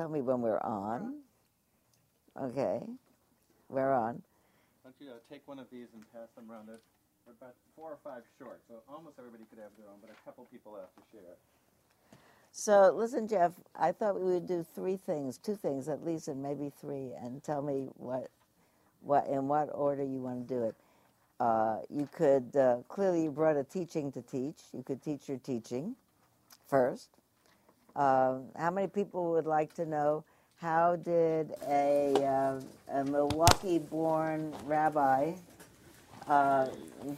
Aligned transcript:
tell 0.00 0.08
me 0.08 0.22
when 0.22 0.40
we're 0.40 0.60
on. 0.60 1.20
Okay, 2.40 2.80
we're 3.68 3.92
on. 3.92 4.22
Why 4.82 4.90
don't 4.90 4.94
you 4.98 5.10
uh, 5.10 5.18
take 5.30 5.46
one 5.46 5.58
of 5.58 5.66
these 5.70 5.88
and 5.92 6.02
pass 6.10 6.28
them 6.34 6.50
around? 6.50 6.68
They're, 6.68 6.80
they're 7.26 7.34
about 7.38 7.54
four 7.76 7.90
or 7.90 7.98
five 8.02 8.22
short, 8.38 8.62
so 8.66 8.76
almost 8.88 9.16
everybody 9.18 9.44
could 9.50 9.58
have 9.58 9.72
their 9.76 9.88
own, 9.88 9.98
but 10.00 10.08
a 10.08 10.24
couple 10.24 10.46
people 10.50 10.74
have 10.74 10.88
to 10.96 11.02
share. 11.12 11.36
So 12.50 12.94
listen, 12.96 13.28
Jeff. 13.28 13.52
I 13.78 13.92
thought 13.92 14.18
we 14.18 14.32
would 14.32 14.48
do 14.48 14.64
three 14.74 14.96
things, 14.96 15.36
two 15.36 15.54
things 15.54 15.86
at 15.86 16.02
least, 16.02 16.28
and 16.28 16.42
maybe 16.42 16.72
three, 16.80 17.12
and 17.22 17.42
tell 17.42 17.60
me 17.60 17.88
what, 17.96 18.30
what 19.02 19.26
in 19.26 19.48
what 19.48 19.68
order 19.74 20.02
you 20.02 20.22
want 20.22 20.48
to 20.48 20.54
do 20.54 20.62
it. 20.64 20.76
Uh, 21.38 21.80
you 21.90 22.08
could 22.10 22.56
uh, 22.56 22.78
clearly 22.88 23.24
you 23.24 23.30
brought 23.30 23.58
a 23.58 23.64
teaching 23.64 24.10
to 24.12 24.22
teach. 24.22 24.62
You 24.72 24.82
could 24.82 25.02
teach 25.02 25.28
your 25.28 25.38
teaching 25.38 25.94
first. 26.66 27.19
Uh, 28.00 28.38
how 28.56 28.70
many 28.70 28.86
people 28.86 29.30
would 29.30 29.44
like 29.44 29.74
to 29.74 29.84
know 29.84 30.24
how 30.56 30.96
did 30.96 31.52
a, 31.68 32.14
uh, 32.24 32.98
a 32.98 33.04
Milwaukee-born 33.04 34.54
rabbi 34.64 35.34
uh, 36.26 36.68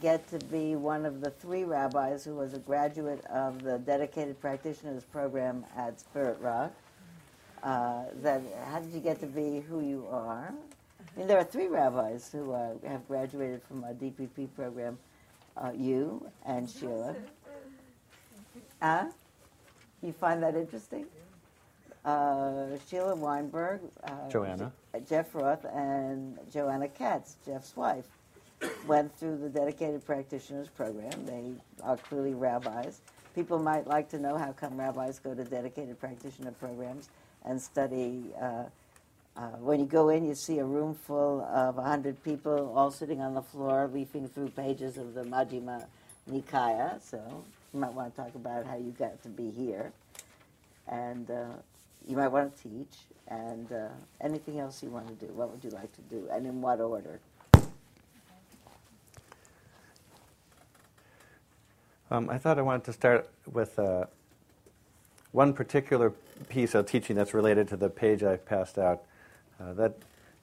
get 0.01 0.27
to 0.27 0.37
be 0.47 0.75
one 0.75 1.05
of 1.05 1.21
the 1.21 1.29
three 1.29 1.63
rabbis 1.63 2.25
who 2.25 2.35
was 2.35 2.53
a 2.53 2.59
graduate 2.59 3.23
of 3.27 3.63
the 3.63 3.79
dedicated 3.79 4.37
practitioners 4.41 5.05
program 5.05 5.65
at 5.77 6.01
Spirit 6.01 6.37
Rock? 6.41 6.73
Uh, 7.63 8.03
that 8.21 8.41
how 8.65 8.81
did 8.81 8.91
you 8.91 8.99
get 8.99 9.21
to 9.21 9.25
be 9.25 9.61
who 9.61 9.79
you 9.79 10.05
are? 10.11 10.53
I 10.99 11.17
mean, 11.17 11.27
there 11.27 11.37
are 11.37 11.45
three 11.45 11.67
rabbis 11.67 12.29
who 12.29 12.51
uh, 12.51 12.73
have 12.85 13.07
graduated 13.07 13.63
from 13.63 13.85
our 13.85 13.93
DPP 13.93 14.53
program. 14.53 14.97
Uh, 15.55 15.71
you 15.77 16.29
and 16.45 16.69
Sheila. 16.69 17.15
Huh? 18.81 19.05
You 20.03 20.11
find 20.11 20.43
that 20.43 20.55
interesting? 20.55 21.05
Uh, 22.03 22.77
Sheila 22.89 23.15
Weinberg, 23.15 23.79
uh, 24.03 24.29
Joanna. 24.29 24.73
Jeff 25.07 25.33
Roth, 25.33 25.63
and 25.63 26.37
Joanna 26.51 26.89
Katz, 26.89 27.37
Jeff's 27.45 27.75
wife, 27.77 28.05
went 28.85 29.17
through 29.17 29.37
the 29.37 29.47
dedicated 29.47 30.05
practitioners 30.05 30.67
program. 30.67 31.25
They 31.25 31.53
are 31.81 31.95
clearly 31.95 32.33
rabbis. 32.33 32.99
People 33.33 33.59
might 33.59 33.87
like 33.87 34.09
to 34.09 34.19
know 34.19 34.37
how 34.37 34.51
come 34.51 34.77
rabbis 34.77 35.19
go 35.19 35.33
to 35.33 35.43
dedicated 35.45 35.97
practitioner 35.99 36.51
programs 36.51 37.07
and 37.45 37.61
study. 37.61 38.25
Uh, 38.39 38.65
uh, 39.35 39.47
when 39.61 39.79
you 39.79 39.85
go 39.85 40.09
in, 40.09 40.25
you 40.25 40.35
see 40.35 40.59
a 40.59 40.65
room 40.65 40.93
full 40.93 41.41
of 41.41 41.77
100 41.77 42.21
people 42.23 42.73
all 42.75 42.91
sitting 42.91 43.21
on 43.21 43.33
the 43.33 43.41
floor, 43.41 43.89
leafing 43.91 44.27
through 44.27 44.49
pages 44.49 44.97
of 44.97 45.13
the 45.13 45.23
Majjhima 45.23 45.85
Nikaya. 46.29 47.01
So 47.01 47.43
you 47.73 47.79
might 47.79 47.93
want 47.93 48.15
to 48.15 48.21
talk 48.21 48.35
about 48.35 48.67
how 48.67 48.75
you 48.75 48.93
got 48.99 49.23
to 49.23 49.29
be 49.29 49.49
here. 49.49 49.91
And 50.87 51.29
uh, 51.29 51.45
you 52.07 52.17
might 52.17 52.27
want 52.27 52.55
to 52.57 52.63
teach. 52.63 52.97
And 53.27 53.71
uh, 53.71 53.87
anything 54.21 54.59
else 54.59 54.83
you 54.83 54.89
want 54.89 55.07
to 55.07 55.25
do. 55.25 55.31
What 55.33 55.49
would 55.51 55.63
you 55.63 55.69
like 55.69 55.91
to 55.93 56.01
do? 56.01 56.27
And 56.31 56.45
in 56.45 56.61
what 56.61 56.81
order? 56.81 57.19
Um, 62.11 62.29
I 62.29 62.37
thought 62.37 62.59
I 62.59 62.61
wanted 62.61 62.83
to 62.83 62.93
start 62.93 63.29
with 63.51 63.79
uh, 63.79 64.05
one 65.31 65.53
particular 65.53 66.13
piece 66.47 66.75
of 66.75 66.85
teaching 66.85 67.15
that's 67.15 67.33
related 67.33 67.67
to 67.69 67.77
the 67.77 67.89
page 67.89 68.23
I 68.23 68.37
passed 68.37 68.77
out. 68.77 69.03
Uh, 69.59 69.73
that 69.73 69.95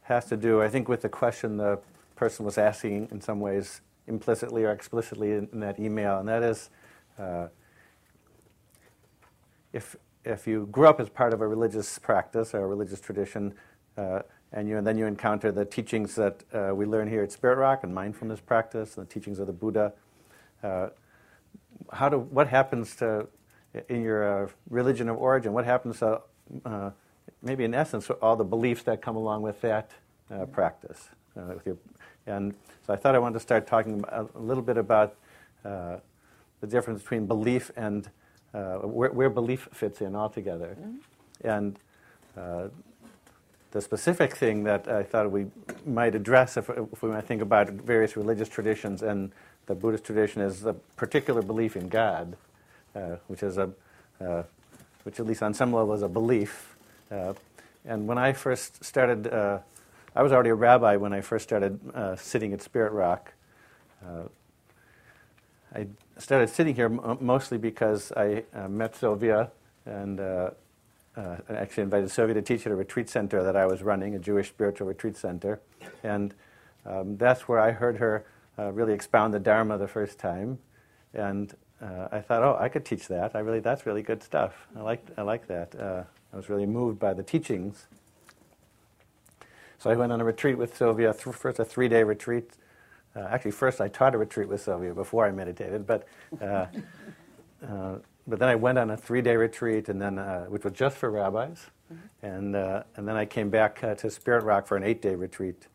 has 0.03 0.25
to 0.27 0.37
do, 0.37 0.63
I 0.63 0.69
think, 0.69 0.89
with 0.89 1.03
the 1.03 1.09
question 1.09 1.59
the 1.59 1.79
person 2.17 2.45
was 2.45 2.59
asking 2.59 3.09
in 3.13 3.21
some 3.21 3.39
ways, 3.39 3.83
implicitly 4.09 4.65
or 4.65 4.73
explicitly 4.73 5.33
in, 5.33 5.49
in 5.53 5.61
that 5.61 5.79
email, 5.79 6.19
and 6.19 6.29
that 6.29 6.43
is 6.43 6.71
uh, 7.19 7.47
if, 9.73 9.95
if 10.25 10.47
you 10.47 10.69
grew 10.71 10.89
up 10.89 11.01
as 11.01 11.09
part 11.09 11.33
of 11.33 11.41
a 11.41 11.49
religious 11.49 11.99
practice 11.99 12.55
or 12.55 12.65
a 12.65 12.67
religious 12.67 13.01
tradition, 13.01 13.55
uh, 13.97 14.21
and, 14.53 14.69
you, 14.69 14.77
and 14.77 14.87
then 14.87 14.99
you 14.99 15.07
encounter 15.07 15.53
the 15.53 15.65
teachings 15.65 16.15
that 16.17 16.43
uh, 16.53 16.75
we 16.75 16.85
learn 16.85 17.09
here 17.09 17.23
at 17.23 17.33
Spirit 17.33 17.57
Rock 17.57 17.85
and 17.85 17.95
mindfulness 17.95 18.41
practice, 18.41 18.97
and 18.97 19.07
the 19.07 19.13
teachings 19.13 19.39
of 19.39 19.47
the 19.47 19.53
Buddha, 19.53 19.93
uh, 20.63 20.89
how 21.93 22.09
do, 22.09 22.19
what 22.19 22.49
happens 22.49 22.97
to, 22.97 23.27
in 23.89 24.03
your 24.03 24.45
uh, 24.45 24.49
religion 24.69 25.09
of 25.09 25.17
origin, 25.17 25.53
what 25.53 25.65
happens 25.65 26.01
to, 26.01 26.21
uh, 26.65 26.91
maybe 27.43 27.65
in 27.65 27.75
essence, 27.75 28.11
all 28.11 28.37
the 28.37 28.45
beliefs 28.45 28.83
that 28.83 29.01
come 29.01 29.17
along 29.17 29.43
with 29.43 29.61
that 29.61 29.91
uh, 30.31 30.45
practice? 30.47 31.09
Uh, 31.37 31.55
with 31.55 31.67
your, 31.67 31.77
and 32.27 32.55
so 32.87 32.93
I 32.93 32.97
thought 32.97 33.15
I 33.15 33.19
wanted 33.19 33.35
to 33.35 33.41
start 33.41 33.67
talking 33.67 34.05
a, 34.09 34.27
a 34.35 34.39
little 34.39 34.63
bit 34.63 34.77
about 34.77 35.17
uh, 35.65 35.97
the 36.61 36.67
difference 36.67 37.03
between 37.03 37.27
belief 37.27 37.71
and 37.77 38.11
uh, 38.55 38.79
where, 38.79 39.11
where, 39.11 39.31
belief 39.31 39.69
fits 39.73 40.01
in 40.01 40.17
altogether. 40.17 40.77
Mm-hmm. 40.81 41.49
And 41.49 41.79
the 43.73 43.81
specific 43.81 44.37
thing 44.37 44.65
that 44.65 44.89
I 44.89 45.03
thought 45.03 45.31
we 45.31 45.47
might 45.87 46.15
address 46.15 46.57
if, 46.57 46.69
if 46.71 47.03
we 47.03 47.11
might 47.11 47.25
think 47.25 47.41
about 47.41 47.69
various 47.71 48.17
religious 48.17 48.49
traditions 48.49 49.03
and 49.03 49.31
the 49.67 49.75
Buddhist 49.75 50.05
tradition 50.05 50.43
is 50.43 50.65
a 50.67 50.73
particular 50.97 51.43
belief 51.43 51.77
in 51.77 51.89
God, 51.89 52.37
uh, 52.97 53.17
which 53.29 53.45
is 53.45 53.57
a, 53.57 53.71
uh, 54.21 54.43
which 55.05 55.21
at 55.21 55.27
least 55.27 55.45
on 55.45 55.55
some 55.55 55.73
level 55.73 55.95
is 55.95 56.03
a 56.03 56.09
belief. 56.09 56.77
Uh, 57.11 57.35
and 57.85 58.09
when 58.09 58.19
I 58.19 58.33
first 58.33 58.85
started, 58.85 59.29
uh, 59.29 59.59
I 60.17 60.25
was 60.25 60.33
already 60.33 60.51
a 60.51 60.55
rabbi 60.57 60.97
when 60.97 61.13
I 61.13 61.21
first 61.21 61.45
started 61.45 61.79
uh, 61.95 62.17
sitting 62.17 62.53
at 62.53 62.63
Spirit 62.63 62.93
Rock. 62.93 63.33
Uh, 64.05 64.23
I 65.73 65.87
started 66.21 66.49
sitting 66.51 66.75
here 66.75 66.89
mostly 66.89 67.59
because 67.59 68.13
I 68.17 68.45
met 68.69 68.95
Sylvia 68.95 69.51
and 69.87 70.21
actually 71.17 71.83
invited 71.83 72.11
Sylvia 72.11 72.35
to 72.35 72.43
teach 72.43 72.67
at 72.67 72.73
a 72.73 72.77
retreat 72.77 73.09
center 73.09 73.43
that 73.43 73.57
I 73.57 73.67
was 73.67 73.83
running, 73.83 74.15
a 74.15 74.19
Jewish 74.19 74.49
spiritual 74.49 74.87
retreat 74.87 75.17
center. 75.17 75.61
And 76.03 76.35
um, 76.87 77.17
that's 77.17 77.49
where 77.49 77.59
I 77.59 77.73
heard 77.73 77.99
her 77.99 78.25
uh, 78.59 78.73
really 78.73 78.93
expound 78.93 79.35
the 79.35 79.39
Dharma 79.39 79.79
the 79.79 79.89
first 79.89 80.19
time, 80.19 80.59
and 81.15 81.55
uh, 81.81 82.09
I 82.13 82.21
thought, 82.21 82.43
oh, 82.43 82.57
I 82.61 82.69
could 82.69 82.85
teach 82.85 83.09
that. 83.09 83.35
I 83.35 83.41
really, 83.41 83.61
that's 83.61 83.87
really 83.87 84.03
good 84.03 84.23
stuff. 84.23 84.67
I 84.77 84.81
like, 84.81 85.03
I 85.17 85.23
like 85.23 85.47
that. 85.47 85.75
Uh, 85.75 86.03
I 86.33 86.37
was 86.37 86.49
really 86.49 86.67
moved 86.67 86.99
by 86.99 87.15
the 87.15 87.23
teachings. 87.23 87.87
So 89.79 89.89
I 89.89 89.97
went 89.97 90.13
on 90.13 90.21
a 90.21 90.25
retreat 90.25 90.59
with 90.59 90.77
Sylvia. 90.77 91.15
Th- 91.15 91.35
first, 91.35 91.59
a 91.59 91.65
three-day 91.65 92.05
retreat. 92.05 92.51
Uh, 93.21 93.29
actually, 93.31 93.51
first 93.51 93.81
I 93.81 93.89
taught 93.89 94.15
a 94.15 94.19
retreat 94.19 94.49
with 94.49 94.63
Sylvia 94.63 94.95
before 94.95 95.27
I 95.27 95.31
meditated, 95.31 95.87
but. 95.87 96.07
Uh, 96.41 96.67
uh, 97.69 97.99
but 98.27 98.39
then 98.39 98.49
I 98.49 98.55
went 98.55 98.79
on 98.79 98.91
a 98.91 98.97
three-day 98.97 99.35
retreat, 99.35 99.89
and 99.89 100.01
then 100.01 100.17
which 100.49 100.63
was 100.63 100.73
just 100.73 100.97
for 100.97 101.11
rabbis, 101.11 101.67
mm-hmm. 101.93 102.27
and 102.27 102.55
and 102.55 103.09
then 103.09 103.17
I 103.17 103.25
came 103.25 103.51
back 103.51 103.81
to 103.81 104.11
Spirit 104.11 104.45
Rock 104.45 104.69
for 104.69 104.77
an 104.77 104.85
eight-day 104.85 105.17
retreat 105.17 105.67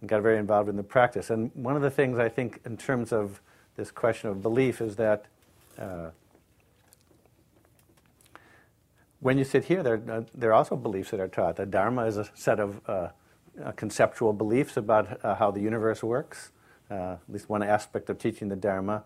and 0.00 0.08
got 0.08 0.22
very 0.22 0.38
involved 0.38 0.68
in 0.68 0.76
the 0.76 0.82
practice. 0.82 1.30
And 1.30 1.50
one 1.54 1.76
of 1.76 1.82
the 1.82 1.90
things 1.90 2.18
I 2.18 2.28
think, 2.28 2.60
in 2.64 2.76
terms 2.76 3.12
of 3.12 3.40
this 3.76 3.90
question 3.90 4.30
of 4.30 4.42
belief, 4.42 4.80
is 4.80 4.96
that 4.96 5.26
uh, 5.78 6.10
when 9.20 9.36
you 9.38 9.44
sit 9.44 9.64
here, 9.64 9.82
there, 9.82 10.00
uh, 10.10 10.22
there 10.34 10.50
are 10.50 10.54
also 10.54 10.76
beliefs 10.76 11.10
that 11.10 11.20
are 11.20 11.28
taught. 11.28 11.56
The 11.56 11.66
Dharma 11.66 12.06
is 12.06 12.16
a 12.16 12.28
set 12.34 12.58
of 12.58 12.80
uh, 13.60 13.68
uh 13.68 13.72
conceptual 13.72 14.32
beliefs 14.32 14.76
about 14.76 15.24
uh, 15.24 15.34
how 15.34 15.50
the 15.50 15.60
universe 15.60 16.02
works, 16.02 16.52
uh, 16.90 17.14
at 17.14 17.20
least 17.28 17.48
one 17.48 17.62
aspect 17.62 18.10
of 18.10 18.18
teaching 18.18 18.48
the 18.48 18.56
Dharma. 18.56 19.04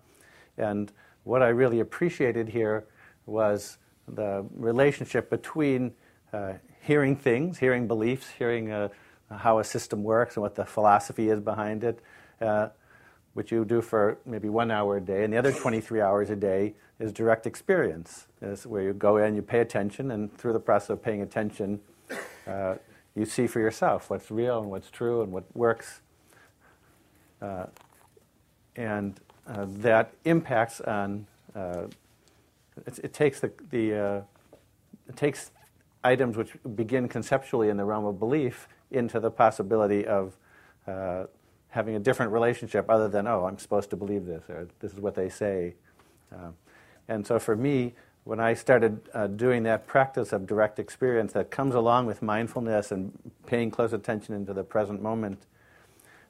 And 0.56 0.92
what 1.24 1.42
I 1.42 1.48
really 1.48 1.80
appreciated 1.80 2.48
here 2.48 2.86
was 3.26 3.78
the 4.06 4.44
relationship 4.54 5.30
between 5.30 5.92
hearing 6.82 7.16
things, 7.16 7.58
hearing 7.58 7.86
beliefs, 7.86 8.28
hearing 8.36 8.90
how 9.30 9.58
a 9.58 9.64
system 9.64 10.02
works 10.02 10.36
and 10.36 10.42
what 10.42 10.54
the 10.54 10.64
philosophy 10.64 11.28
is 11.28 11.40
behind 11.40 11.84
it, 11.84 12.00
uh, 12.40 12.68
which 13.34 13.50
you 13.50 13.64
do 13.64 13.80
for 13.80 14.18
maybe 14.24 14.48
one 14.48 14.70
hour 14.70 14.96
a 14.96 15.00
day. 15.00 15.24
And 15.24 15.32
the 15.32 15.38
other 15.38 15.52
23 15.52 16.00
hours 16.00 16.30
a 16.30 16.36
day 16.36 16.74
is 16.98 17.12
direct 17.12 17.46
experience, 17.46 18.26
is 18.40 18.66
where 18.66 18.82
you 18.82 18.92
go 18.92 19.16
in, 19.16 19.34
you 19.34 19.42
pay 19.42 19.60
attention, 19.60 20.10
and 20.10 20.36
through 20.36 20.52
the 20.52 20.60
process 20.60 20.90
of 20.90 21.02
paying 21.02 21.22
attention, 21.22 21.80
uh, 22.46 22.76
you 23.14 23.24
see 23.24 23.46
for 23.46 23.60
yourself 23.60 24.10
what's 24.10 24.30
real 24.30 24.60
and 24.60 24.70
what's 24.70 24.90
true 24.90 25.22
and 25.22 25.32
what 25.32 25.44
works. 25.54 26.00
Uh, 27.40 27.66
and 28.76 29.20
uh, 29.46 29.66
that 29.68 30.14
impacts 30.24 30.80
on, 30.80 31.26
uh, 31.54 31.84
it, 32.86 32.98
it, 33.04 33.12
takes 33.12 33.40
the, 33.40 33.52
the 33.70 33.94
uh, 33.94 34.22
it 35.08 35.16
takes 35.16 35.50
items 36.02 36.36
which 36.36 36.52
begin 36.74 37.08
conceptually 37.08 37.68
in 37.68 37.76
the 37.76 37.84
realm 37.84 38.04
of 38.04 38.18
belief 38.18 38.68
into 38.90 39.20
the 39.20 39.30
possibility 39.30 40.06
of 40.06 40.36
uh, 40.86 41.24
having 41.68 41.96
a 41.96 41.98
different 41.98 42.32
relationship 42.32 42.88
other 42.88 43.08
than, 43.08 43.26
oh, 43.26 43.44
I'm 43.44 43.58
supposed 43.58 43.90
to 43.90 43.96
believe 43.96 44.26
this, 44.26 44.44
or 44.48 44.68
this 44.80 44.92
is 44.92 45.00
what 45.00 45.14
they 45.14 45.28
say. 45.28 45.74
Uh, 46.32 46.50
and 47.08 47.26
so 47.26 47.38
for 47.38 47.56
me, 47.56 47.94
when 48.24 48.40
I 48.40 48.54
started 48.54 49.00
uh, 49.12 49.26
doing 49.26 49.64
that 49.64 49.86
practice 49.86 50.32
of 50.32 50.46
direct 50.46 50.78
experience 50.78 51.34
that 51.34 51.50
comes 51.50 51.74
along 51.74 52.06
with 52.06 52.22
mindfulness 52.22 52.90
and 52.90 53.12
paying 53.46 53.70
close 53.70 53.92
attention 53.92 54.34
into 54.34 54.54
the 54.54 54.64
present 54.64 55.02
moment, 55.02 55.44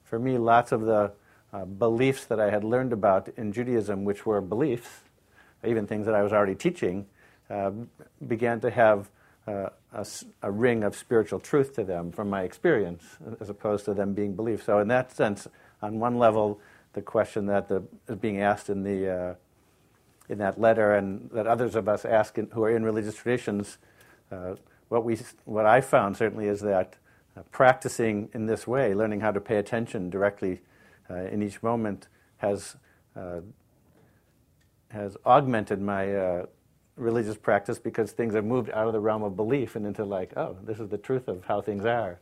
for 0.02 0.18
me, 0.18 0.36
lots 0.36 0.72
of 0.72 0.82
the 0.82 1.12
uh, 1.52 1.64
beliefs 1.64 2.24
that 2.26 2.40
I 2.40 2.50
had 2.50 2.64
learned 2.64 2.92
about 2.92 3.28
in 3.36 3.52
Judaism, 3.52 4.04
which 4.04 4.26
were 4.26 4.40
beliefs, 4.40 4.88
even 5.64 5.86
things 5.86 6.04
that 6.06 6.14
I 6.14 6.22
was 6.22 6.32
already 6.32 6.56
teaching, 6.56 7.06
uh, 7.48 7.70
began 8.26 8.60
to 8.60 8.70
have 8.70 9.08
uh, 9.46 9.68
a, 9.92 10.06
a, 10.42 10.50
ring 10.50 10.82
of 10.82 10.96
spiritual 10.96 11.38
truth 11.38 11.74
to 11.74 11.84
them 11.84 12.10
from 12.10 12.28
my 12.30 12.42
experience, 12.42 13.04
as 13.40 13.50
opposed 13.50 13.84
to 13.84 13.94
them 13.94 14.14
being 14.14 14.34
beliefs. 14.34 14.64
So, 14.64 14.78
in 14.78 14.88
that 14.88 15.12
sense, 15.12 15.46
on 15.82 16.00
one 16.00 16.18
level, 16.18 16.58
the 16.94 17.02
question 17.02 17.46
that 17.46 17.68
the, 17.68 17.84
is 18.08 18.16
being 18.16 18.40
asked 18.40 18.70
in 18.70 18.82
the 18.82 19.10
uh, 19.10 19.34
in 20.28 20.38
that 20.38 20.60
letter, 20.60 20.94
and 20.94 21.30
that 21.32 21.46
others 21.46 21.74
of 21.74 21.88
us 21.88 22.04
ask 22.04 22.38
in, 22.38 22.48
who 22.50 22.64
are 22.64 22.70
in 22.70 22.84
religious 22.84 23.16
traditions, 23.16 23.78
uh, 24.32 24.54
what 24.88 25.04
we 25.04 25.18
what 25.44 25.66
I 25.66 25.80
found 25.80 26.16
certainly 26.16 26.46
is 26.46 26.60
that 26.60 26.96
uh, 27.36 27.42
practicing 27.50 28.28
in 28.32 28.46
this 28.46 28.66
way, 28.66 28.94
learning 28.94 29.20
how 29.20 29.32
to 29.32 29.40
pay 29.40 29.56
attention 29.56 30.10
directly 30.10 30.60
uh, 31.10 31.14
in 31.14 31.42
each 31.42 31.62
moment, 31.62 32.08
has 32.38 32.76
uh, 33.16 33.40
has 34.90 35.16
augmented 35.26 35.80
my 35.80 36.14
uh, 36.14 36.46
religious 36.96 37.36
practice 37.36 37.78
because 37.78 38.12
things 38.12 38.34
have 38.34 38.44
moved 38.44 38.70
out 38.70 38.86
of 38.86 38.92
the 38.92 39.00
realm 39.00 39.22
of 39.22 39.36
belief 39.36 39.76
and 39.76 39.86
into 39.86 40.04
like, 40.04 40.32
oh, 40.36 40.56
this 40.62 40.78
is 40.78 40.88
the 40.88 40.98
truth 40.98 41.28
of 41.28 41.44
how 41.44 41.60
things 41.60 41.84
are. 41.84 42.20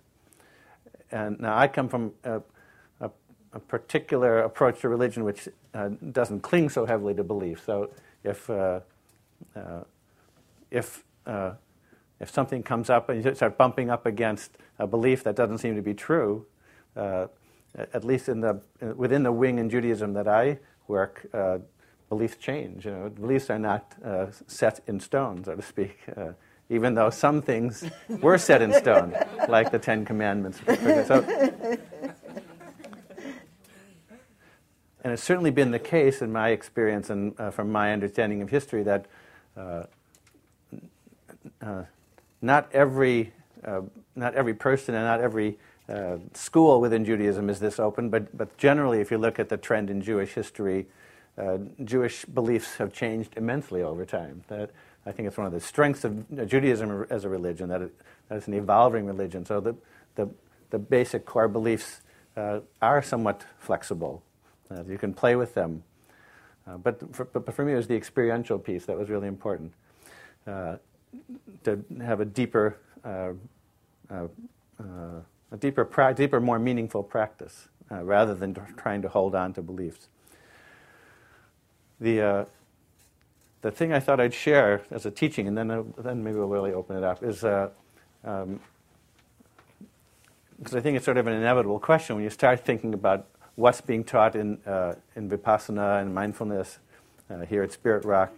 And 1.10 1.38
now 1.40 1.56
I 1.56 1.68
come 1.68 1.88
from 1.88 2.12
a, 2.24 2.40
a, 3.52 3.60
particular 3.60 4.40
approach 4.40 4.80
to 4.80 4.88
religion 4.88 5.24
which 5.24 5.48
uh, 5.74 5.90
doesn't 6.10 6.40
cling 6.40 6.68
so 6.68 6.86
heavily 6.86 7.14
to 7.14 7.24
belief. 7.24 7.62
So 7.64 7.90
if 8.24 8.48
uh, 8.48 8.80
uh, 9.56 9.80
if 10.70 11.04
uh, 11.26 11.52
if 12.20 12.30
something 12.30 12.62
comes 12.62 12.88
up 12.90 13.08
and 13.08 13.24
you 13.24 13.34
start 13.34 13.58
bumping 13.58 13.90
up 13.90 14.06
against 14.06 14.52
a 14.78 14.86
belief 14.86 15.24
that 15.24 15.36
doesn't 15.36 15.58
seem 15.58 15.76
to 15.76 15.82
be 15.82 15.94
true, 15.94 16.46
uh, 16.96 17.26
at 17.76 18.04
least 18.04 18.28
in 18.28 18.40
the 18.40 18.60
within 18.96 19.22
the 19.22 19.32
wing 19.32 19.58
in 19.58 19.68
Judaism 19.68 20.12
that 20.14 20.28
I 20.28 20.58
work, 20.88 21.26
uh, 21.32 21.58
beliefs 22.08 22.36
change. 22.36 22.84
You 22.84 22.92
know, 22.92 23.08
beliefs 23.08 23.50
are 23.50 23.58
not 23.58 23.94
uh, 24.04 24.26
set 24.46 24.80
in 24.86 25.00
stone, 25.00 25.44
so 25.44 25.56
to 25.56 25.62
speak. 25.62 25.98
Uh, 26.16 26.32
even 26.68 26.94
though 26.94 27.10
some 27.10 27.42
things 27.42 27.84
were 28.20 28.38
set 28.38 28.62
in 28.62 28.72
stone, 28.72 29.14
like 29.48 29.70
the 29.70 29.78
Ten 29.78 30.04
Commandments. 30.04 30.60
So, 31.06 31.78
and 35.02 35.12
it's 35.12 35.22
certainly 35.22 35.50
been 35.50 35.70
the 35.70 35.78
case 35.78 36.22
in 36.22 36.32
my 36.32 36.50
experience 36.50 37.10
and 37.10 37.38
uh, 37.38 37.50
from 37.50 37.70
my 37.70 37.92
understanding 37.92 38.40
of 38.42 38.50
history 38.50 38.82
that 38.82 39.06
uh, 39.56 39.84
uh, 41.60 41.82
not 42.40 42.68
every 42.72 43.32
uh, 43.64 43.82
not 44.16 44.34
every 44.34 44.54
person 44.54 44.94
and 44.94 45.04
not 45.04 45.20
every 45.20 45.58
school 46.32 46.80
within 46.80 47.04
Judaism 47.04 47.50
is 47.50 47.60
this 47.60 47.78
open, 47.78 48.08
but, 48.08 48.36
but 48.36 48.56
generally, 48.56 49.00
if 49.00 49.10
you 49.10 49.18
look 49.18 49.38
at 49.38 49.48
the 49.48 49.56
trend 49.56 49.90
in 49.90 50.00
Jewish 50.00 50.32
history, 50.32 50.86
uh, 51.36 51.58
Jewish 51.84 52.24
beliefs 52.24 52.76
have 52.76 52.92
changed 52.92 53.34
immensely 53.36 53.82
over 53.82 54.04
time. 54.04 54.42
That 54.48 54.70
I 55.06 55.12
think 55.12 55.28
it's 55.28 55.36
one 55.36 55.46
of 55.46 55.52
the 55.52 55.60
strengths 55.60 56.04
of 56.04 56.48
Judaism 56.48 57.06
as 57.10 57.24
a 57.24 57.28
religion 57.28 57.68
that, 57.70 57.82
it, 57.82 57.94
that 58.28 58.36
it's 58.36 58.46
an 58.46 58.54
evolving 58.54 59.06
religion. 59.06 59.44
So 59.44 59.60
the, 59.60 59.74
the, 60.14 60.28
the 60.70 60.78
basic 60.78 61.24
core 61.24 61.48
beliefs 61.48 62.00
uh, 62.36 62.60
are 62.80 63.02
somewhat 63.02 63.44
flexible. 63.58 64.22
Uh, 64.72 64.82
you 64.88 64.98
can 64.98 65.12
play 65.12 65.36
with 65.36 65.54
them. 65.54 65.82
Uh, 66.66 66.76
but, 66.76 67.14
for, 67.14 67.24
but 67.24 67.54
for 67.54 67.64
me, 67.64 67.72
it 67.72 67.76
was 67.76 67.88
the 67.88 67.96
experiential 67.96 68.58
piece 68.58 68.86
that 68.86 68.96
was 68.96 69.10
really 69.10 69.28
important. 69.28 69.72
Uh, 70.46 70.76
to 71.64 71.84
have 72.00 72.20
a 72.20 72.24
deeper, 72.24 72.78
uh, 73.04 73.32
a 74.10 75.56
deeper, 75.58 75.84
pra- 75.84 76.14
deeper, 76.14 76.40
more 76.40 76.58
meaningful 76.58 77.02
practice, 77.02 77.68
rather 77.90 78.34
than 78.34 78.56
trying 78.76 79.02
to 79.02 79.08
hold 79.08 79.34
on 79.34 79.52
to 79.52 79.60
beliefs 79.60 80.08
the, 82.02 82.20
uh, 82.20 82.44
the 83.62 83.70
thing 83.70 83.92
I 83.92 84.00
thought 84.00 84.20
I'd 84.20 84.34
share 84.34 84.82
as 84.90 85.06
a 85.06 85.10
teaching, 85.10 85.46
and 85.46 85.56
then, 85.56 85.70
uh, 85.70 85.84
then 85.98 86.22
maybe 86.22 86.36
we'll 86.36 86.48
really 86.48 86.72
open 86.72 86.96
it 86.96 87.04
up, 87.04 87.22
is 87.22 87.44
uh, 87.44 87.70
um, 88.24 88.60
because 90.58 90.74
I 90.74 90.80
think 90.80 90.96
it's 90.96 91.04
sort 91.04 91.16
of 91.16 91.26
an 91.26 91.34
inevitable 91.34 91.78
question 91.78 92.16
when 92.16 92.24
you 92.24 92.30
start 92.30 92.64
thinking 92.64 92.92
about 92.92 93.26
what's 93.56 93.80
being 93.80 94.04
taught 94.04 94.34
in, 94.34 94.58
uh, 94.66 94.94
in 95.14 95.28
Vipassana 95.28 96.00
and 96.00 96.14
mindfulness 96.14 96.78
uh, 97.30 97.40
here 97.40 97.62
at 97.62 97.72
Spirit 97.72 98.04
Rock 98.04 98.32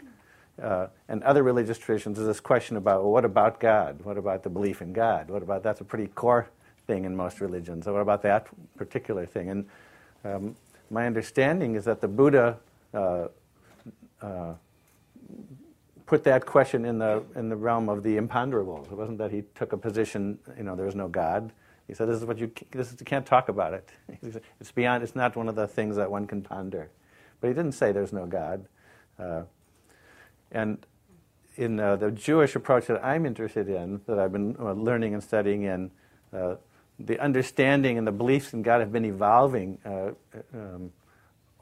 uh, 0.63 0.87
and 1.09 1.23
other 1.25 1.43
religious 1.43 1.79
traditions 1.79 2.19
is 2.19 2.27
this 2.27 2.41
question 2.41 2.77
about, 2.77 3.03
well, 3.03 3.13
what 3.13 3.25
about 3.25 3.59
God? 3.59 4.01
What 4.03 4.17
about 4.17 4.43
the 4.43 4.51
belief 4.51 4.81
in 4.81 4.93
God? 4.93 5.29
What 5.29 5.43
about 5.43 5.63
that's 5.63 5.81
a 5.81 5.85
pretty 5.85 6.07
core 6.07 6.49
thing 6.87 7.05
in 7.05 7.17
most 7.17 7.41
religions. 7.41 7.85
So 7.85 7.93
what 7.93 8.03
about 8.03 8.23
that 8.23 8.49
particular 8.77 9.27
thing? 9.27 9.51
And 9.51 9.67
um, 10.25 10.57
my 10.91 11.07
understanding 11.07 11.75
is 11.75 11.85
that 11.85 12.01
the 12.01 12.09
Buddha 12.09 12.59
uh, 12.93 13.29
uh, 14.21 14.55
put 16.07 16.25
that 16.25 16.45
question 16.47 16.85
in 16.85 16.99
the 16.99 17.23
in 17.35 17.49
the 17.49 17.57
realm 17.57 17.89
of 17.89 18.03
the 18.03 18.17
imponderable. 18.17 18.87
It 18.91 18.97
wasn't 18.97 19.19
that 19.19 19.31
he 19.31 19.43
took 19.55 19.73
a 19.73 19.77
position, 19.77 20.39
you 20.57 20.65
know, 20.65 20.77
there 20.77 20.87
is 20.87 20.95
no 20.95 21.09
God. 21.09 21.53
He 21.87 21.95
said, 21.95 22.09
"This 22.09 22.19
is 22.19 22.25
what 22.25 22.39
you 22.39 22.51
this 22.71 22.93
is, 22.93 23.01
you 23.01 23.07
can't 23.07 23.27
talk 23.27 23.49
about 23.49 23.75
it. 23.75 23.91
It's 24.61 24.73
beyond. 24.73 25.03
It's 25.03 25.17
not 25.17 25.37
one 25.37 25.49
of 25.49 25.55
the 25.55 25.67
things 25.67 25.97
that 25.97 26.11
one 26.11 26.27
can 26.27 26.43
ponder." 26.43 26.91
But 27.41 27.49
he 27.49 27.55
didn't 27.55 27.73
say 27.73 27.93
there's 27.93 28.13
no 28.13 28.27
God. 28.27 28.67
Uh, 29.19 29.43
and 30.51 30.85
in 31.57 31.79
uh, 31.79 31.97
the 31.97 32.11
Jewish 32.11 32.57
approach 32.57 32.87
that 32.87 33.05
I'm 33.05 33.27
interested 33.27 33.69
in, 33.69 34.01
that 34.07 34.19
I've 34.19 34.33
been 34.33 34.57
uh, 34.59 34.73
learning 34.73 35.15
and 35.15 35.23
studying 35.23 35.63
in, 35.63 35.91
uh, 36.33 36.57
the 36.99 37.19
understanding 37.21 37.99
and 37.99 38.07
the 38.07 38.13
beliefs 38.13 38.53
in 38.53 38.63
God 38.63 38.81
have 38.81 38.93
been 38.93 39.05
evolving 39.05 39.79
uh, 39.85 40.11
um, 40.53 40.93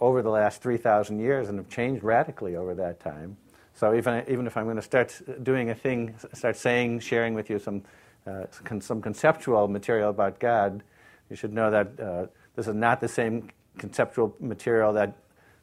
over 0.00 0.22
the 0.22 0.30
last 0.30 0.62
3,000 0.62 1.18
years 1.20 1.48
and 1.48 1.58
have 1.58 1.68
changed 1.68 2.02
radically 2.04 2.56
over 2.56 2.74
that 2.74 3.00
time. 3.00 3.36
So 3.74 3.94
even, 3.94 4.24
even 4.28 4.46
if 4.46 4.56
I'm 4.56 4.64
going 4.64 4.76
to 4.76 4.82
start 4.82 5.20
doing 5.42 5.70
a 5.70 5.74
thing, 5.74 6.14
start 6.34 6.56
saying, 6.56 7.00
sharing 7.00 7.34
with 7.34 7.48
you 7.48 7.58
some, 7.58 7.82
uh, 8.26 8.44
some 8.80 9.02
conceptual 9.02 9.68
material 9.68 10.10
about 10.10 10.38
God, 10.38 10.82
you 11.30 11.36
should 11.36 11.52
know 11.52 11.70
that 11.70 12.00
uh, 12.00 12.26
this 12.56 12.68
is 12.68 12.74
not 12.74 13.00
the 13.00 13.08
same 13.08 13.48
conceptual 13.78 14.36
material 14.38 14.92
that, 14.92 15.16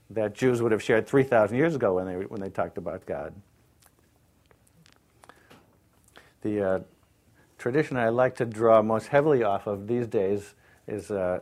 that 0.10 0.34
Jews 0.34 0.62
would 0.62 0.72
have 0.72 0.82
shared 0.82 1.08
3,000 1.08 1.56
years 1.56 1.76
ago 1.76 1.96
when 1.96 2.06
they, 2.06 2.26
when 2.26 2.42
they 2.42 2.50
talked 2.50 2.78
about 2.78 3.06
God. 3.06 3.34
The 6.42 6.64
uh, 6.64 6.80
tradition 7.58 7.98
I 7.98 8.10
like 8.10 8.36
to 8.36 8.46
draw 8.46 8.82
most 8.82 9.08
heavily 9.08 9.44
off 9.44 9.68
of 9.68 9.88
these 9.88 10.08
days 10.08 10.56
is 10.88 11.12
uh, 11.12 11.42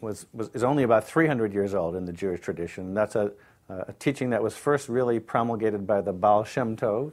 was, 0.00 0.26
was, 0.32 0.50
is 0.54 0.64
only 0.64 0.82
about 0.82 1.06
300 1.06 1.52
years 1.52 1.74
old 1.74 1.94
in 1.94 2.04
the 2.04 2.12
Jewish 2.12 2.40
tradition. 2.40 2.94
That's 2.94 3.14
a, 3.14 3.32
a 3.68 3.92
teaching 3.98 4.30
that 4.30 4.42
was 4.42 4.56
first 4.56 4.88
really 4.88 5.20
promulgated 5.20 5.86
by 5.86 6.00
the 6.00 6.12
Baal 6.12 6.44
Shem 6.44 6.76
Tov, 6.76 7.12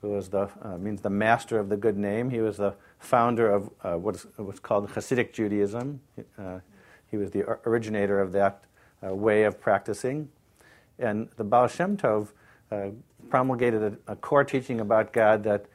who 0.00 0.10
was 0.10 0.28
the, 0.28 0.48
uh, 0.62 0.78
means 0.78 1.00
the 1.00 1.10
master 1.10 1.58
of 1.58 1.68
the 1.68 1.76
good 1.76 1.96
name. 1.96 2.30
He 2.30 2.40
was 2.40 2.56
the 2.56 2.74
founder 2.98 3.50
of 3.50 3.70
uh, 3.82 3.94
what's, 3.94 4.26
what's 4.36 4.60
called 4.60 4.88
Hasidic 4.90 5.32
Judaism. 5.32 6.00
Uh, 6.38 6.60
he 7.10 7.16
was 7.16 7.30
the 7.30 7.42
originator 7.66 8.20
of 8.20 8.32
that 8.32 8.64
uh, 9.06 9.14
way 9.14 9.44
of 9.44 9.60
practicing. 9.60 10.28
And 10.98 11.28
the 11.36 11.44
Baal 11.44 11.68
Shem 11.68 11.96
Tov 11.96 12.28
uh, 12.70 12.88
promulgated 13.28 13.98
a, 14.06 14.12
a 14.12 14.16
core 14.16 14.44
teaching 14.44 14.80
about 14.80 15.12
God 15.12 15.44
that 15.44 15.66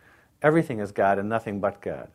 everything 0.42 0.80
is 0.80 0.92
God 0.92 1.20
and 1.20 1.30
nothing 1.30 1.60
but 1.60 1.82
God 1.82 2.10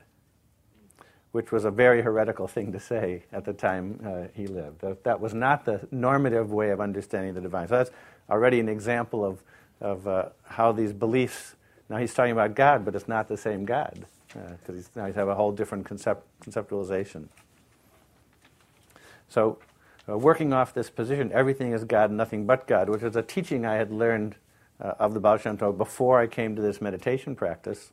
which 1.33 1.53
was 1.53 1.65
a 1.65 1.71
very 1.71 2.03
heretical 2.03 2.49
thing 2.49 2.73
to 2.73 2.81
say 2.81 3.23
at 3.33 3.45
the 3.45 3.53
time 3.53 4.01
uh, 4.05 4.29
he 4.35 4.47
lived. 4.47 4.81
That, 4.81 5.05
that, 5.05 5.21
was 5.21 5.33
not 5.33 5.65
the 5.65 5.87
normative 5.91 6.51
way 6.51 6.71
of 6.71 6.81
understanding 6.81 7.35
the 7.35 7.41
divine. 7.41 7.69
So 7.69 7.79
that's 7.79 7.91
already 8.29 8.59
an 8.59 8.69
example 8.69 9.25
of, 9.25 9.43
of 9.81 10.09
uh, 10.09 10.29
how 10.45 10.73
these 10.73 10.93
beliefs, 10.93 11.55
now 11.91 11.97
he's 11.97 12.15
talking 12.15 12.33
about 12.33 12.55
God, 12.55 12.85
but 12.85 12.95
it's 12.95 13.09
not 13.09 13.29
the 13.29 13.37
same 13.37 13.65
God, 13.65 14.07
because 14.29 14.87
uh, 14.87 15.01
now 15.01 15.07
he's 15.07 15.17
have 15.17 15.29
a 15.29 15.35
whole 15.35 15.51
different 15.51 15.85
concept, 15.85 16.25
conceptualization. 16.41 17.27
So, 19.29 19.59
uh, 20.09 20.17
working 20.17 20.53
off 20.53 20.73
this 20.73 20.89
position, 20.89 21.31
everything 21.33 21.73
is 21.73 21.85
God, 21.85 22.13
nothing 22.13 22.47
but 22.47 22.67
God, 22.67 22.89
which 22.89 23.03
is 23.03 23.17
a 23.17 23.23
teaching 23.23 23.67
I 23.67 23.75
had 23.75 23.91
learned 23.91 24.37
uh, 24.81 24.95
of 25.01 25.15
the 25.15 25.21
Baal 25.21 25.37
Shem 25.37 25.57
before 25.57 26.21
I 26.21 26.29
came 26.29 26.57
to 26.57 26.63
this 26.63 26.81
meditation 26.81 27.35
practice. 27.35 27.91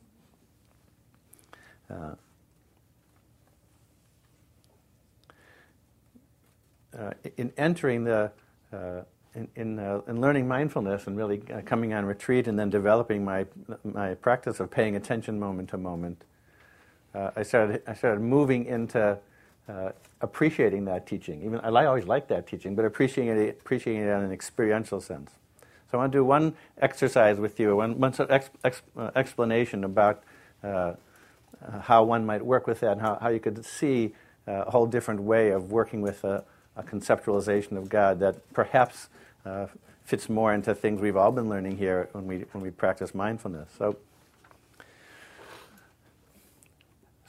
Uh, 1.90 2.14
uh, 6.96 7.12
in 7.36 7.52
entering 7.56 8.04
the 8.04 8.30
uh, 8.72 9.02
in 9.56 9.78
uh, 9.78 10.00
in, 10.06 10.20
learning 10.20 10.48
mindfulness 10.48 11.06
and 11.06 11.16
really 11.16 11.42
uh, 11.52 11.60
coming 11.64 11.92
on 11.92 12.04
retreat 12.04 12.48
and 12.48 12.58
then 12.58 12.70
developing 12.70 13.24
my 13.24 13.46
my 13.84 14.14
practice 14.14 14.60
of 14.60 14.70
paying 14.70 14.96
attention 14.96 15.38
moment 15.38 15.70
to 15.70 15.78
moment, 15.78 16.24
uh, 17.14 17.30
I 17.36 17.42
started 17.42 17.82
I 17.86 17.94
started 17.94 18.20
moving 18.20 18.64
into 18.64 19.18
uh, 19.68 19.90
appreciating 20.20 20.84
that 20.86 21.06
teaching. 21.06 21.42
Even 21.44 21.60
I 21.60 21.84
always 21.84 22.06
liked 22.06 22.28
that 22.28 22.46
teaching, 22.46 22.74
but 22.74 22.84
appreciating 22.84 23.36
it 23.36 23.58
appreciating 23.60 24.02
it 24.02 24.08
in 24.08 24.24
an 24.24 24.32
experiential 24.32 25.00
sense. 25.00 25.32
So 25.90 25.96
I 25.96 26.02
want 26.02 26.12
to 26.12 26.18
do 26.18 26.24
one 26.24 26.54
exercise 26.80 27.38
with 27.38 27.58
you, 27.58 27.76
one, 27.76 27.98
one 27.98 28.12
sort 28.12 28.28
of 28.28 28.34
ex, 28.34 28.50
ex, 28.62 28.82
explanation 29.16 29.84
about 29.84 30.22
how 31.80 32.02
one 32.02 32.26
might 32.26 32.44
work 32.44 32.66
with 32.66 32.80
that 32.80 32.92
and 32.92 33.00
how, 33.00 33.18
how 33.20 33.28
you 33.28 33.40
could 33.40 33.64
see 33.64 34.12
a 34.46 34.70
whole 34.70 34.86
different 34.86 35.20
way 35.20 35.50
of 35.50 35.70
working 35.70 36.02
with 36.02 36.24
a, 36.24 36.44
a 36.76 36.82
conceptualization 36.82 37.76
of 37.76 37.88
God 37.88 38.20
that 38.20 38.36
perhaps 38.52 39.08
uh, 39.44 39.66
fits 40.04 40.28
more 40.28 40.54
into 40.54 40.74
things 40.74 41.00
we've 41.00 41.16
all 41.16 41.32
been 41.32 41.48
learning 41.48 41.76
here 41.76 42.08
when 42.12 42.26
we, 42.26 42.38
when 42.52 42.62
we 42.62 42.70
practice 42.70 43.14
mindfulness. 43.14 43.68
So, 43.76 43.96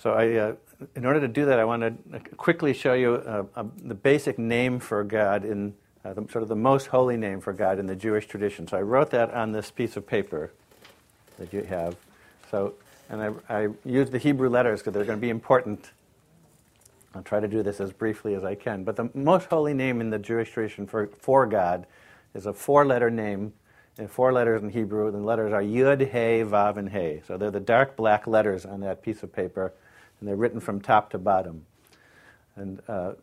So 0.01 0.13
I, 0.13 0.35
uh, 0.35 0.55
in 0.95 1.05
order 1.05 1.19
to 1.19 1.27
do 1.27 1.45
that, 1.45 1.59
I 1.59 1.65
want 1.65 1.81
to 1.81 2.19
quickly 2.37 2.73
show 2.73 2.93
you 2.93 3.15
uh, 3.15 3.43
uh, 3.53 3.65
the 3.83 3.93
basic 3.93 4.39
name 4.39 4.79
for 4.79 5.03
God 5.03 5.43
in 5.43 5.73
uh, 6.05 6.13
the, 6.13 6.25
sort 6.31 6.41
of 6.41 6.47
the 6.47 6.55
most 6.55 6.87
holy 6.87 7.17
name 7.17 7.41
for 7.41 7.51
God 7.51 7.79
in 7.79 7.85
the 7.85 7.97
Jewish 7.97 8.25
tradition. 8.25 8.65
So 8.65 8.77
I 8.77 8.81
wrote 8.81 9.09
that 9.11 9.33
on 9.33 9.51
this 9.51 9.71
piece 9.71 9.97
of 9.97 10.07
paper 10.07 10.53
that 11.37 11.51
you 11.51 11.63
have. 11.63 11.97
So, 12.49 12.75
and 13.09 13.21
I, 13.21 13.63
I 13.63 13.67
used 13.83 14.13
the 14.13 14.19
Hebrew 14.19 14.47
letters 14.47 14.79
because 14.79 14.93
they're 14.93 15.03
going 15.03 15.17
to 15.17 15.21
be 15.21 15.29
important. 15.29 15.91
I'll 17.13 17.21
try 17.21 17.41
to 17.41 17.47
do 17.49 17.61
this 17.61 17.81
as 17.81 17.91
briefly 17.91 18.35
as 18.35 18.45
I 18.45 18.55
can. 18.55 18.85
But 18.85 18.95
the 18.95 19.09
most 19.13 19.47
holy 19.49 19.73
name 19.73 19.99
in 19.99 20.11
the 20.11 20.19
Jewish 20.19 20.51
tradition 20.51 20.87
for, 20.87 21.07
for 21.07 21.45
God 21.45 21.85
is 22.33 22.45
a 22.45 22.53
four-letter 22.53 23.09
name 23.09 23.53
and 23.97 24.09
four 24.09 24.31
letters 24.31 24.63
in 24.63 24.69
Hebrew. 24.69 25.11
The 25.11 25.17
letters 25.17 25.51
are 25.51 25.61
Yud, 25.61 25.99
He, 25.99 26.43
Vav, 26.49 26.77
and 26.77 26.89
He. 26.89 27.21
So 27.27 27.37
they're 27.37 27.51
the 27.51 27.59
dark 27.59 27.95
black 27.95 28.27
letters 28.27 28.65
on 28.65 28.79
that 28.81 29.01
piece 29.03 29.23
of 29.23 29.33
paper, 29.33 29.73
and 30.19 30.27
they're 30.27 30.37
written 30.37 30.59
from 30.59 30.81
top 30.81 31.09
to 31.11 31.17
bottom. 31.17 31.65
And 32.55 32.81
uh, 32.87 33.13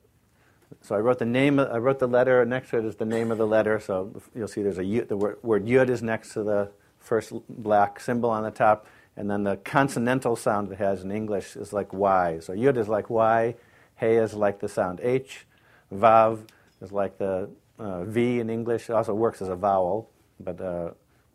so 0.83 0.95
I 0.95 0.99
wrote 0.99 1.19
the 1.19 1.25
name. 1.25 1.59
I 1.59 1.79
wrote 1.79 1.99
the 1.99 2.09
letter 2.09 2.45
next 2.45 2.71
to 2.71 2.79
it 2.79 2.85
is 2.85 2.97
the 2.97 3.07
name 3.07 3.31
of 3.31 3.39
the 3.39 3.47
letter. 3.47 3.81
So 3.81 4.23
you'll 4.35 4.49
see 4.49 4.63
there's 4.63 4.79
a 4.79 4.85
yud, 4.85 5.09
the 5.09 5.17
word, 5.17 5.39
word 5.43 5.67
Yud 5.67 5.89
is 5.89 6.03
next 6.03 6.35
to 6.35 6.43
the 6.43 6.71
first 6.99 7.33
black 7.49 8.01
symbol 8.01 8.31
on 8.31 8.43
the 8.43 8.51
top, 8.51 8.87
and 9.17 9.31
then 9.31 9.45
the 9.45 9.57
consonantal 9.59 10.37
sound 10.37 10.71
it 10.73 10.79
has 10.79 11.03
in 11.03 11.11
English 11.11 11.57
is 11.57 11.73
like 11.73 11.93
Y. 11.93 12.41
So 12.41 12.53
Yud 12.53 12.77
is 12.77 12.89
like 12.89 13.09
Y, 13.09 13.55
He 13.99 14.07
is 14.07 14.35
like 14.35 14.61
the 14.61 14.69
sound 14.69 15.01
H, 15.03 15.47
Vav 15.95 16.41
is 16.83 16.93
like 16.93 17.17
the 17.19 17.49
uh, 17.78 18.04
V 18.04 18.40
in 18.40 18.50
English. 18.50 18.90
Also 18.90 19.14
works 19.14 19.42
as 19.42 19.49
a 19.49 19.56
vowel. 19.56 20.11
But, 20.40 20.61
uh, 20.61 20.90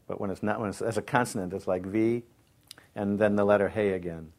but 0.08 0.20
when 0.20 0.30
it's 0.30 0.44
not, 0.44 0.60
when 0.60 0.70
it's 0.70 0.82
as 0.82 0.98
a 0.98 1.02
consonant, 1.02 1.54
it's 1.54 1.68
like 1.68 1.86
V, 1.86 2.24
and 2.96 3.18
then 3.18 3.36
the 3.36 3.46
letter 3.46 3.70
He 3.70 3.90
again. 3.90 4.32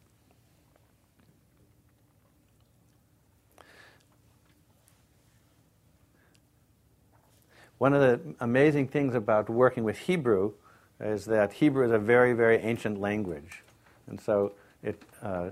One 7.77 7.93
of 7.93 7.99
the 7.99 8.35
amazing 8.39 8.87
things 8.87 9.13
about 9.13 9.49
working 9.49 9.83
with 9.83 9.97
Hebrew 9.97 10.53
is 11.01 11.25
that 11.25 11.51
Hebrew 11.51 11.85
is 11.85 11.91
a 11.91 11.99
very, 11.99 12.31
very 12.31 12.57
ancient 12.57 13.01
language. 13.01 13.61
And 14.07 14.21
so 14.21 14.53
it, 14.81 15.01
uh, 15.21 15.49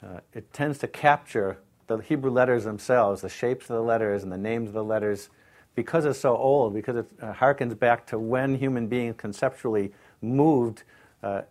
uh, 0.00 0.20
it 0.32 0.52
tends 0.52 0.78
to 0.78 0.86
capture 0.86 1.58
the 1.88 1.96
Hebrew 1.96 2.30
letters 2.30 2.62
themselves, 2.62 3.22
the 3.22 3.28
shapes 3.28 3.64
of 3.70 3.76
the 3.76 3.82
letters 3.82 4.22
and 4.22 4.30
the 4.30 4.38
names 4.38 4.68
of 4.68 4.74
the 4.74 4.84
letters, 4.84 5.30
because 5.74 6.04
it's 6.04 6.20
so 6.20 6.36
old, 6.36 6.74
because 6.74 6.96
it 6.96 7.06
uh, 7.20 7.32
harkens 7.32 7.78
back 7.78 8.06
to 8.06 8.18
when 8.18 8.54
human 8.56 8.86
beings 8.86 9.14
conceptually 9.18 9.92
moved 10.22 10.84
uh, 11.22 11.42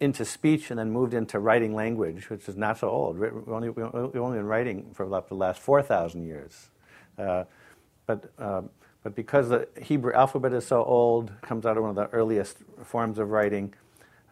into 0.00 0.24
speech 0.24 0.70
and 0.70 0.78
then 0.78 0.90
moved 0.90 1.14
into 1.14 1.38
writing 1.38 1.74
language, 1.74 2.30
which 2.30 2.48
is 2.48 2.56
not 2.56 2.78
so 2.78 2.88
old. 2.88 3.18
We've 3.18 3.48
only, 3.48 3.70
we've 3.70 3.94
only 3.94 4.38
been 4.38 4.46
writing 4.46 4.90
for 4.94 5.04
about 5.04 5.28
the 5.28 5.34
last 5.34 5.60
4,000 5.60 6.24
years. 6.24 6.70
Uh, 7.18 7.44
but, 8.06 8.32
uh, 8.38 8.62
but 9.02 9.14
because 9.14 9.48
the 9.48 9.68
Hebrew 9.80 10.12
alphabet 10.12 10.52
is 10.52 10.66
so 10.66 10.82
old, 10.82 11.30
comes 11.42 11.66
out 11.66 11.76
of 11.76 11.82
one 11.82 11.90
of 11.90 11.96
the 11.96 12.08
earliest 12.16 12.58
forms 12.82 13.18
of 13.18 13.30
writing, 13.30 13.74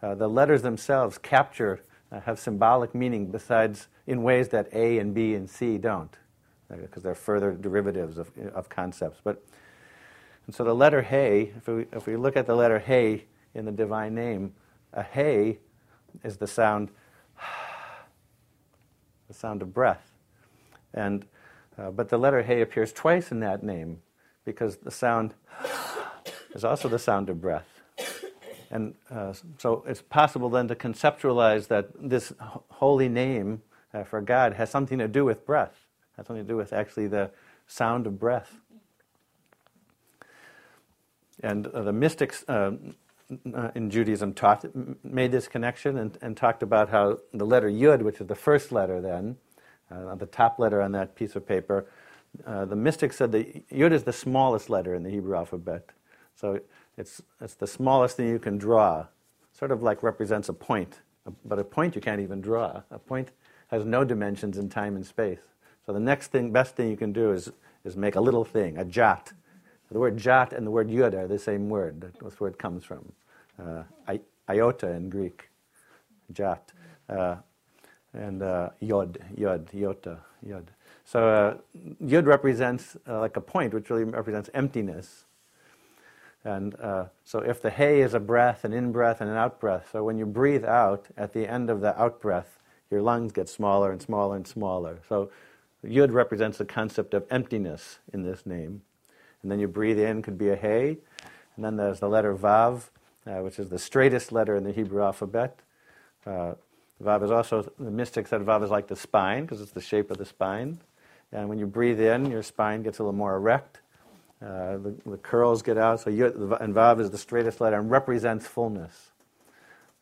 uh, 0.01 0.15
the 0.15 0.27
letters 0.27 0.61
themselves 0.61 1.17
capture, 1.17 1.81
uh, 2.11 2.19
have 2.21 2.39
symbolic 2.39 2.93
meaning 2.93 3.27
besides 3.27 3.87
in 4.07 4.23
ways 4.23 4.49
that 4.49 4.67
A 4.73 4.97
and 4.97 5.13
B 5.13 5.35
and 5.35 5.49
C 5.49 5.77
don't 5.77 6.17
because 6.81 7.03
they're 7.03 7.15
further 7.15 7.53
derivatives 7.53 8.17
of, 8.17 8.31
of 8.53 8.69
concepts. 8.69 9.19
But 9.23 9.43
and 10.45 10.55
so 10.55 10.63
the 10.63 10.75
letter 10.75 11.01
He, 11.01 11.51
if 11.57 11.67
we, 11.67 11.85
if 11.91 12.05
we 12.05 12.15
look 12.15 12.37
at 12.37 12.45
the 12.45 12.55
letter 12.55 12.79
He 12.79 13.25
in 13.53 13.65
the 13.65 13.71
divine 13.71 14.13
name, 14.13 14.53
a 14.93 15.03
He 15.03 15.57
is 16.23 16.37
the 16.37 16.47
sound, 16.47 16.89
the 19.27 19.33
sound 19.33 19.61
of 19.61 19.73
breath. 19.73 20.11
And, 20.93 21.25
uh, 21.77 21.91
but 21.91 22.09
the 22.09 22.17
letter 22.17 22.43
He 22.43 22.61
appears 22.61 22.93
twice 22.93 23.31
in 23.31 23.39
that 23.39 23.63
name 23.63 24.01
because 24.43 24.77
the 24.77 24.91
sound 24.91 25.33
is 26.53 26.63
also 26.63 26.87
the 26.87 26.99
sound 26.99 27.29
of 27.29 27.41
breath. 27.41 27.81
And 28.69 28.95
uh, 29.09 29.33
so 29.57 29.83
it's 29.87 30.01
possible 30.01 30.49
then 30.49 30.67
to 30.67 30.75
conceptualize 30.75 31.67
that 31.69 31.89
this 31.97 32.33
holy 32.69 33.09
name 33.09 33.61
uh, 33.93 34.03
for 34.03 34.21
God 34.21 34.53
has 34.53 34.69
something 34.69 34.99
to 34.99 35.07
do 35.07 35.25
with 35.25 35.45
breath 35.45 35.84
has 36.17 36.27
something 36.27 36.45
to 36.45 36.47
do 36.47 36.57
with 36.57 36.73
actually 36.73 37.07
the 37.07 37.31
sound 37.67 38.07
of 38.07 38.19
breath. 38.19 38.59
And 41.41 41.67
uh, 41.67 41.83
the 41.83 41.93
mystics 41.93 42.45
uh, 42.47 42.71
uh, 43.53 43.71
in 43.75 43.89
Judaism 43.89 44.33
taught, 44.33 44.65
made 45.03 45.31
this 45.31 45.47
connection 45.47 45.97
and, 45.97 46.17
and, 46.21 46.37
talked 46.37 46.63
about 46.63 46.89
how 46.89 47.19
the 47.33 47.45
letter 47.45 47.69
Yud, 47.69 48.03
which 48.03 48.21
is 48.21 48.27
the 48.27 48.35
first 48.35 48.71
letter 48.71 49.01
then, 49.01 49.37
uh, 49.91 50.15
the 50.15 50.27
top 50.27 50.59
letter 50.59 50.81
on 50.81 50.91
that 50.93 51.15
piece 51.15 51.35
of 51.35 51.45
paper, 51.47 51.87
uh, 52.45 52.65
the 52.65 52.75
mystics 52.75 53.17
said 53.17 53.31
that 53.31 53.67
Yud 53.69 53.91
is 53.91 54.03
the 54.03 54.13
smallest 54.13 54.69
letter 54.69 54.93
in 54.93 55.03
the 55.03 55.09
Hebrew 55.09 55.35
alphabet. 55.35 55.89
So 56.35 56.59
it's, 56.97 57.21
it's 57.41 57.55
the 57.55 57.67
smallest 57.67 58.17
thing 58.17 58.29
you 58.29 58.39
can 58.39 58.57
draw, 58.57 59.07
sort 59.51 59.71
of 59.71 59.81
like 59.81 60.03
represents 60.03 60.49
a 60.49 60.53
point. 60.53 61.01
But 61.43 61.57
a 61.57 61.63
point 61.63 61.95
you 61.95 62.01
can't 62.01 62.21
even 62.21 62.41
draw. 62.41 62.83
A 62.91 62.99
point 62.99 63.31
has 63.69 63.85
no 63.85 64.03
dimensions 64.03 64.57
in 64.57 64.69
time 64.69 64.95
and 64.95 65.05
space. 65.05 65.54
So 65.85 65.93
the 65.93 65.99
next 65.99 66.27
thing, 66.27 66.51
best 66.51 66.75
thing 66.75 66.89
you 66.89 66.97
can 66.97 67.13
do 67.13 67.31
is, 67.31 67.51
is 67.83 67.95
make 67.95 68.15
a 68.15 68.21
little 68.21 68.43
thing, 68.43 68.77
a 68.77 68.85
jot. 68.85 69.33
The 69.91 69.99
word 69.99 70.17
jot 70.17 70.51
and 70.51 70.65
the 70.65 70.71
word 70.71 70.89
yud 70.89 71.13
are 71.13 71.27
the 71.27 71.39
same 71.39 71.69
word. 71.69 72.13
That's 72.21 72.39
where 72.39 72.49
it 72.49 72.57
comes 72.57 72.83
from. 72.83 73.11
Uh, 73.57 73.83
iota 74.49 74.89
in 74.89 75.09
Greek, 75.09 75.49
jot. 76.33 76.71
Uh, 77.07 77.35
and 78.13 78.41
uh, 78.41 78.69
yod, 78.79 79.19
yod, 79.37 79.69
iota, 79.75 80.17
yod. 80.45 80.71
So 81.05 81.29
uh, 81.29 81.57
yud 82.03 82.25
represents 82.25 82.97
uh, 83.07 83.19
like 83.19 83.37
a 83.37 83.41
point, 83.41 83.73
which 83.73 83.89
really 83.89 84.05
represents 84.05 84.49
emptiness. 84.53 85.25
And 86.43 86.75
uh, 86.79 87.05
so 87.23 87.39
if 87.39 87.61
the 87.61 87.69
hay 87.69 88.01
is 88.01 88.13
a 88.13 88.19
breath, 88.19 88.65
an 88.65 88.73
in 88.73 88.91
breath, 88.91 89.21
and 89.21 89.29
an 89.29 89.35
out 89.35 89.59
breath, 89.59 89.89
so 89.91 90.03
when 90.03 90.17
you 90.17 90.25
breathe 90.25 90.65
out, 90.65 91.07
at 91.17 91.33
the 91.33 91.49
end 91.49 91.69
of 91.69 91.81
the 91.81 91.99
out 91.99 92.21
breath, 92.21 92.59
your 92.91 93.01
lungs 93.01 93.31
get 93.31 93.49
smaller 93.49 93.91
and 93.91 94.01
smaller 94.01 94.35
and 94.35 94.47
smaller. 94.47 94.99
So 95.07 95.31
Yud 95.85 96.13
represents 96.13 96.57
the 96.57 96.65
concept 96.65 97.13
of 97.13 97.25
emptiness 97.29 97.99
in 98.13 98.23
this 98.23 98.45
name. 98.45 98.81
And 99.41 99.51
then 99.51 99.59
you 99.59 99.67
breathe 99.67 99.99
in, 99.99 100.21
could 100.21 100.37
be 100.37 100.49
a 100.49 100.55
hey. 100.55 100.97
And 101.55 101.63
then 101.63 101.77
there's 101.77 101.99
the 101.99 102.09
letter 102.09 102.35
Vav, 102.35 102.89
uh, 103.27 103.41
which 103.41 103.59
is 103.59 103.69
the 103.69 103.79
straightest 103.79 104.31
letter 104.31 104.55
in 104.55 104.63
the 104.63 104.71
Hebrew 104.71 105.03
alphabet. 105.03 105.59
Uh, 106.25 106.53
Vav 107.03 107.23
is 107.23 107.31
also, 107.31 107.71
the 107.77 107.91
mystics 107.91 108.29
said 108.29 108.41
Vav 108.41 108.63
is 108.63 108.69
like 108.69 108.87
the 108.87 108.95
spine, 108.95 109.43
because 109.43 109.61
it's 109.61 109.71
the 109.71 109.81
shape 109.81 110.11
of 110.11 110.17
the 110.17 110.25
spine. 110.25 110.79
And 111.31 111.49
when 111.49 111.59
you 111.59 111.67
breathe 111.67 111.99
in, 111.99 112.31
your 112.31 112.43
spine 112.43 112.83
gets 112.83 112.99
a 112.99 113.03
little 113.03 113.13
more 113.13 113.35
erect. 113.35 113.79
Uh, 114.41 114.77
the, 114.77 114.95
the, 115.05 115.17
curls 115.17 115.61
get 115.61 115.77
out. 115.77 116.01
So 116.01 116.11
Yud, 116.11 116.61
and 116.61 116.73
Vav 116.73 116.99
is 116.99 117.11
the 117.11 117.17
straightest 117.17 117.61
letter 117.61 117.79
and 117.79 117.89
represents 117.89 118.47
fullness. 118.47 119.11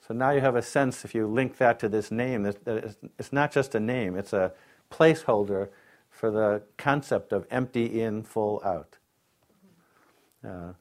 So 0.07 0.13
now 0.13 0.31
you 0.31 0.41
have 0.41 0.55
a 0.55 0.61
sense, 0.61 1.05
if 1.05 1.15
you 1.15 1.27
link 1.27 1.57
that 1.57 1.79
to 1.79 1.89
this 1.89 2.11
name, 2.11 2.43
that, 2.43 2.57
it's, 2.67 2.97
it's 3.17 3.33
not 3.33 3.51
just 3.51 3.73
a 3.73 3.79
name, 3.79 4.17
it's 4.17 4.33
a 4.33 4.51
placeholder 4.93 5.69
for 6.09 6.29
the 6.29 6.61
concept 6.77 7.33
of 7.33 7.45
empty 7.49 8.01
in, 8.01 8.23
full 8.23 8.61
out. 8.63 8.97
Uh, 10.47 10.73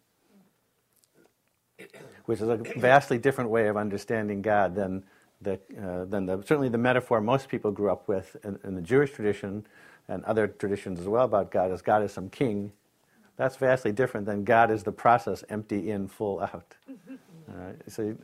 which 2.27 2.41
is 2.41 2.49
a 2.49 2.57
vastly 2.77 3.19
different 3.19 3.51
way 3.51 3.69
of 3.69 3.77
understanding 3.77 4.43
God 4.43 4.75
than 4.75 5.03
the, 5.41 5.55
uh, 5.81 6.05
than 6.05 6.27
the, 6.27 6.37
certainly 6.43 6.69
the 6.69 6.79
metaphor 6.79 7.21
most 7.21 7.49
people 7.49 7.73
grew 7.73 7.91
up 7.91 8.07
with 8.07 8.37
in, 8.45 8.59
in, 8.63 8.75
the 8.77 8.83
Jewish 8.83 9.11
tradition 9.13 9.67
and 10.09 10.25
other 10.25 10.47
traditions 10.47 11.01
as 11.01 11.09
well 11.09 11.25
about 11.25 11.51
God 11.51 11.73
as 11.73 11.83
God 11.83 12.03
is 12.03 12.13
some 12.13 12.29
king. 12.29 12.73
That's 13.37 13.57
vastly 13.57 13.91
different 13.91 14.27
than 14.27 14.45
God 14.45 14.71
is 14.71 14.85
the 14.85 14.93
process, 14.93 15.43
empty 15.49 15.91
in, 15.91 16.09
full 16.09 16.41
out. 16.41 16.77
So 17.89 18.17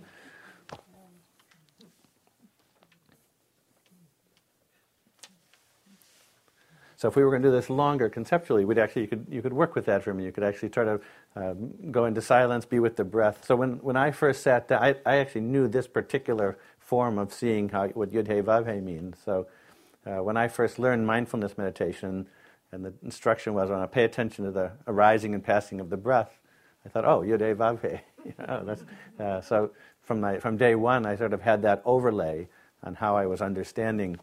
So 6.98 7.06
if 7.06 7.14
we 7.14 7.22
were 7.22 7.30
going 7.30 7.42
to 7.42 7.48
do 7.48 7.52
this 7.52 7.70
longer 7.70 8.08
conceptually, 8.08 8.64
we'd 8.64 8.76
actually 8.76 9.02
you 9.02 9.08
could 9.08 9.26
you 9.30 9.40
could 9.40 9.52
work 9.52 9.76
with 9.76 9.86
that 9.86 10.02
for 10.02 10.12
me. 10.12 10.24
You 10.24 10.32
could 10.32 10.42
actually 10.42 10.70
try 10.70 10.84
to 10.84 11.00
um, 11.36 11.72
go 11.92 12.06
into 12.06 12.20
silence, 12.20 12.64
be 12.64 12.80
with 12.80 12.96
the 12.96 13.04
breath. 13.04 13.44
So 13.44 13.54
when, 13.54 13.74
when 13.84 13.96
I 13.96 14.10
first 14.10 14.42
sat 14.42 14.66
down, 14.66 14.82
I, 14.82 14.96
I 15.06 15.16
actually 15.18 15.42
knew 15.42 15.68
this 15.68 15.86
particular 15.86 16.58
form 16.80 17.16
of 17.16 17.32
seeing 17.32 17.68
how 17.68 17.86
what 17.88 18.10
Yud 18.10 18.26
He 18.26 18.42
Vav 18.42 18.74
He 18.74 18.80
means. 18.80 19.16
So 19.24 19.46
uh, 20.06 20.24
when 20.24 20.36
I 20.36 20.48
first 20.48 20.80
learned 20.80 21.06
mindfulness 21.06 21.56
meditation, 21.56 22.26
and 22.72 22.84
the 22.84 22.92
instruction 23.04 23.54
was 23.54 23.70
on 23.70 23.86
pay 23.86 24.02
attention 24.02 24.44
to 24.46 24.50
the 24.50 24.72
arising 24.88 25.34
and 25.34 25.44
passing 25.44 25.78
of 25.78 25.90
the 25.90 25.96
breath, 25.96 26.36
I 26.84 26.88
thought, 26.88 27.04
oh, 27.04 27.20
Yud 27.20 27.40
He 27.40 27.54
Vav 27.54 27.80
He. 27.80 28.00
you 28.24 28.34
know, 28.40 28.64
that's, 28.64 28.82
uh, 29.20 29.40
so 29.40 29.70
from 30.02 30.20
my, 30.20 30.40
from 30.40 30.56
day 30.56 30.74
one, 30.74 31.06
I 31.06 31.14
sort 31.14 31.32
of 31.32 31.42
had 31.42 31.62
that 31.62 31.80
overlay 31.84 32.48
on 32.82 32.96
how 32.96 33.16
I 33.16 33.26
was 33.26 33.40
understanding. 33.40 34.18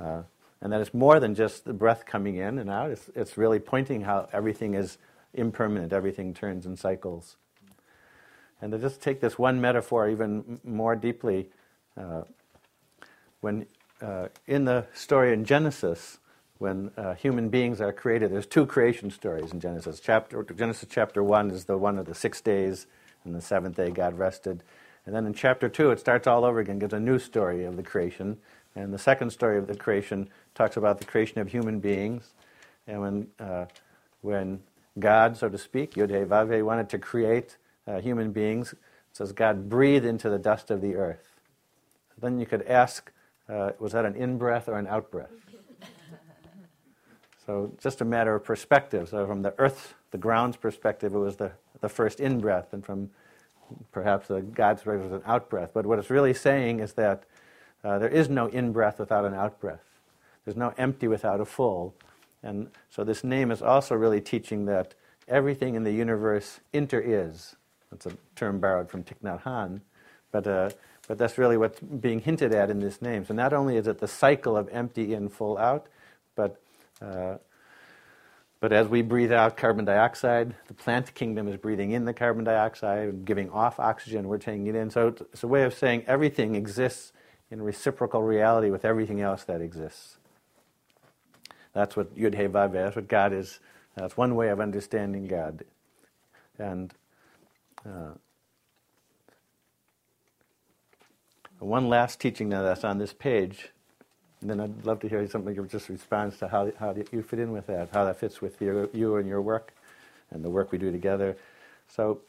Uh, 0.00 0.22
and 0.62 0.72
that 0.72 0.80
it's 0.80 0.94
more 0.94 1.18
than 1.20 1.34
just 1.34 1.64
the 1.64 1.72
breath 1.74 2.06
coming 2.06 2.36
in 2.36 2.58
and 2.58 2.70
out. 2.70 2.90
It's, 2.90 3.10
it's 3.14 3.36
really 3.36 3.58
pointing 3.58 4.02
how 4.02 4.28
everything 4.32 4.74
is 4.74 4.96
impermanent, 5.34 5.92
everything 5.92 6.32
turns 6.32 6.64
and 6.64 6.78
cycles. 6.78 7.36
And 8.60 8.70
to 8.70 8.78
just 8.78 9.02
take 9.02 9.20
this 9.20 9.36
one 9.36 9.60
metaphor 9.60 10.08
even 10.08 10.60
more 10.62 10.94
deeply, 10.94 11.50
uh, 11.96 12.22
when 13.40 13.66
uh, 14.00 14.28
in 14.46 14.64
the 14.64 14.86
story 14.94 15.32
in 15.32 15.44
Genesis, 15.44 16.18
when 16.58 16.92
uh, 16.96 17.14
human 17.14 17.48
beings 17.48 17.80
are 17.80 17.92
created, 17.92 18.32
there's 18.32 18.46
two 18.46 18.64
creation 18.64 19.10
stories 19.10 19.52
in 19.52 19.58
Genesis. 19.58 19.98
Chapter, 19.98 20.44
Genesis 20.44 20.88
chapter 20.88 21.24
1 21.24 21.50
is 21.50 21.64
the 21.64 21.76
one 21.76 21.98
of 21.98 22.06
the 22.06 22.14
six 22.14 22.40
days, 22.40 22.86
and 23.24 23.34
the 23.34 23.40
seventh 23.40 23.76
day 23.76 23.90
God 23.90 24.16
rested. 24.16 24.62
And 25.04 25.14
then 25.14 25.26
in 25.26 25.34
chapter 25.34 25.68
2, 25.68 25.90
it 25.90 25.98
starts 25.98 26.28
all 26.28 26.44
over 26.44 26.60
again, 26.60 26.78
gives 26.78 26.92
a 26.92 27.00
new 27.00 27.18
story 27.18 27.64
of 27.64 27.76
the 27.76 27.82
creation. 27.82 28.38
And 28.76 28.94
the 28.94 28.98
second 28.98 29.30
story 29.30 29.58
of 29.58 29.66
the 29.66 29.74
creation 29.74 30.30
talks 30.54 30.76
about 30.76 30.98
the 30.98 31.04
creation 31.04 31.40
of 31.40 31.48
human 31.48 31.80
beings. 31.80 32.32
And 32.86 33.00
when, 33.00 33.26
uh, 33.38 33.66
when 34.20 34.62
God, 34.98 35.36
so 35.36 35.48
to 35.48 35.58
speak, 35.58 35.94
Vave, 35.94 36.64
wanted 36.64 36.88
to 36.90 36.98
create 36.98 37.56
uh, 37.86 38.00
human 38.00 38.32
beings, 38.32 38.72
it 38.72 38.78
says 39.12 39.32
God 39.32 39.68
breathed 39.68 40.04
into 40.04 40.28
the 40.28 40.38
dust 40.38 40.70
of 40.70 40.80
the 40.80 40.94
earth. 40.96 41.40
Then 42.20 42.38
you 42.38 42.46
could 42.46 42.62
ask, 42.62 43.10
uh, 43.48 43.72
was 43.78 43.92
that 43.92 44.04
an 44.04 44.14
in 44.14 44.38
breath 44.38 44.68
or 44.68 44.78
an 44.78 44.86
out 44.86 45.10
breath? 45.10 45.32
so 47.46 47.72
just 47.82 48.00
a 48.00 48.04
matter 48.04 48.34
of 48.34 48.44
perspective. 48.44 49.08
So 49.08 49.26
from 49.26 49.42
the 49.42 49.54
earth, 49.58 49.94
the 50.10 50.18
ground's 50.18 50.56
perspective, 50.56 51.14
it 51.14 51.18
was 51.18 51.36
the, 51.36 51.52
the 51.80 51.88
first 51.88 52.20
in 52.20 52.40
breath, 52.40 52.72
and 52.72 52.84
from 52.84 53.10
perhaps 53.90 54.28
the 54.28 54.42
God's 54.42 54.82
perspective, 54.82 55.10
it 55.10 55.14
was 55.14 55.22
an 55.22 55.30
out 55.30 55.48
breath. 55.48 55.70
But 55.72 55.86
what 55.86 55.98
it's 55.98 56.10
really 56.10 56.34
saying 56.34 56.80
is 56.80 56.92
that 56.94 57.24
uh, 57.82 57.98
there 57.98 58.08
is 58.08 58.28
no 58.28 58.46
in 58.46 58.72
breath 58.72 58.98
without 58.98 59.24
an 59.24 59.34
out 59.34 59.60
breath. 59.60 59.80
There's 60.44 60.56
no 60.56 60.74
empty 60.76 61.08
without 61.08 61.40
a 61.40 61.44
full. 61.44 61.94
And 62.42 62.70
so 62.90 63.04
this 63.04 63.22
name 63.22 63.50
is 63.50 63.62
also 63.62 63.94
really 63.94 64.20
teaching 64.20 64.64
that 64.66 64.94
everything 65.28 65.74
in 65.74 65.84
the 65.84 65.92
universe 65.92 66.60
inter 66.72 67.00
is. 67.00 67.56
That's 67.90 68.06
a 68.06 68.12
term 68.34 68.58
borrowed 68.58 68.90
from 68.90 69.04
Thich 69.04 69.20
Nhat 69.22 69.42
Hanh. 69.42 69.80
But, 70.32 70.46
uh, 70.46 70.70
but 71.06 71.18
that's 71.18 71.38
really 71.38 71.56
what's 71.56 71.78
being 71.78 72.20
hinted 72.20 72.52
at 72.54 72.70
in 72.70 72.80
this 72.80 73.02
name. 73.02 73.24
So 73.24 73.34
not 73.34 73.52
only 73.52 73.76
is 73.76 73.86
it 73.86 73.98
the 73.98 74.08
cycle 74.08 74.56
of 74.56 74.68
empty 74.70 75.14
in, 75.14 75.28
full 75.28 75.58
out, 75.58 75.86
but, 76.34 76.60
uh, 77.00 77.36
but 78.60 78.72
as 78.72 78.88
we 78.88 79.02
breathe 79.02 79.32
out 79.32 79.56
carbon 79.56 79.84
dioxide, 79.84 80.54
the 80.68 80.74
plant 80.74 81.14
kingdom 81.14 81.48
is 81.48 81.56
breathing 81.56 81.90
in 81.92 82.04
the 82.04 82.14
carbon 82.14 82.44
dioxide 82.44 83.08
and 83.08 83.24
giving 83.24 83.50
off 83.50 83.78
oxygen, 83.78 84.28
we're 84.28 84.38
taking 84.38 84.66
it 84.68 84.74
in. 84.74 84.88
So 84.88 85.08
it's 85.32 85.42
a 85.42 85.48
way 85.48 85.64
of 85.64 85.74
saying 85.74 86.04
everything 86.06 86.54
exists 86.54 87.12
in 87.50 87.60
reciprocal 87.60 88.22
reality 88.22 88.70
with 88.70 88.84
everything 88.84 89.20
else 89.20 89.44
that 89.44 89.60
exists. 89.60 90.16
That's 91.72 91.96
what 91.96 92.14
Yud 92.16 92.34
He 92.34 92.42
Vav, 92.44 92.72
that's 92.72 92.96
what 92.96 93.08
God 93.08 93.32
is. 93.32 93.60
That's 93.96 94.16
one 94.16 94.34
way 94.34 94.48
of 94.48 94.60
understanding 94.60 95.26
God. 95.26 95.64
And 96.58 96.92
uh, 97.86 98.12
one 101.58 101.88
last 101.88 102.20
teaching 102.20 102.48
now 102.48 102.62
that's 102.62 102.84
on 102.84 102.98
this 102.98 103.12
page, 103.12 103.68
and 104.40 104.50
then 104.50 104.60
I'd 104.60 104.84
love 104.84 105.00
to 105.00 105.08
hear 105.08 105.26
something 105.28 105.54
that 105.54 105.70
just 105.70 105.88
responds 105.88 106.38
to 106.38 106.48
how, 106.48 106.72
how 106.78 106.94
you 107.12 107.22
fit 107.22 107.38
in 107.38 107.52
with 107.52 107.66
that, 107.68 107.90
how 107.92 108.04
that 108.04 108.18
fits 108.18 108.40
with 108.40 108.60
your, 108.60 108.88
you 108.92 109.16
and 109.16 109.28
your 109.28 109.40
work 109.40 109.72
and 110.30 110.44
the 110.44 110.50
work 110.50 110.72
we 110.72 110.78
do 110.78 110.90
together. 110.90 111.36
So, 111.88 112.20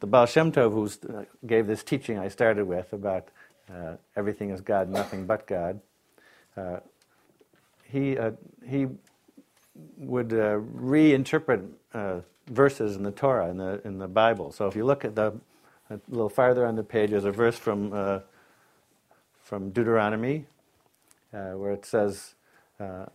the 0.00 0.06
Baal 0.06 0.26
Shem 0.26 0.50
Tov, 0.50 0.72
who 0.72 1.14
uh, 1.14 1.24
gave 1.46 1.66
this 1.66 1.84
teaching 1.84 2.18
I 2.18 2.28
started 2.28 2.66
with 2.66 2.92
about 2.92 3.28
uh, 3.72 3.96
everything 4.16 4.50
is 4.50 4.60
God, 4.60 4.88
nothing 4.88 5.26
but 5.26 5.46
God, 5.46 5.80
uh, 6.56 6.78
he, 7.90 8.16
uh, 8.18 8.32
he 8.66 8.86
would 9.96 10.32
uh, 10.32 10.58
reinterpret 10.76 11.68
uh, 11.94 12.20
verses 12.48 12.96
in 12.96 13.02
the 13.02 13.10
Torah, 13.10 13.48
in 13.50 13.58
the, 13.58 13.80
in 13.84 13.98
the 13.98 14.08
Bible. 14.08 14.52
So 14.52 14.66
if 14.66 14.76
you 14.76 14.84
look 14.84 15.04
at 15.04 15.14
the, 15.14 15.32
a 15.90 16.00
little 16.08 16.28
farther 16.28 16.66
on 16.66 16.76
the 16.76 16.82
page, 16.82 17.10
there's 17.10 17.24
a 17.24 17.32
verse 17.32 17.56
from, 17.56 17.92
uh, 17.92 18.20
from 19.42 19.70
Deuteronomy 19.70 20.46
uh, 21.32 21.52
where 21.52 21.72
it 21.72 21.84
says, 21.84 22.34
uh, 22.78 23.06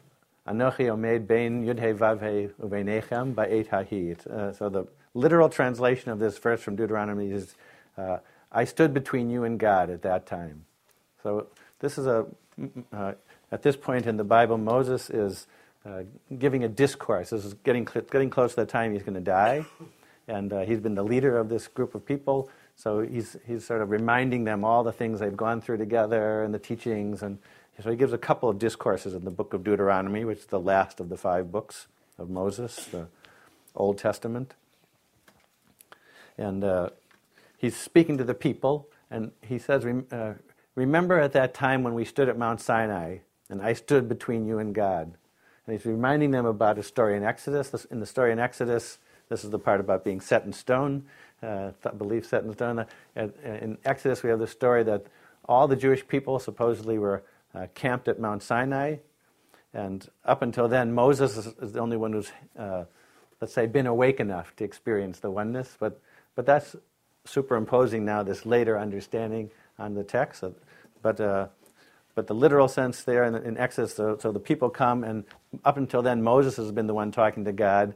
Anochi 0.47 0.87
omed 0.87 1.27
bein 1.27 1.65
yudhe 1.65 1.97
vavhe 1.97 2.51
uveinechem 2.61 3.33
ba'et 3.33 3.69
hahi. 3.69 4.55
So 4.55 4.69
the 4.69 4.85
literal 5.13 5.49
translation 5.49 6.11
of 6.11 6.19
this 6.19 6.37
verse 6.37 6.61
from 6.61 6.75
Deuteronomy 6.75 7.31
is, 7.31 7.55
I 8.51 8.63
stood 8.65 8.93
between 8.93 9.31
you 9.31 9.43
and 9.43 9.59
God 9.59 9.89
at 9.89 10.03
that 10.03 10.27
time. 10.27 10.65
So 11.23 11.47
this 11.79 11.97
is 11.97 12.05
a 12.05 12.27
at 13.51 13.61
this 13.61 13.75
point 13.75 14.05
in 14.05 14.17
the 14.17 14.23
Bible, 14.23 14.57
Moses 14.57 15.09
is 15.09 15.47
uh, 15.85 16.03
giving 16.37 16.63
a 16.63 16.67
discourse. 16.67 17.29
This 17.29 17.45
is 17.45 17.53
getting, 17.53 17.87
cl- 17.87 18.05
getting 18.11 18.29
close 18.29 18.51
to 18.51 18.61
the 18.61 18.65
time 18.65 18.93
he's 18.93 19.03
going 19.03 19.15
to 19.15 19.19
die. 19.19 19.65
And 20.27 20.51
uh, 20.51 20.61
he's 20.61 20.79
been 20.79 20.95
the 20.95 21.03
leader 21.03 21.37
of 21.37 21.49
this 21.49 21.67
group 21.67 21.93
of 21.93 22.05
people. 22.05 22.49
So 22.75 23.01
he's, 23.01 23.37
he's 23.45 23.63
sort 23.63 23.81
of 23.81 23.91
reminding 23.91 24.43
them 24.43 24.65
all 24.65 24.83
the 24.83 24.91
things 24.91 25.19
they've 25.19 25.37
gone 25.37 25.61
through 25.61 25.77
together 25.77 26.43
and 26.43 26.53
the 26.53 26.59
teachings. 26.59 27.21
And 27.21 27.37
so 27.81 27.91
he 27.91 27.95
gives 27.95 28.13
a 28.13 28.17
couple 28.17 28.49
of 28.49 28.57
discourses 28.57 29.13
in 29.13 29.25
the 29.25 29.31
book 29.31 29.53
of 29.53 29.63
Deuteronomy, 29.63 30.25
which 30.25 30.39
is 30.39 30.45
the 30.47 30.59
last 30.59 30.99
of 30.99 31.09
the 31.09 31.17
five 31.17 31.51
books 31.51 31.87
of 32.17 32.29
Moses, 32.29 32.85
the 32.85 33.07
Old 33.75 33.97
Testament. 33.97 34.55
And 36.37 36.63
uh, 36.63 36.89
he's 37.57 37.75
speaking 37.75 38.17
to 38.17 38.23
the 38.23 38.33
people, 38.33 38.87
and 39.11 39.31
he 39.41 39.59
says, 39.59 39.85
uh, 39.85 40.33
Remember 40.73 41.19
at 41.19 41.31
that 41.33 41.53
time 41.53 41.83
when 41.83 41.93
we 41.93 42.03
stood 42.03 42.27
at 42.27 42.37
Mount 42.37 42.59
Sinai 42.59 43.19
and 43.49 43.61
I 43.61 43.73
stood 43.73 44.09
between 44.09 44.45
you 44.45 44.59
and 44.59 44.73
God. 44.73 45.13
And 45.65 45.75
he's 45.75 45.85
reminding 45.85 46.31
them 46.31 46.45
about 46.45 46.77
a 46.77 46.83
story 46.83 47.17
in 47.17 47.23
Exodus. 47.23 47.85
In 47.85 47.99
the 47.99 48.05
story 48.05 48.31
in 48.31 48.39
Exodus, 48.39 48.99
this 49.29 49.43
is 49.43 49.49
the 49.49 49.59
part 49.59 49.79
about 49.79 50.03
being 50.03 50.21
set 50.21 50.45
in 50.45 50.53
stone, 50.53 51.05
uh, 51.41 51.71
belief 51.97 52.25
set 52.25 52.43
in 52.43 52.53
stone. 52.53 52.85
In 53.15 53.77
Exodus, 53.83 54.21
we 54.23 54.29
have 54.29 54.39
the 54.39 54.47
story 54.47 54.83
that 54.83 55.05
all 55.47 55.67
the 55.67 55.75
Jewish 55.75 56.07
people 56.07 56.39
supposedly 56.39 56.99
were 56.99 57.23
uh, 57.53 57.67
camped 57.73 58.07
at 58.07 58.19
Mount 58.19 58.43
Sinai. 58.43 58.97
And 59.73 60.07
up 60.23 60.41
until 60.41 60.67
then, 60.67 60.93
Moses 60.93 61.37
is, 61.37 61.47
is 61.61 61.71
the 61.73 61.79
only 61.79 61.97
one 61.97 62.13
who's, 62.13 62.31
uh, 62.57 62.85
let's 63.41 63.53
say, 63.53 63.65
been 63.65 63.87
awake 63.87 64.19
enough 64.19 64.55
to 64.57 64.63
experience 64.63 65.19
the 65.19 65.31
oneness. 65.31 65.75
But, 65.79 65.99
but 66.35 66.45
that's 66.45 66.75
superimposing 67.25 68.05
now 68.05 68.23
this 68.23 68.45
later 68.45 68.77
understanding 68.77 69.49
on 69.79 69.95
the 69.95 70.03
text. 70.03 70.43
But 71.01 71.19
uh, 71.19 71.47
but 72.15 72.27
the 72.27 72.33
literal 72.33 72.67
sense 72.67 73.03
there 73.03 73.25
in, 73.25 73.35
in 73.35 73.57
Exodus, 73.57 73.93
so, 73.93 74.17
so, 74.19 74.31
the 74.31 74.39
people 74.39 74.69
come, 74.69 75.03
and 75.03 75.25
up 75.65 75.77
until 75.77 76.01
then, 76.01 76.23
Moses 76.23 76.55
has 76.55 76.71
been 76.71 76.87
the 76.87 76.93
one 76.93 77.11
talking 77.11 77.45
to 77.45 77.51
God. 77.51 77.93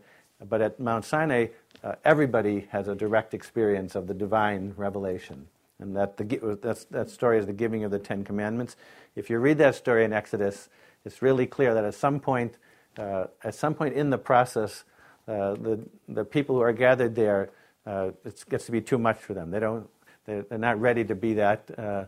But 0.47 0.61
at 0.61 0.79
Mount 0.79 1.05
Sinai, 1.05 1.47
uh, 1.83 1.95
everybody 2.05 2.67
has 2.71 2.87
a 2.87 2.95
direct 2.95 3.33
experience 3.33 3.95
of 3.95 4.07
the 4.07 4.13
divine 4.13 4.73
revelation. 4.77 5.47
And 5.79 5.95
that, 5.95 6.17
the, 6.17 6.85
that 6.91 7.09
story 7.09 7.39
is 7.39 7.45
the 7.45 7.53
giving 7.53 7.83
of 7.83 7.91
the 7.91 7.99
Ten 7.99 8.23
Commandments. 8.23 8.75
If 9.15 9.29
you 9.29 9.39
read 9.39 9.57
that 9.59 9.75
story 9.75 10.03
in 10.03 10.13
Exodus, 10.13 10.69
it's 11.05 11.21
really 11.21 11.45
clear 11.45 11.73
that 11.73 11.85
at 11.85 11.93
some 11.93 12.19
point, 12.19 12.57
uh, 12.97 13.25
at 13.43 13.55
some 13.55 13.73
point 13.73 13.95
in 13.95 14.09
the 14.09 14.17
process, 14.17 14.83
uh, 15.27 15.53
the, 15.53 15.79
the 16.07 16.25
people 16.25 16.55
who 16.55 16.61
are 16.61 16.73
gathered 16.73 17.15
there, 17.15 17.49
uh, 17.85 18.11
it 18.25 18.43
gets 18.49 18.65
to 18.65 18.71
be 18.71 18.81
too 18.81 18.97
much 18.97 19.17
for 19.17 19.33
them. 19.33 19.51
They 19.51 19.59
don't, 19.59 19.89
they're, 20.25 20.43
they're 20.43 20.57
not 20.57 20.79
ready 20.81 21.05
to 21.05 21.15
be 21.15 21.33
that 21.35 21.69
uh, 21.77 22.05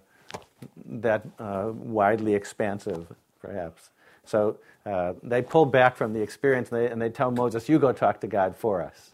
that 0.85 1.25
uh, 1.39 1.71
widely 1.73 2.33
expansive, 2.33 3.07
perhaps. 3.39 3.89
So 4.25 4.57
uh, 4.85 5.13
they 5.23 5.41
pull 5.41 5.65
back 5.65 5.95
from 5.95 6.13
the 6.13 6.21
experience 6.21 6.71
and 6.71 6.81
they, 6.81 6.91
and 6.91 7.01
they, 7.01 7.09
tell 7.09 7.31
Moses, 7.31 7.67
You 7.67 7.79
go 7.79 7.91
talk 7.91 8.21
to 8.21 8.27
God 8.27 8.55
for 8.55 8.81
us. 8.81 9.11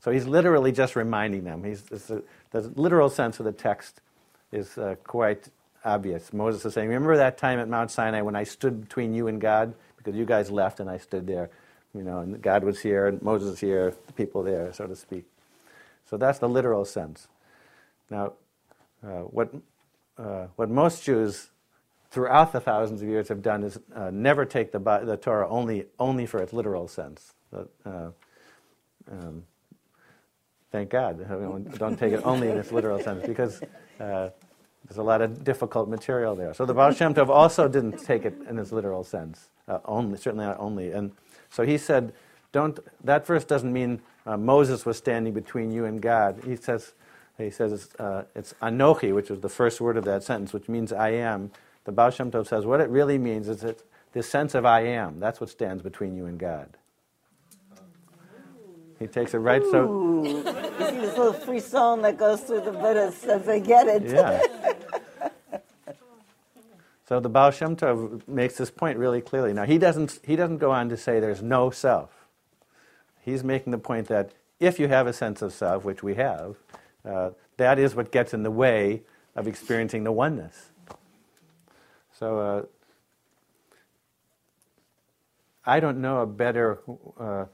So 0.00 0.10
he's 0.10 0.26
literally 0.26 0.72
just 0.72 0.94
reminding 0.94 1.44
them. 1.44 1.64
He's, 1.64 1.82
a, 2.10 2.22
the 2.50 2.60
literal 2.76 3.10
sense 3.10 3.40
of 3.40 3.44
the 3.44 3.52
text 3.52 4.00
is 4.52 4.78
uh, 4.78 4.94
quite 5.04 5.48
obvious. 5.84 6.32
Moses 6.32 6.64
is 6.64 6.74
saying, 6.74 6.88
Remember 6.88 7.16
that 7.16 7.38
time 7.38 7.58
at 7.58 7.68
Mount 7.68 7.90
Sinai 7.90 8.20
when 8.20 8.36
I 8.36 8.44
stood 8.44 8.80
between 8.80 9.14
you 9.14 9.28
and 9.28 9.40
God? 9.40 9.74
Because 9.96 10.14
you 10.14 10.24
guys 10.24 10.50
left 10.50 10.80
and 10.80 10.88
I 10.88 10.98
stood 10.98 11.26
there. 11.26 11.50
You 11.94 12.02
know, 12.02 12.20
and 12.20 12.40
God 12.42 12.62
was 12.62 12.80
here, 12.80 13.06
and 13.06 13.22
Moses 13.22 13.50
was 13.50 13.60
here, 13.60 13.94
the 14.06 14.12
people 14.12 14.42
there, 14.42 14.70
so 14.72 14.86
to 14.86 14.94
speak. 14.94 15.24
So 16.08 16.16
that's 16.16 16.38
the 16.38 16.48
literal 16.48 16.84
sense. 16.84 17.26
Now, 18.10 18.34
uh, 19.02 19.22
what 19.22 19.52
uh, 20.18 20.46
what 20.56 20.70
most 20.70 21.04
Jews 21.04 21.50
throughout 22.10 22.52
the 22.52 22.60
thousands 22.60 23.02
of 23.02 23.08
years 23.08 23.28
have 23.28 23.42
done 23.42 23.62
is 23.62 23.78
uh, 23.94 24.10
never 24.10 24.44
take 24.44 24.72
the, 24.72 24.78
the 24.78 25.16
Torah 25.16 25.48
only, 25.48 25.86
only 25.98 26.26
for 26.26 26.40
its 26.40 26.52
literal 26.52 26.88
sense. 26.88 27.34
But, 27.50 27.68
uh, 27.84 28.08
um, 29.10 29.44
thank 30.72 30.90
God. 30.90 31.18
Don't 31.78 31.98
take 31.98 32.12
it 32.12 32.22
only 32.24 32.48
in 32.48 32.56
its 32.56 32.72
literal 32.72 33.00
sense 33.00 33.26
because 33.26 33.62
uh, 34.00 34.30
there's 34.84 34.98
a 34.98 35.02
lot 35.02 35.20
of 35.20 35.44
difficult 35.44 35.88
material 35.88 36.34
there. 36.34 36.54
So 36.54 36.64
the 36.64 36.74
Baal 36.74 36.92
Shem 36.92 37.12
Tov 37.12 37.28
also 37.28 37.68
didn't 37.68 37.98
take 38.04 38.24
it 38.24 38.34
in 38.48 38.58
its 38.58 38.72
literal 38.72 39.04
sense, 39.04 39.48
uh, 39.68 39.80
only, 39.84 40.16
certainly 40.16 40.46
not 40.46 40.58
only. 40.58 40.92
And 40.92 41.12
so 41.50 41.64
he 41.64 41.76
said, 41.76 42.12
don't, 42.52 42.78
that 43.04 43.26
verse 43.26 43.44
doesn't 43.44 43.72
mean 43.72 44.00
Moses 44.24 44.86
was 44.86 44.96
standing 44.96 45.34
between 45.34 45.70
you 45.70 45.84
and 45.84 46.00
God. 46.00 46.40
He 46.44 46.56
says, 46.56 46.94
he 47.38 47.50
says 47.50 47.72
it's, 47.72 47.94
uh, 47.96 48.24
it's 48.34 48.54
Anochi, 48.62 49.14
which 49.14 49.30
is 49.30 49.40
the 49.40 49.48
first 49.48 49.80
word 49.80 49.96
of 49.96 50.04
that 50.04 50.22
sentence, 50.22 50.52
which 50.52 50.68
means 50.68 50.92
I 50.92 51.10
am. 51.10 51.50
The 51.84 51.92
Baal 51.92 52.10
Shem 52.10 52.30
Tov 52.30 52.46
says 52.46 52.64
what 52.64 52.80
it 52.80 52.88
really 52.88 53.18
means 53.18 53.48
is 53.48 53.60
that 53.60 53.82
this 54.12 54.28
sense 54.28 54.54
of 54.54 54.64
I 54.64 54.80
am, 54.80 55.20
that's 55.20 55.40
what 55.40 55.50
stands 55.50 55.82
between 55.82 56.16
you 56.16 56.26
and 56.26 56.38
God. 56.38 56.68
He 58.98 59.06
takes 59.06 59.34
it 59.34 59.38
right 59.38 59.62
so. 59.70 60.24
you 60.24 60.42
see 60.42 60.42
this 60.42 61.18
little 61.18 61.34
free 61.34 61.60
song 61.60 62.00
that 62.02 62.16
goes 62.16 62.40
through 62.40 62.62
the 62.62 62.72
Buddhists 62.72 63.24
as 63.24 63.44
they 63.44 63.60
get 63.60 63.86
it. 63.86 64.04
Yeah. 64.04 64.42
So 67.08 67.20
the 67.20 67.28
Baal 67.28 67.52
Shem 67.52 67.76
Tov 67.76 68.26
makes 68.26 68.56
this 68.56 68.70
point 68.70 68.98
really 68.98 69.20
clearly. 69.20 69.52
Now 69.52 69.64
he 69.64 69.78
doesn't 69.78 70.18
he 70.24 70.34
doesn't 70.34 70.58
go 70.58 70.72
on 70.72 70.88
to 70.88 70.96
say 70.96 71.20
there's 71.20 71.42
no 71.42 71.70
self. 71.70 72.26
He's 73.20 73.44
making 73.44 73.70
the 73.70 73.78
point 73.78 74.08
that 74.08 74.32
if 74.58 74.80
you 74.80 74.88
have 74.88 75.06
a 75.06 75.12
sense 75.12 75.40
of 75.40 75.52
self, 75.52 75.84
which 75.84 76.02
we 76.02 76.14
have, 76.14 76.56
uh, 77.06 77.30
that 77.56 77.78
is 77.78 77.94
what 77.94 78.10
gets 78.10 78.34
in 78.34 78.42
the 78.42 78.50
way 78.50 79.02
of 79.34 79.46
experiencing 79.46 80.04
the 80.04 80.12
oneness. 80.12 80.70
So 82.18 82.38
uh, 82.38 82.62
I 85.64 85.80
don't 85.80 86.00
know 86.00 86.20
a 86.22 86.26
better. 86.26 86.80
Uh, 87.18 87.46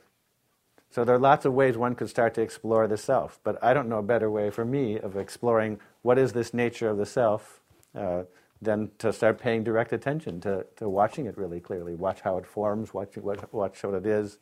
so 0.91 1.05
there 1.05 1.15
are 1.15 1.19
lots 1.19 1.45
of 1.45 1.55
ways 1.55 1.77
one 1.77 1.95
could 1.95 2.11
start 2.11 2.35
to 2.35 2.43
explore 2.43 2.87
the 2.87 2.99
self, 2.99 3.41
but 3.43 3.63
I 3.65 3.73
don't 3.73 3.89
know 3.89 3.99
a 3.99 4.03
better 4.03 4.31
way 4.31 4.51
for 4.51 4.65
me 4.65 4.99
of 4.99 5.17
exploring 5.17 5.81
what 6.03 6.19
is 6.19 6.33
this 6.33 6.53
nature 6.53 6.91
of 6.91 6.99
the 6.99 7.07
self 7.07 7.61
uh, 7.95 8.25
than 8.61 8.91
to 8.99 9.13
start 9.13 9.41
paying 9.41 9.65
direct 9.65 9.93
attention 9.93 10.41
to, 10.43 10.67
to 10.77 10.89
watching 10.89 11.27
it 11.27 11.37
really 11.37 11.61
clearly, 11.61 11.95
watch 11.95 12.21
how 12.21 12.37
it 12.37 12.47
forms, 12.47 12.93
watch, 12.93 13.17
watch, 13.17 13.41
watch 13.51 13.83
what 13.83 13.95
it 13.95 14.07
is. 14.07 14.39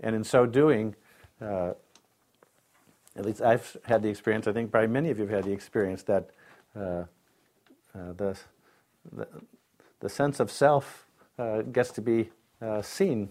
And 0.00 0.16
in 0.16 0.24
so 0.24 0.46
doing, 0.46 0.96
uh, 1.40 1.74
at 3.16 3.26
least 3.26 3.42
I've 3.42 3.76
had 3.84 4.02
the 4.02 4.08
experience, 4.08 4.46
I 4.46 4.52
think 4.52 4.70
probably 4.70 4.88
many 4.88 5.10
of 5.10 5.18
you 5.18 5.26
have 5.26 5.34
had 5.36 5.44
the 5.44 5.52
experience 5.52 6.02
that 6.04 6.30
uh, 6.74 6.80
uh 6.80 7.04
the, 8.16 8.38
the, 9.12 9.28
the, 10.00 10.08
sense 10.08 10.40
of 10.40 10.50
self 10.50 11.06
uh, 11.38 11.62
gets 11.62 11.90
to 11.92 12.00
be 12.00 12.30
uh, 12.62 12.80
seen 12.80 13.28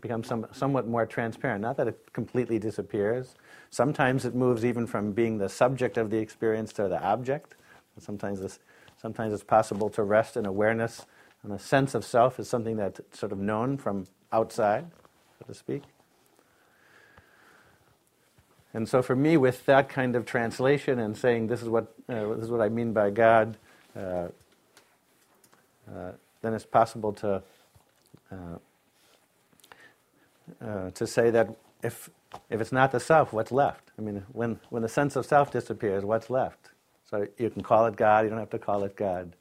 becomes 0.00 0.28
some, 0.28 0.46
somewhat 0.52 0.86
more 0.86 1.04
transparent. 1.04 1.60
Not 1.60 1.76
that 1.76 1.88
it 1.88 2.12
completely 2.12 2.58
disappears. 2.58 3.34
Sometimes 3.70 4.24
it 4.24 4.34
moves 4.34 4.64
even 4.64 4.86
from 4.86 5.12
being 5.12 5.38
the 5.38 5.48
subject 5.48 5.98
of 5.98 6.10
the 6.10 6.18
experience 6.18 6.72
to 6.74 6.88
the 6.88 7.02
object. 7.02 7.54
Sometimes, 7.98 8.40
this, 8.40 8.58
sometimes 9.00 9.32
it's 9.32 9.42
possible 9.42 9.90
to 9.90 10.02
rest 10.02 10.36
in 10.36 10.46
awareness, 10.46 11.04
and 11.42 11.52
the 11.52 11.58
sense 11.58 11.94
of 11.94 12.04
self 12.04 12.38
is 12.38 12.48
something 12.48 12.76
that's 12.76 13.00
sort 13.12 13.32
of 13.32 13.38
known 13.38 13.76
from 13.76 14.06
outside, 14.32 14.86
so 15.38 15.44
to 15.46 15.54
speak. 15.54 15.82
And 18.74 18.88
so, 18.88 19.02
for 19.02 19.16
me, 19.16 19.36
with 19.36 19.66
that 19.66 19.88
kind 19.88 20.16
of 20.16 20.26
translation 20.26 20.98
and 20.98 21.16
saying 21.16 21.48
this 21.48 21.62
is 21.62 21.68
what 21.68 21.94
uh, 22.08 22.34
this 22.34 22.44
is 22.44 22.50
what 22.50 22.60
I 22.62 22.68
mean 22.68 22.92
by 22.92 23.10
God, 23.10 23.56
uh, 23.96 24.28
uh, 25.90 26.12
then 26.42 26.54
it's 26.54 26.66
possible 26.66 27.12
to 27.14 27.42
uh, 28.32 28.58
uh, 30.64 30.90
to 30.92 31.06
say 31.06 31.30
that 31.30 31.48
if, 31.82 32.10
if 32.50 32.60
it's 32.60 32.72
not 32.72 32.92
the 32.92 33.00
self, 33.00 33.32
what's 33.32 33.52
left? 33.52 33.90
I 33.98 34.02
mean, 34.02 34.24
when, 34.32 34.60
when 34.70 34.82
the 34.82 34.88
sense 34.88 35.16
of 35.16 35.26
self 35.26 35.50
disappears, 35.50 36.04
what's 36.04 36.30
left? 36.30 36.70
So 37.10 37.26
you 37.38 37.50
can 37.50 37.62
call 37.62 37.86
it 37.86 37.96
God, 37.96 38.24
you 38.24 38.30
don't 38.30 38.38
have 38.38 38.50
to 38.50 38.58
call 38.58 38.84
it 38.84 38.96
God. 38.96 39.34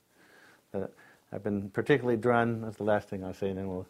Uh, 0.73 0.87
I've 1.31 1.43
been 1.43 1.69
particularly 1.69 2.17
drawn, 2.17 2.61
that's 2.61 2.77
the 2.77 2.83
last 2.83 3.09
thing 3.09 3.23
I'll 3.23 3.33
say, 3.33 3.49
and 3.49 3.57
then 3.57 3.67
we'll. 3.69 3.87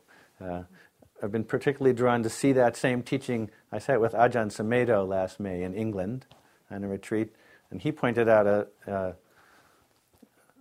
I've 1.21 1.31
been 1.31 1.43
particularly 1.43 1.93
drawn 1.93 2.23
to 2.23 2.29
see 2.29 2.51
that 2.53 2.75
same 2.75 3.03
teaching. 3.03 3.51
I 3.71 3.77
sat 3.77 4.01
with 4.01 4.13
Ajahn 4.13 4.47
Sumedho 4.47 5.07
last 5.07 5.39
May 5.39 5.63
in 5.63 5.75
England 5.75 6.25
on 6.71 6.84
a 6.84 6.88
retreat, 6.88 7.34
and 7.69 7.81
he 7.81 7.91
pointed 7.91 8.27
out 8.27 8.47
a, 8.47 8.67
a, 8.88 9.13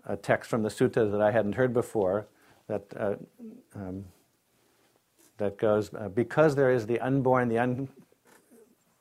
a 0.05 0.17
text 0.17 0.51
from 0.51 0.63
the 0.63 0.69
sutta 0.69 1.11
that 1.11 1.21
I 1.21 1.31
hadn't 1.31 1.55
heard 1.55 1.73
before 1.73 2.27
that 2.69 2.85
uh, 2.97 3.15
um, 3.75 4.05
that 5.39 5.57
goes 5.57 5.93
uh, 5.95 6.09
because 6.09 6.55
there 6.55 6.71
is 6.71 6.87
the 6.87 7.01
unborn, 7.01 7.49
the 7.49 7.59
un, 7.59 7.89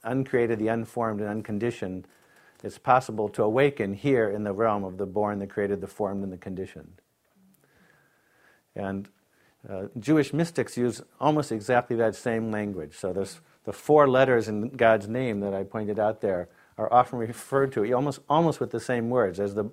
uncreated, 0.03 0.57
the 0.57 0.69
unformed, 0.69 1.19
and 1.19 1.29
unconditioned, 1.29 2.07
it's 2.63 2.77
possible 2.77 3.29
to 3.29 3.43
awaken 3.43 3.93
here 3.93 4.29
in 4.29 4.43
the 4.43 4.53
realm 4.53 4.83
of 4.83 4.97
the 4.97 5.05
born, 5.05 5.39
the 5.39 5.47
created, 5.47 5.81
the 5.81 5.87
formed, 5.87 6.23
and 6.23 6.31
the 6.31 6.37
conditioned. 6.37 7.01
And 8.75 9.09
uh, 9.67 9.87
Jewish 9.99 10.33
mystics 10.33 10.77
use 10.77 11.01
almost 11.19 11.51
exactly 11.51 11.95
that 11.97 12.15
same 12.15 12.51
language. 12.51 12.95
So 12.95 13.11
the 13.65 13.73
four 13.73 14.07
letters 14.07 14.47
in 14.47 14.69
God's 14.69 15.07
name 15.07 15.41
that 15.41 15.53
I 15.53 15.63
pointed 15.63 15.99
out 15.99 16.21
there 16.21 16.47
are 16.77 16.91
often 16.93 17.19
referred 17.19 17.73
to 17.73 17.91
almost, 17.93 18.19
almost 18.29 18.59
with 18.59 18.71
the 18.71 18.79
same 18.79 19.09
words 19.09 19.39
as 19.39 19.53
the, 19.53 19.65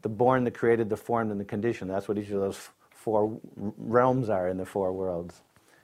the 0.00 0.08
born, 0.08 0.44
the 0.44 0.50
created, 0.50 0.88
the 0.88 0.96
formed, 0.96 1.30
and 1.30 1.38
the 1.38 1.44
conditioned. 1.44 1.90
That's 1.90 2.08
what 2.08 2.16
each 2.16 2.30
of 2.30 2.40
those 2.40 2.70
four 2.90 3.38
realms 3.54 4.30
are 4.30 4.48
in 4.48 4.56
the 4.56 4.64
four 4.64 4.92
worlds. 4.92 5.42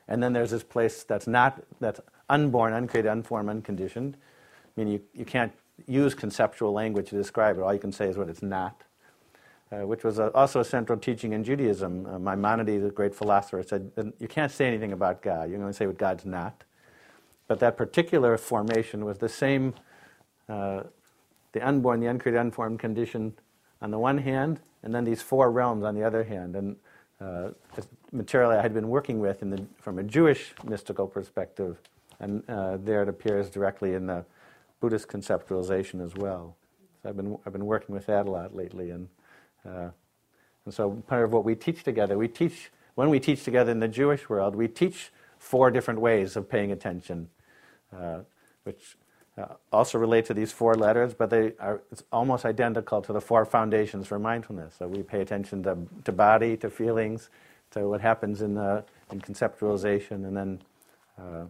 And 0.08 0.22
then 0.22 0.32
there's 0.32 0.50
this 0.50 0.64
place 0.64 1.04
that's 1.04 1.26
not, 1.26 1.62
that's 1.78 2.00
unborn, 2.28 2.72
uncreated, 2.72 3.10
unformed, 3.10 3.50
unconditioned. 3.50 4.16
I 4.16 4.80
mean, 4.80 4.92
you, 4.92 5.02
you 5.14 5.24
can't 5.24 5.52
use 5.86 6.14
conceptual 6.14 6.72
language 6.72 7.10
to 7.10 7.16
describe 7.16 7.58
it. 7.58 7.62
All 7.62 7.72
you 7.72 7.80
can 7.80 7.92
say 7.92 8.08
is 8.08 8.16
what 8.16 8.28
it's 8.28 8.42
not, 8.42 8.82
uh, 9.72 9.86
which 9.86 10.04
was 10.04 10.18
a, 10.18 10.30
also 10.32 10.60
a 10.60 10.64
central 10.64 10.98
teaching 10.98 11.32
in 11.32 11.42
Judaism. 11.42 12.06
Uh, 12.06 12.18
Maimonides, 12.18 12.82
the 12.82 12.90
great 12.90 13.14
philosopher, 13.14 13.62
said 13.62 13.90
you 14.18 14.28
can't 14.28 14.52
say 14.52 14.66
anything 14.66 14.92
about 14.92 15.22
God. 15.22 15.48
You 15.48 15.54
can 15.54 15.62
only 15.62 15.72
say 15.72 15.86
what 15.86 15.98
God's 15.98 16.26
not. 16.26 16.64
But 17.48 17.58
that 17.60 17.76
particular 17.76 18.36
formation 18.36 19.04
was 19.04 19.18
the 19.18 19.28
same, 19.28 19.74
uh, 20.48 20.82
the 21.52 21.66
unborn, 21.66 22.00
the 22.00 22.06
uncreated, 22.06 22.40
unformed 22.40 22.80
condition 22.80 23.34
on 23.80 23.90
the 23.90 23.98
one 23.98 24.18
hand, 24.18 24.60
and 24.82 24.94
then 24.94 25.04
these 25.04 25.22
four 25.22 25.50
realms 25.50 25.84
on 25.84 25.94
the 25.94 26.04
other 26.04 26.24
hand. 26.24 26.54
And 26.54 26.76
uh, 27.20 27.50
material 28.10 28.50
I 28.50 28.60
had 28.60 28.74
been 28.74 28.88
working 28.88 29.20
with 29.20 29.40
the, 29.40 29.66
from 29.78 29.98
a 29.98 30.02
Jewish 30.02 30.54
mystical 30.64 31.06
perspective, 31.06 31.78
and 32.20 32.48
uh, 32.48 32.76
there 32.78 33.02
it 33.02 33.08
appears 33.08 33.48
directly 33.48 33.94
in 33.94 34.06
the 34.06 34.24
Buddhist 34.80 35.08
conceptualization 35.08 36.04
as 36.04 36.14
well. 36.14 36.56
So 37.02 37.08
I've 37.08 37.16
been, 37.16 37.38
I've 37.46 37.52
been 37.52 37.66
working 37.66 37.94
with 37.94 38.06
that 38.06 38.26
a 38.26 38.30
lot 38.30 38.54
lately, 38.54 38.90
and, 38.90 39.08
uh, 39.68 39.88
and 40.64 40.74
so 40.74 40.90
part 41.06 41.24
of 41.24 41.32
what 41.32 41.44
we 41.44 41.54
teach 41.54 41.82
together, 41.82 42.16
we 42.16 42.28
teach, 42.28 42.70
when 42.94 43.10
we 43.10 43.18
teach 43.18 43.44
together 43.44 43.72
in 43.72 43.80
the 43.80 43.88
Jewish 43.88 44.28
world, 44.28 44.54
we 44.54 44.68
teach 44.68 45.10
four 45.38 45.70
different 45.70 46.00
ways 46.00 46.36
of 46.36 46.48
paying 46.48 46.70
attention, 46.70 47.28
uh, 47.96 48.20
which 48.62 48.96
uh, 49.36 49.46
also 49.72 49.98
relate 49.98 50.24
to 50.26 50.34
these 50.34 50.52
four 50.52 50.74
letters, 50.74 51.14
but 51.14 51.30
they 51.30 51.52
are 51.58 51.82
almost 52.12 52.44
identical 52.44 53.00
to 53.02 53.12
the 53.12 53.20
four 53.20 53.44
foundations 53.44 54.06
for 54.06 54.18
mindfulness. 54.18 54.74
So 54.78 54.86
we 54.86 55.02
pay 55.02 55.20
attention 55.20 55.62
to, 55.64 55.78
to 56.04 56.12
body, 56.12 56.56
to 56.58 56.70
feelings, 56.70 57.28
to 57.72 57.88
what 57.88 58.00
happens 58.00 58.42
in, 58.42 58.54
the, 58.54 58.84
in 59.10 59.20
conceptualization, 59.20 60.26
and 60.26 60.36
then, 60.36 60.62
uh, 61.18 61.46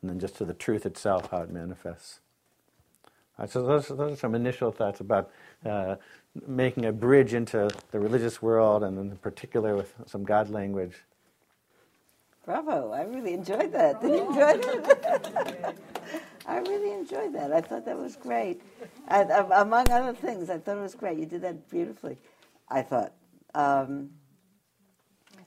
and 0.00 0.10
then 0.10 0.18
just 0.18 0.36
to 0.36 0.44
the 0.44 0.54
truth 0.54 0.86
itself, 0.86 1.30
how 1.30 1.38
it 1.42 1.50
manifests. 1.50 2.20
Uh, 3.38 3.46
so 3.46 3.62
those, 3.62 3.88
those, 3.88 4.12
are 4.12 4.16
some 4.16 4.34
initial 4.34 4.70
thoughts 4.70 5.00
about 5.00 5.30
uh, 5.64 5.96
making 6.46 6.84
a 6.84 6.92
bridge 6.92 7.34
into 7.34 7.70
the 7.90 8.00
religious 8.00 8.40
world, 8.40 8.82
and 8.82 8.98
in 8.98 9.16
particular 9.16 9.76
with 9.76 9.94
some 10.06 10.24
God 10.24 10.48
language. 10.48 10.96
Bravo! 12.44 12.92
I 12.92 13.02
really 13.02 13.34
enjoyed 13.34 13.72
that. 13.72 14.00
Did 14.00 14.10
you 14.10 14.28
enjoy 14.28 14.58
that? 14.58 15.76
I 16.46 16.58
really 16.58 16.92
enjoyed 16.92 17.34
that. 17.34 17.52
I 17.52 17.60
thought 17.60 17.84
that 17.84 17.98
was 17.98 18.16
great. 18.16 18.62
I, 19.08 19.22
among 19.54 19.90
other 19.90 20.14
things, 20.14 20.50
I 20.50 20.58
thought 20.58 20.78
it 20.78 20.82
was 20.82 20.94
great. 20.94 21.18
You 21.18 21.26
did 21.26 21.42
that 21.42 21.68
beautifully. 21.70 22.16
I 22.68 22.82
thought. 22.82 23.12
Um, 23.54 24.10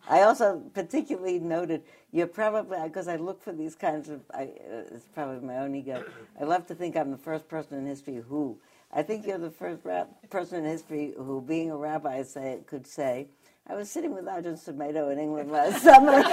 I 0.08 0.22
also 0.22 0.62
particularly 0.74 1.40
noted 1.40 1.84
you're 2.12 2.28
probably 2.28 2.78
because 2.84 3.08
I 3.08 3.16
look 3.16 3.42
for 3.42 3.52
these 3.52 3.76
kinds 3.76 4.10
of. 4.10 4.22
I, 4.34 4.44
uh, 4.44 4.94
it's 4.96 5.08
probably 5.08 5.46
my 5.46 5.58
own 5.58 5.76
ego. 5.76 6.04
I 6.40 6.44
love 6.44 6.68
to 6.68 6.76
think 6.76 6.96
I'm 6.96 7.12
the 7.12 7.18
first 7.18 7.48
person 7.48 7.78
in 7.78 7.86
history 7.86 8.22
who. 8.28 8.60
I 8.96 9.02
think 9.04 9.26
you're 9.26 9.38
the 9.38 9.50
first 9.50 9.82
person 10.30 10.64
in 10.64 10.66
history 10.70 11.14
who, 11.18 11.42
being 11.42 11.72
a 11.72 11.78
rabbi, 11.78 12.24
say 12.24 12.60
could 12.68 12.86
say, 12.86 13.28
"I 13.68 13.76
was 13.76 13.90
sitting 13.90 14.14
with 14.14 14.26
Ajahn 14.26 14.54
Sumedho 14.54 15.12
in 15.12 15.20
England 15.20 15.52
last 15.52 15.84
summer." 15.88 16.12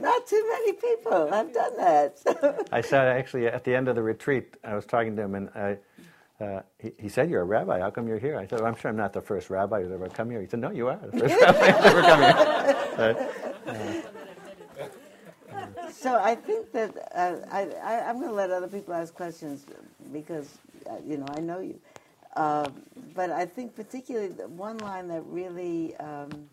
Not 0.00 0.26
too 0.26 0.48
many 0.50 0.72
people 0.72 1.30
have 1.30 1.52
done 1.52 1.76
that. 1.76 2.66
I 2.72 2.80
said 2.80 3.06
actually 3.16 3.46
at 3.46 3.64
the 3.64 3.74
end 3.74 3.88
of 3.88 3.96
the 3.96 4.02
retreat, 4.02 4.56
I 4.64 4.74
was 4.74 4.86
talking 4.86 5.14
to 5.16 5.22
him, 5.22 5.34
and 5.34 5.48
I 5.54 5.78
uh, 6.40 6.60
he, 6.78 6.92
he, 6.98 7.08
said, 7.08 7.30
You're 7.30 7.42
a 7.42 7.44
rabbi. 7.44 7.78
How 7.78 7.90
come 7.90 8.08
you're 8.08 8.18
here? 8.18 8.36
I 8.36 8.46
said, 8.46 8.58
well, 8.60 8.68
I'm 8.68 8.76
sure 8.76 8.90
I'm 8.90 8.96
not 8.96 9.12
the 9.12 9.20
first 9.20 9.50
rabbi 9.50 9.82
who's 9.82 9.92
ever 9.92 10.08
come 10.08 10.30
here. 10.30 10.40
He 10.40 10.48
said, 10.48 10.60
No, 10.60 10.70
you 10.70 10.88
are 10.88 10.96
the 10.96 11.20
first 11.20 11.34
rabbi 11.40 11.70
who's 11.70 11.86
ever 11.86 12.02
come 12.02 12.20
here. 12.20 13.30
uh, 13.66 14.23
so 16.04 16.20
I 16.20 16.34
think 16.34 16.70
that 16.72 16.94
uh, 17.14 17.36
I, 17.50 17.62
I, 17.82 18.10
am 18.10 18.18
going 18.18 18.28
to 18.28 18.34
let 18.34 18.50
other 18.50 18.68
people 18.68 18.92
ask 18.92 19.14
questions 19.14 19.64
because, 20.12 20.58
uh, 20.86 20.96
you 21.02 21.16
know, 21.16 21.24
I 21.34 21.40
know 21.40 21.60
you. 21.60 21.80
Uh, 22.36 22.68
but 23.14 23.30
I 23.30 23.46
think 23.46 23.74
particularly 23.74 24.28
one 24.28 24.76
line 24.78 25.08
that 25.08 25.22
really 25.24 25.96
um, 25.96 26.50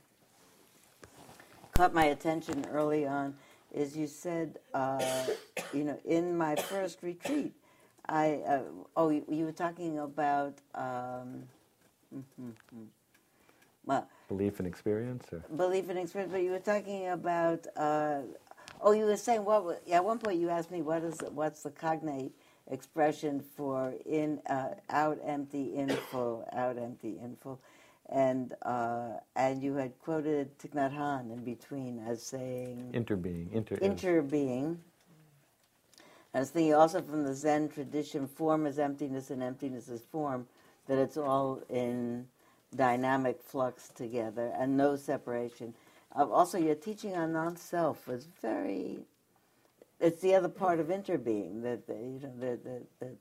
caught 1.73 1.93
my 1.93 2.05
attention 2.05 2.65
early 2.71 3.05
on 3.05 3.35
is 3.73 3.97
you 3.97 4.07
said, 4.07 4.57
uh, 4.73 5.03
you 5.73 5.83
know, 5.83 5.99
in 6.05 6.37
my 6.37 6.55
first 6.55 6.99
retreat, 7.01 7.51
I 8.07 8.35
uh, 8.47 8.61
oh 8.95 9.09
you, 9.09 9.25
you, 9.29 9.43
were 9.43 9.51
talking 9.51 9.99
about 9.99 10.53
um, 10.75 11.43
mm-hmm, 12.15 12.51
well, 13.85 14.07
belief 14.29 14.59
and 14.59 14.67
experience, 14.67 15.25
or 15.31 15.43
belief 15.57 15.89
and 15.89 15.99
experience. 15.99 16.31
But 16.31 16.41
you 16.41 16.51
were 16.51 16.59
talking 16.59 17.09
about 17.09 17.67
uh, 17.75 18.21
oh 18.81 18.91
you 18.91 19.05
were 19.05 19.17
saying 19.17 19.45
what 19.45 19.81
at 19.91 20.03
one 20.03 20.19
point 20.19 20.39
you 20.39 20.49
asked 20.49 20.71
me 20.71 20.81
what 20.81 21.03
is 21.03 21.19
what's 21.33 21.63
the 21.63 21.71
cognate 21.71 22.33
expression 22.69 23.43
for 23.55 23.93
in 24.05 24.39
uh, 24.49 24.69
out 24.89 25.19
empty 25.25 25.75
in 25.75 25.89
full, 25.89 26.47
out 26.53 26.77
empty 26.77 27.19
in 27.21 27.35
full, 27.35 27.59
and 28.09 28.53
uh, 28.63 29.09
and 29.35 29.61
you 29.61 29.75
had 29.75 29.97
quoted 29.99 30.57
Thich 30.59 30.71
Nhat 30.71 30.95
Hanh 30.95 31.31
in 31.31 31.43
between 31.43 31.99
as 32.07 32.23
saying 32.23 32.91
interbeing, 32.93 33.51
inter, 33.51 33.75
interbeing. 33.77 34.77
I 36.33 36.39
was 36.39 36.49
thinking 36.49 36.73
also 36.73 37.01
from 37.01 37.25
the 37.25 37.33
Zen 37.33 37.67
tradition, 37.67 38.25
form 38.25 38.65
is 38.65 38.79
emptiness 38.79 39.31
and 39.31 39.43
emptiness 39.43 39.89
is 39.89 40.01
form, 40.01 40.47
that 40.87 40.97
it's 40.97 41.17
all 41.17 41.61
in 41.69 42.25
dynamic 42.73 43.41
flux 43.43 43.89
together 43.89 44.53
and 44.57 44.77
no 44.77 44.95
separation. 44.95 45.73
Also, 46.13 46.57
your 46.57 46.75
teaching 46.75 47.15
on 47.15 47.33
non-self 47.33 48.07
was 48.07 48.27
very. 48.41 48.99
It's 49.99 50.21
the 50.21 50.35
other 50.35 50.49
part 50.49 50.79
of 50.79 50.87
interbeing 50.87 51.61
that, 51.61 51.87
that 51.87 51.97
you 51.97 52.19
know 52.23 52.57
that 52.99 53.17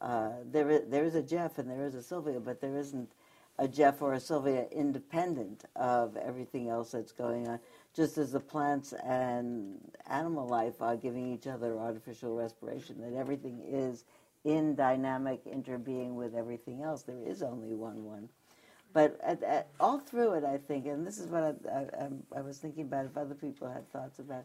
uh, 0.00 0.30
there 0.50 0.70
is, 0.70 0.82
there 0.88 1.04
is 1.04 1.14
a 1.14 1.22
Jeff 1.22 1.58
and 1.58 1.70
there 1.70 1.84
is 1.86 1.94
a 1.94 2.02
Sylvia, 2.02 2.40
but 2.40 2.60
there 2.60 2.76
isn't 2.76 3.10
a 3.58 3.68
Jeff 3.68 4.02
or 4.02 4.14
a 4.14 4.20
Sylvia 4.20 4.66
independent 4.72 5.64
of 5.76 6.16
everything 6.16 6.68
else 6.68 6.90
that's 6.92 7.12
going 7.12 7.46
on. 7.46 7.60
Just 7.94 8.18
as 8.18 8.32
the 8.32 8.40
plants 8.40 8.92
and 9.04 9.78
animal 10.08 10.48
life 10.48 10.82
are 10.82 10.96
giving 10.96 11.32
each 11.32 11.46
other 11.46 11.78
artificial 11.78 12.34
respiration, 12.34 13.00
that 13.00 13.16
everything 13.16 13.62
is 13.66 14.04
in 14.44 14.74
dynamic 14.74 15.44
interbeing 15.44 16.14
with 16.14 16.34
everything 16.34 16.82
else. 16.82 17.02
There 17.02 17.22
is 17.24 17.42
only 17.42 17.74
one 17.74 18.04
one. 18.04 18.28
But 18.94 19.18
at, 19.24 19.42
at, 19.42 19.68
all 19.80 19.98
through 19.98 20.34
it, 20.34 20.44
I 20.44 20.56
think, 20.56 20.86
and 20.86 21.04
this 21.04 21.18
is 21.18 21.26
what 21.26 21.42
I, 21.68 22.04
I, 22.04 22.38
I, 22.38 22.40
was 22.40 22.58
thinking 22.58 22.84
about 22.84 23.06
if 23.06 23.16
other 23.16 23.34
people 23.34 23.68
had 23.68 23.90
thoughts 23.90 24.20
about, 24.20 24.44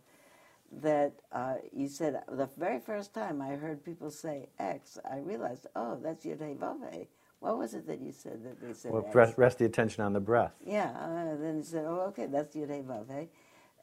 that 0.82 1.14
uh, 1.32 1.56
you 1.72 1.88
said 1.88 2.24
the 2.28 2.50
very 2.58 2.80
first 2.80 3.14
time 3.14 3.44
I 3.44 3.50
heard 3.50 3.86
people 3.86 4.10
say 4.10 4.50
X, 4.58 4.98
I 5.10 5.20
realized, 5.20 5.68
oh, 5.76 6.00
that's 6.02 6.26
Yud 6.26 6.40
Vave. 6.40 7.08
What 7.42 7.60
was 7.60 7.76
it 7.76 7.86
that 7.88 8.02
you 8.02 8.12
said 8.12 8.44
that 8.44 8.60
they 8.60 8.74
said? 8.74 8.92
Well, 8.92 9.08
rest, 9.14 9.38
rest 9.38 9.60
the 9.60 9.66
attention 9.66 10.04
on 10.04 10.14
the 10.14 10.20
breath. 10.20 10.54
Yeah, 10.66 10.90
uh, 10.90 11.40
then 11.40 11.58
you 11.58 11.64
said, 11.64 11.86
oh, 11.88 12.02
okay, 12.08 12.26
that's 12.26 12.56
Yud 12.56 12.68
Vave. 12.68 13.28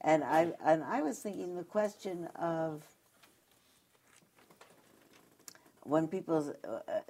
And 0.00 0.24
I, 0.24 0.52
and 0.64 0.82
I 0.82 1.00
was 1.00 1.20
thinking 1.20 1.54
the 1.54 1.64
question 1.64 2.26
of 2.36 2.82
when 5.84 6.08
people 6.08 6.54
uh, 6.68 7.00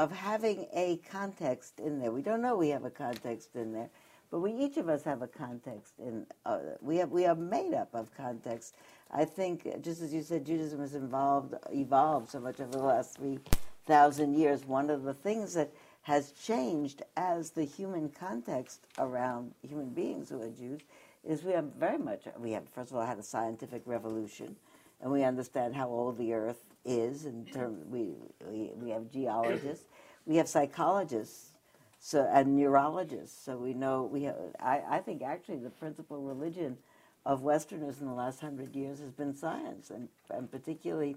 of 0.00 0.10
having 0.10 0.66
a 0.72 0.98
context 1.10 1.78
in 1.78 2.00
there. 2.00 2.10
We 2.10 2.22
don't 2.22 2.40
know 2.40 2.56
we 2.56 2.70
have 2.70 2.86
a 2.86 2.90
context 2.90 3.54
in 3.54 3.70
there, 3.70 3.90
but 4.30 4.40
we 4.40 4.50
each 4.54 4.78
of 4.78 4.88
us 4.88 5.04
have 5.04 5.20
a 5.20 5.26
context 5.26 5.92
in. 5.98 6.26
Uh, 6.46 6.60
we 6.80 6.96
have 6.96 7.10
we 7.10 7.26
are 7.26 7.34
made 7.34 7.74
up 7.74 7.90
of 7.92 8.10
context. 8.16 8.76
I 9.10 9.26
think, 9.26 9.68
just 9.82 10.00
as 10.00 10.14
you 10.14 10.22
said, 10.22 10.46
Judaism 10.46 10.80
has 10.80 10.94
involved 10.94 11.54
evolved 11.70 12.30
so 12.30 12.40
much 12.40 12.60
over 12.60 12.72
the 12.72 12.78
last 12.78 13.18
three 13.18 13.40
thousand 13.84 14.38
years. 14.38 14.64
One 14.64 14.88
of 14.88 15.02
the 15.02 15.12
things 15.12 15.52
that 15.52 15.70
has 16.00 16.32
changed 16.32 17.02
as 17.18 17.50
the 17.50 17.64
human 17.64 18.08
context 18.08 18.86
around 18.96 19.52
human 19.60 19.90
beings 19.90 20.30
who 20.30 20.40
are 20.40 20.48
Jews 20.48 20.80
is 21.28 21.44
we 21.44 21.52
have 21.52 21.74
very 21.78 21.98
much 21.98 22.22
we 22.38 22.52
have 22.52 22.66
first 22.70 22.90
of 22.90 22.96
all 22.96 23.04
had 23.04 23.18
a 23.18 23.22
scientific 23.22 23.82
revolution, 23.84 24.56
and 25.02 25.12
we 25.12 25.24
understand 25.24 25.76
how 25.76 25.88
old 25.88 26.16
the 26.16 26.32
Earth 26.32 26.69
is 26.84 27.26
in 27.26 27.44
terms 27.46 27.84
we, 27.88 28.14
we, 28.48 28.70
we 28.76 28.90
have 28.90 29.10
geologists, 29.10 29.84
we 30.26 30.36
have 30.36 30.48
psychologists, 30.48 31.52
so 31.98 32.28
and 32.32 32.56
neurologists. 32.56 33.44
So 33.44 33.56
we 33.56 33.74
know 33.74 34.04
we 34.04 34.22
have. 34.24 34.36
I, 34.58 34.82
I 34.88 34.98
think 34.98 35.22
actually 35.22 35.58
the 35.58 35.70
principal 35.70 36.22
religion 36.22 36.78
of 37.26 37.42
Westerners 37.42 38.00
in 38.00 38.06
the 38.06 38.14
last 38.14 38.40
hundred 38.40 38.74
years 38.74 39.00
has 39.00 39.12
been 39.12 39.36
science, 39.36 39.90
and 39.90 40.08
and 40.30 40.50
particularly. 40.50 41.16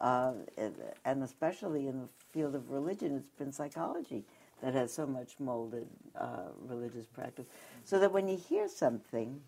Uh, 0.00 0.34
and 1.04 1.24
especially 1.24 1.88
in 1.88 2.02
the 2.02 2.08
field 2.32 2.54
of 2.54 2.70
religion, 2.70 3.16
it's 3.16 3.32
been 3.32 3.50
psychology 3.50 4.22
that 4.62 4.72
has 4.72 4.92
so 4.92 5.04
much 5.06 5.40
molded 5.40 5.88
uh, 6.14 6.50
religious 6.60 7.06
practice. 7.06 7.46
So 7.84 7.98
that 7.98 8.12
when 8.12 8.28
you 8.28 8.36
hear 8.36 8.68
something, 8.68 9.40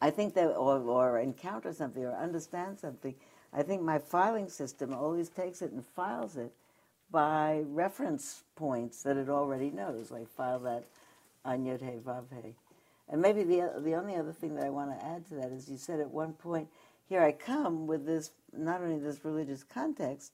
I 0.00 0.10
think 0.10 0.34
that, 0.34 0.46
or, 0.46 0.78
or 0.80 1.20
encounter 1.20 1.72
something, 1.72 2.02
or 2.02 2.16
understand 2.16 2.80
something, 2.80 3.14
I 3.52 3.62
think 3.62 3.82
my 3.82 3.98
filing 3.98 4.48
system 4.48 4.94
always 4.94 5.28
takes 5.28 5.60
it 5.62 5.72
and 5.72 5.84
files 5.84 6.36
it 6.36 6.52
by 7.10 7.62
reference 7.66 8.44
points 8.56 9.02
that 9.02 9.16
it 9.16 9.28
already 9.28 9.70
knows, 9.70 10.10
like 10.10 10.28
file 10.28 10.58
that 10.60 10.84
on 11.44 11.64
Yod 11.64 11.82
He 11.82 11.90
Vav. 11.90 12.24
And 13.08 13.20
maybe 13.20 13.44
the, 13.44 13.72
the 13.78 13.94
only 13.94 14.16
other 14.16 14.32
thing 14.32 14.54
that 14.54 14.64
I 14.64 14.70
want 14.70 14.98
to 14.98 15.04
add 15.04 15.26
to 15.28 15.34
that 15.34 15.52
is 15.52 15.68
you 15.68 15.76
said 15.76 16.00
at 16.00 16.10
one 16.10 16.32
point, 16.32 16.68
here 17.08 17.22
I 17.22 17.32
come 17.32 17.86
with 17.86 18.06
this, 18.06 18.30
not 18.56 18.80
only 18.80 18.98
this 18.98 19.22
religious 19.24 19.62
context, 19.62 20.32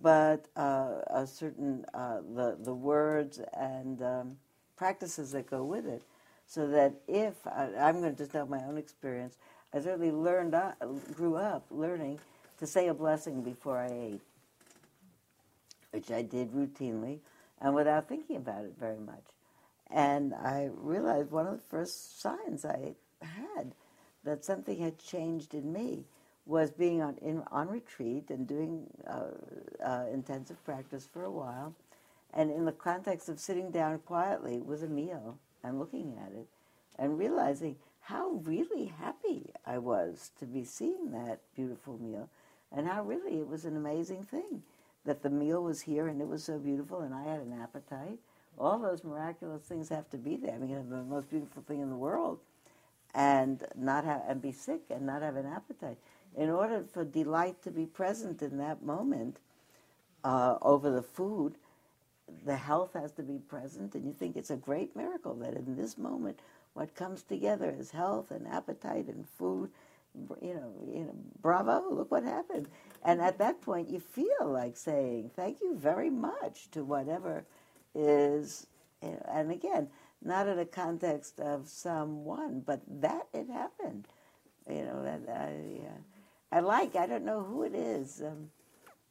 but 0.00 0.46
uh, 0.56 1.00
a 1.08 1.26
certain, 1.26 1.84
uh, 1.92 2.20
the, 2.34 2.56
the 2.62 2.74
words 2.74 3.40
and 3.52 4.02
um, 4.02 4.36
practices 4.76 5.32
that 5.32 5.50
go 5.50 5.62
with 5.62 5.86
it. 5.86 6.02
So 6.46 6.66
that 6.68 6.94
if, 7.06 7.34
I, 7.46 7.68
I'm 7.78 8.00
going 8.00 8.12
to 8.12 8.16
just 8.16 8.32
tell 8.32 8.46
my 8.46 8.64
own 8.64 8.78
experience, 8.78 9.36
I 9.74 9.80
certainly 9.80 10.12
learned, 10.12 10.54
uh, 10.54 10.72
grew 11.12 11.36
up 11.36 11.66
learning 11.70 12.18
to 12.58 12.66
say 12.66 12.88
a 12.88 12.94
blessing 12.94 13.42
before 13.42 13.78
I 13.78 13.88
ate, 13.88 14.22
which 15.90 16.10
I 16.10 16.22
did 16.22 16.52
routinely 16.52 17.18
and 17.60 17.74
without 17.74 18.08
thinking 18.08 18.36
about 18.36 18.64
it 18.64 18.74
very 18.78 18.98
much. 18.98 19.24
And 19.90 20.34
I 20.34 20.70
realized 20.74 21.30
one 21.30 21.46
of 21.46 21.56
the 21.56 21.68
first 21.68 22.20
signs 22.20 22.64
I 22.64 22.94
had 23.20 23.72
that 24.24 24.44
something 24.44 24.78
had 24.78 24.98
changed 24.98 25.54
in 25.54 25.72
me 25.72 26.04
was 26.44 26.70
being 26.70 27.02
on, 27.02 27.16
in, 27.22 27.42
on 27.50 27.68
retreat 27.68 28.30
and 28.30 28.46
doing 28.46 28.86
uh, 29.06 29.84
uh, 29.84 30.04
intensive 30.12 30.62
practice 30.64 31.08
for 31.10 31.24
a 31.24 31.30
while. 31.30 31.74
And 32.34 32.50
in 32.50 32.64
the 32.64 32.72
context 32.72 33.28
of 33.28 33.40
sitting 33.40 33.70
down 33.70 33.98
quietly 34.00 34.58
with 34.58 34.82
a 34.82 34.88
meal 34.88 35.38
and 35.62 35.78
looking 35.78 36.16
at 36.24 36.32
it 36.32 36.46
and 36.98 37.18
realizing 37.18 37.76
how 38.00 38.40
really 38.44 38.86
happy 38.86 39.50
I 39.64 39.78
was 39.78 40.30
to 40.38 40.46
be 40.46 40.64
seeing 40.64 41.10
that 41.12 41.40
beautiful 41.56 41.98
meal 41.98 42.28
and 42.76 42.86
how 42.86 43.02
really 43.02 43.38
it 43.38 43.48
was 43.48 43.64
an 43.64 43.76
amazing 43.76 44.22
thing 44.22 44.62
that 45.04 45.22
the 45.22 45.30
meal 45.30 45.62
was 45.62 45.80
here 45.80 46.08
and 46.08 46.20
it 46.20 46.28
was 46.28 46.44
so 46.44 46.58
beautiful 46.58 47.00
and 47.00 47.14
I 47.14 47.24
had 47.24 47.40
an 47.40 47.58
appetite. 47.60 48.18
All 48.58 48.78
those 48.78 49.02
miraculous 49.02 49.62
things 49.62 49.88
have 49.88 50.08
to 50.10 50.16
be 50.16 50.36
there. 50.36 50.54
I 50.54 50.58
mean, 50.58 50.88
the 50.88 51.02
most 51.02 51.30
beautiful 51.30 51.62
thing 51.62 51.80
in 51.80 51.90
the 51.90 51.96
world 51.96 52.38
and 53.14 53.64
not 53.74 54.04
have 54.04 54.22
and 54.28 54.42
be 54.42 54.52
sick 54.52 54.82
and 54.90 55.06
not 55.06 55.22
have 55.22 55.36
an 55.36 55.46
appetite. 55.46 55.98
In 56.36 56.50
order 56.50 56.84
for 56.92 57.02
delight 57.02 57.62
to 57.62 57.70
be 57.70 57.86
present 57.86 58.42
in 58.42 58.58
that 58.58 58.82
moment 58.82 59.38
uh, 60.22 60.56
over 60.60 60.90
the 60.90 61.02
food, 61.02 61.54
the 62.44 62.56
health 62.56 62.92
has 62.94 63.12
to 63.12 63.22
be 63.22 63.38
present, 63.38 63.94
and 63.94 64.04
you 64.04 64.12
think 64.12 64.36
it's 64.36 64.50
a 64.50 64.56
great 64.56 64.94
miracle 64.94 65.34
that 65.36 65.54
in 65.54 65.76
this 65.76 65.96
moment, 65.96 66.38
what 66.74 66.94
comes 66.94 67.22
together 67.22 67.74
is 67.78 67.90
health 67.90 68.30
and 68.30 68.46
appetite 68.46 69.06
and 69.06 69.26
food 69.38 69.70
you 70.42 70.54
know, 70.54 70.72
you 70.92 71.04
know, 71.04 71.16
bravo, 71.42 71.90
look 71.90 72.10
what 72.10 72.24
happened. 72.24 72.68
And 73.04 73.20
at 73.20 73.38
that 73.38 73.60
point, 73.62 73.90
you 73.90 74.00
feel 74.00 74.46
like 74.46 74.76
saying, 74.76 75.30
thank 75.36 75.60
you 75.60 75.76
very 75.76 76.10
much 76.10 76.70
to 76.72 76.84
whatever 76.84 77.44
is, 77.94 78.66
you 79.02 79.10
know, 79.10 79.26
and 79.32 79.50
again, 79.52 79.88
not 80.22 80.48
in 80.48 80.58
a 80.58 80.66
context 80.66 81.40
of 81.40 81.68
someone, 81.68 82.62
but 82.66 82.82
that 83.00 83.28
it 83.34 83.48
happened. 83.50 84.08
You 84.68 84.84
know, 84.84 85.02
and 85.06 85.28
I, 85.30 85.86
uh, 85.86 86.56
I 86.56 86.60
like, 86.60 86.96
I 86.96 87.06
don't 87.06 87.24
know 87.24 87.42
who 87.42 87.62
it 87.64 87.74
is. 87.74 88.22
Um, 88.22 88.50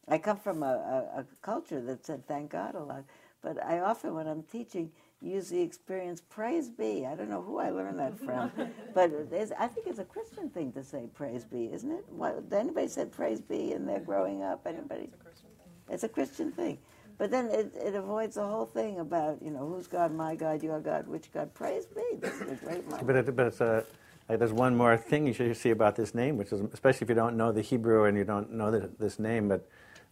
I 0.08 0.18
come 0.18 0.38
from 0.38 0.63
a, 0.63 0.68
a, 1.15 1.22
a 1.22 1.26
culture 1.41 1.82
that 1.82 2.06
said 2.06 2.28
thank 2.28 2.52
God 2.52 2.76
a 2.76 2.84
lot, 2.84 3.06
but 3.41 3.63
I 3.63 3.80
often, 3.80 4.13
when 4.15 4.28
I'm 4.28 4.44
teaching, 4.44 4.91
use 5.21 5.49
the 5.49 5.62
experience, 5.62 6.21
praise 6.21 6.69
be. 6.69 7.06
I 7.06 7.15
don't 7.15 7.30
know 7.30 7.41
who 7.41 7.60
I 7.60 7.69
learned 7.69 7.99
that 7.99 8.19
from, 8.19 8.51
but 8.93 9.12
I 9.60 9.67
think 9.67 9.88
it's 9.88 9.99
a 9.99 10.06
Christian 10.06 10.49
thing 10.49 10.71
to 10.73 10.84
say 10.84 11.08
praise 11.13 11.45
be, 11.45 11.71
isn't 11.73 11.91
it? 11.91 12.06
What, 12.10 12.43
anybody 12.51 12.88
said 12.88 13.12
praise 13.12 13.41
be 13.41 13.73
and 13.73 13.88
they're 13.88 13.99
growing 13.99 14.43
up? 14.43 14.65
Anybody? 14.65 15.10
It's 15.12 15.13
a 15.13 15.23
Christian 15.23 15.49
thing. 15.58 15.93
It's 15.93 16.04
a 16.04 16.10
Christian 16.10 16.51
thing. 16.51 16.78
But 17.17 17.32
then 17.32 17.47
it, 17.47 17.73
it 17.75 17.95
avoids 17.95 18.36
the 18.36 18.45
whole 18.45 18.65
thing 18.65 18.99
about, 18.99 19.41
you 19.41 19.51
know, 19.51 19.67
who's 19.67 19.88
God, 19.88 20.13
my 20.13 20.36
God, 20.36 20.62
your 20.62 20.82
God, 20.82 21.08
which 21.08 21.32
God? 21.32 21.54
Praise 21.54 21.86
be. 21.86 22.04
This 22.19 22.41
is 22.41 22.51
a 22.51 22.56
great 22.56 22.86
moment. 22.89 23.08
But, 23.08 23.15
it, 23.15 23.36
but 23.36 23.47
it's 23.47 23.62
a, 23.62 23.86
like, 24.28 24.39
there's 24.39 24.51
one 24.51 24.75
more 24.75 24.97
thing 24.97 25.25
you 25.25 25.34
should 25.34 25.56
see 25.56 25.69
about 25.69 25.95
this 25.95 26.13
name, 26.13 26.38
which 26.38 26.51
is, 26.51 26.62
especially 26.73 27.06
if 27.06 27.10
you 27.10 27.15
don't 27.15 27.38
know 27.38 27.51
the 27.51 27.62
Hebrew 27.62 28.06
and 28.06 28.17
you 28.17 28.25
don't 28.25 28.51
know 28.51 28.69
the, 28.69 28.89
this 28.99 29.17
name, 29.17 29.47
but 29.47 29.67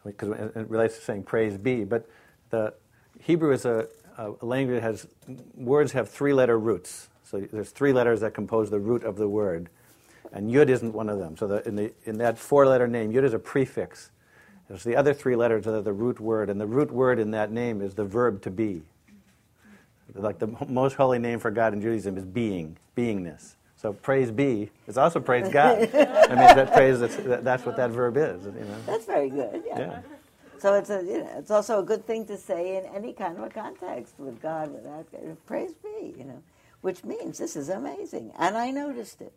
because 0.06 0.30
it 0.30 0.70
relates 0.70 0.98
to 0.98 1.02
saying 1.02 1.24
praise 1.24 1.58
be. 1.58 1.84
But 1.84 2.08
the 2.50 2.74
Hebrew 3.20 3.52
is 3.52 3.66
a, 3.66 3.88
a 4.18 4.46
language 4.46 4.82
has 4.82 5.08
words 5.56 5.92
have 5.94 6.10
three 6.10 6.34
letter 6.34 6.58
roots. 6.60 7.10
So 7.24 7.40
there's 7.40 7.72
three 7.72 7.94
letters 7.94 8.22
that 8.22 8.34
compose 8.34 8.70
the 8.70 8.80
root 8.80 9.04
of 9.04 9.16
the 9.16 9.28
word. 9.28 9.70
And 10.32 10.52
yud 10.52 10.70
isn't 10.70 10.94
one 10.94 11.10
of 11.10 11.20
them. 11.20 11.38
So 11.38 11.48
the, 11.48 11.68
in, 11.68 11.76
the, 11.76 11.92
in 12.06 12.18
that 12.20 12.38
four 12.38 12.66
letter 12.66 12.88
name, 12.88 13.12
yud 13.12 13.24
is 13.24 13.34
a 13.34 13.40
prefix. 13.40 14.12
There's 14.68 14.84
the 14.84 14.96
other 14.96 15.14
three 15.14 15.36
letters 15.36 15.66
that 15.66 15.74
are 15.74 15.82
the 15.82 15.94
root 15.94 16.20
word, 16.20 16.50
and 16.50 16.60
the 16.60 16.66
root 16.66 16.92
word 16.92 17.20
in 17.20 17.32
that 17.32 17.52
name 17.52 17.82
is 17.82 17.94
the 17.94 18.06
verb 18.06 18.42
to 18.44 18.52
be. 18.52 18.82
Like 20.16 20.40
the 20.40 20.48
most 20.68 20.96
holy 20.96 21.20
name 21.20 21.40
for 21.40 21.52
God 21.52 21.74
in 21.74 21.82
Judaism 21.82 22.18
is 22.18 22.26
being, 22.26 22.78
beingness. 22.96 23.56
So 23.76 23.94
praise 23.94 24.32
be 24.32 24.70
is 24.88 24.98
also 24.98 25.20
praise 25.20 25.50
God. 25.50 25.78
I 25.94 26.30
mean, 26.30 26.38
that 26.38 26.72
praise, 26.74 27.00
that's, 27.00 27.18
that's 27.18 27.66
what 27.66 27.76
that 27.78 27.90
verb 27.90 28.16
is. 28.18 28.46
You 28.46 28.52
know? 28.52 28.78
That's 28.86 29.06
very 29.06 29.30
good. 29.30 29.64
Yeah. 29.68 29.80
Yeah. 29.80 30.02
So 30.64 30.76
it's 30.76 30.90
a, 30.90 31.04
you 31.04 31.18
know, 31.20 31.30
it's 31.40 31.52
also 31.52 31.80
a 31.80 31.84
good 31.84 32.08
thing 32.08 32.26
to 32.28 32.38
say 32.38 32.78
in 32.78 32.86
any 32.96 33.12
kind 33.12 33.38
of 33.38 33.44
a 33.44 33.50
context 33.50 34.14
with 34.18 34.42
God, 34.42 34.74
without 34.74 35.06
praise 35.46 35.74
be, 35.74 36.16
you 36.18 36.24
know, 36.24 36.42
which 36.80 37.04
means 37.04 37.38
this 37.38 37.58
is 37.58 37.68
amazing, 37.68 38.32
and 38.40 38.56
I 38.56 38.72
noticed 38.72 39.20
it, 39.20 39.34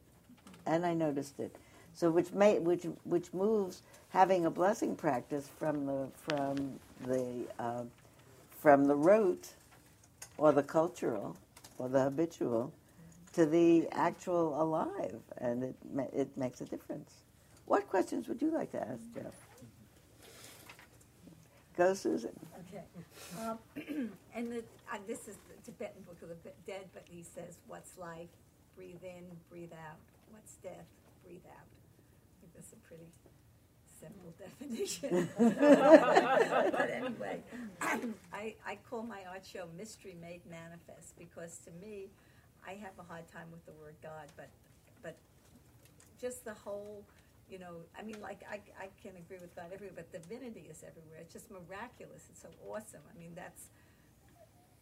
and 0.67 0.87
I 0.87 0.95
noticed 0.95 1.41
it. 1.41 1.57
So 1.95 2.13
which 2.13 2.31
may, 2.31 2.61
which 2.61 2.87
which 3.03 3.35
moves 3.35 3.83
having 4.11 4.47
a 4.47 4.51
blessing 4.53 4.95
practice 4.95 5.51
from 5.59 5.87
the 5.87 6.07
from 6.29 6.79
the 7.09 7.49
uh, 7.59 7.83
from 8.61 8.85
the 8.85 8.95
root, 8.95 9.49
or 10.39 10.53
the 10.53 10.63
cultural, 10.63 11.37
or 11.77 11.89
the 11.89 12.05
habitual, 12.05 12.73
to 13.33 13.47
the 13.47 13.89
actual 13.91 14.63
alive, 14.63 15.21
and 15.39 15.65
it 15.65 15.75
it 16.13 16.37
makes 16.37 16.61
a 16.61 16.67
difference. 16.67 17.11
What 17.65 17.89
questions 17.91 18.29
would 18.29 18.41
you 18.41 18.53
like 18.53 18.71
to 18.71 18.81
ask, 18.81 19.03
Jeff? 19.13 19.46
Go, 21.77 21.93
Susan. 21.93 22.31
Okay. 22.69 22.85
Um, 23.39 23.59
and 24.35 24.51
the, 24.51 24.65
uh, 24.91 24.99
this 25.07 25.29
is 25.29 25.37
the 25.49 25.63
Tibetan 25.63 26.03
Book 26.07 26.17
of 26.23 26.29
the 26.31 26.51
Dead, 26.67 26.87
but 26.95 27.05
he 27.11 27.23
says, 27.23 27.59
What's 27.67 27.99
life? 27.99 28.31
Breathe 28.75 29.05
in, 29.05 29.25
breathe 29.51 29.73
out. 29.73 29.99
What's 30.31 30.55
death? 30.57 30.87
Breathe 31.25 31.45
out. 31.51 31.67
I 31.67 32.35
think 32.41 32.55
that's 32.55 32.73
a 32.73 32.77
pretty 32.89 33.09
simple 34.01 34.33
definition. 34.39 35.29
but 36.73 36.91
anyway, 36.91 37.41
I, 38.33 38.55
I 38.67 38.79
call 38.89 39.03
my 39.03 39.21
art 39.31 39.45
show 39.45 39.67
Mystery 39.77 40.17
Made 40.21 40.43
Manifest 40.49 41.19
because 41.19 41.59
to 41.67 41.87
me, 41.87 42.09
I 42.67 42.73
have 42.73 42.93
a 42.99 43.03
hard 43.03 43.29
time 43.33 43.47
with 43.51 43.65
the 43.67 43.73
word 43.73 43.95
God, 44.03 44.27
but, 44.37 44.49
but 45.03 45.17
just 46.21 46.45
the 46.45 46.55
whole 46.55 47.05
you 47.51 47.59
know, 47.59 47.75
I 47.99 48.03
mean, 48.03 48.21
like 48.21 48.43
I, 48.51 48.61
I 48.81 48.89
can 49.03 49.17
agree 49.17 49.39
with 49.41 49.55
God 49.55 49.67
everywhere, 49.73 49.95
but 49.97 50.13
divinity 50.13 50.67
is 50.71 50.83
everywhere. 50.87 51.19
It's 51.21 51.33
just 51.33 51.51
miraculous. 51.51 52.25
It's 52.31 52.43
so 52.43 52.49
awesome. 52.69 53.03
I 53.15 53.19
mean, 53.19 53.33
that's 53.35 53.69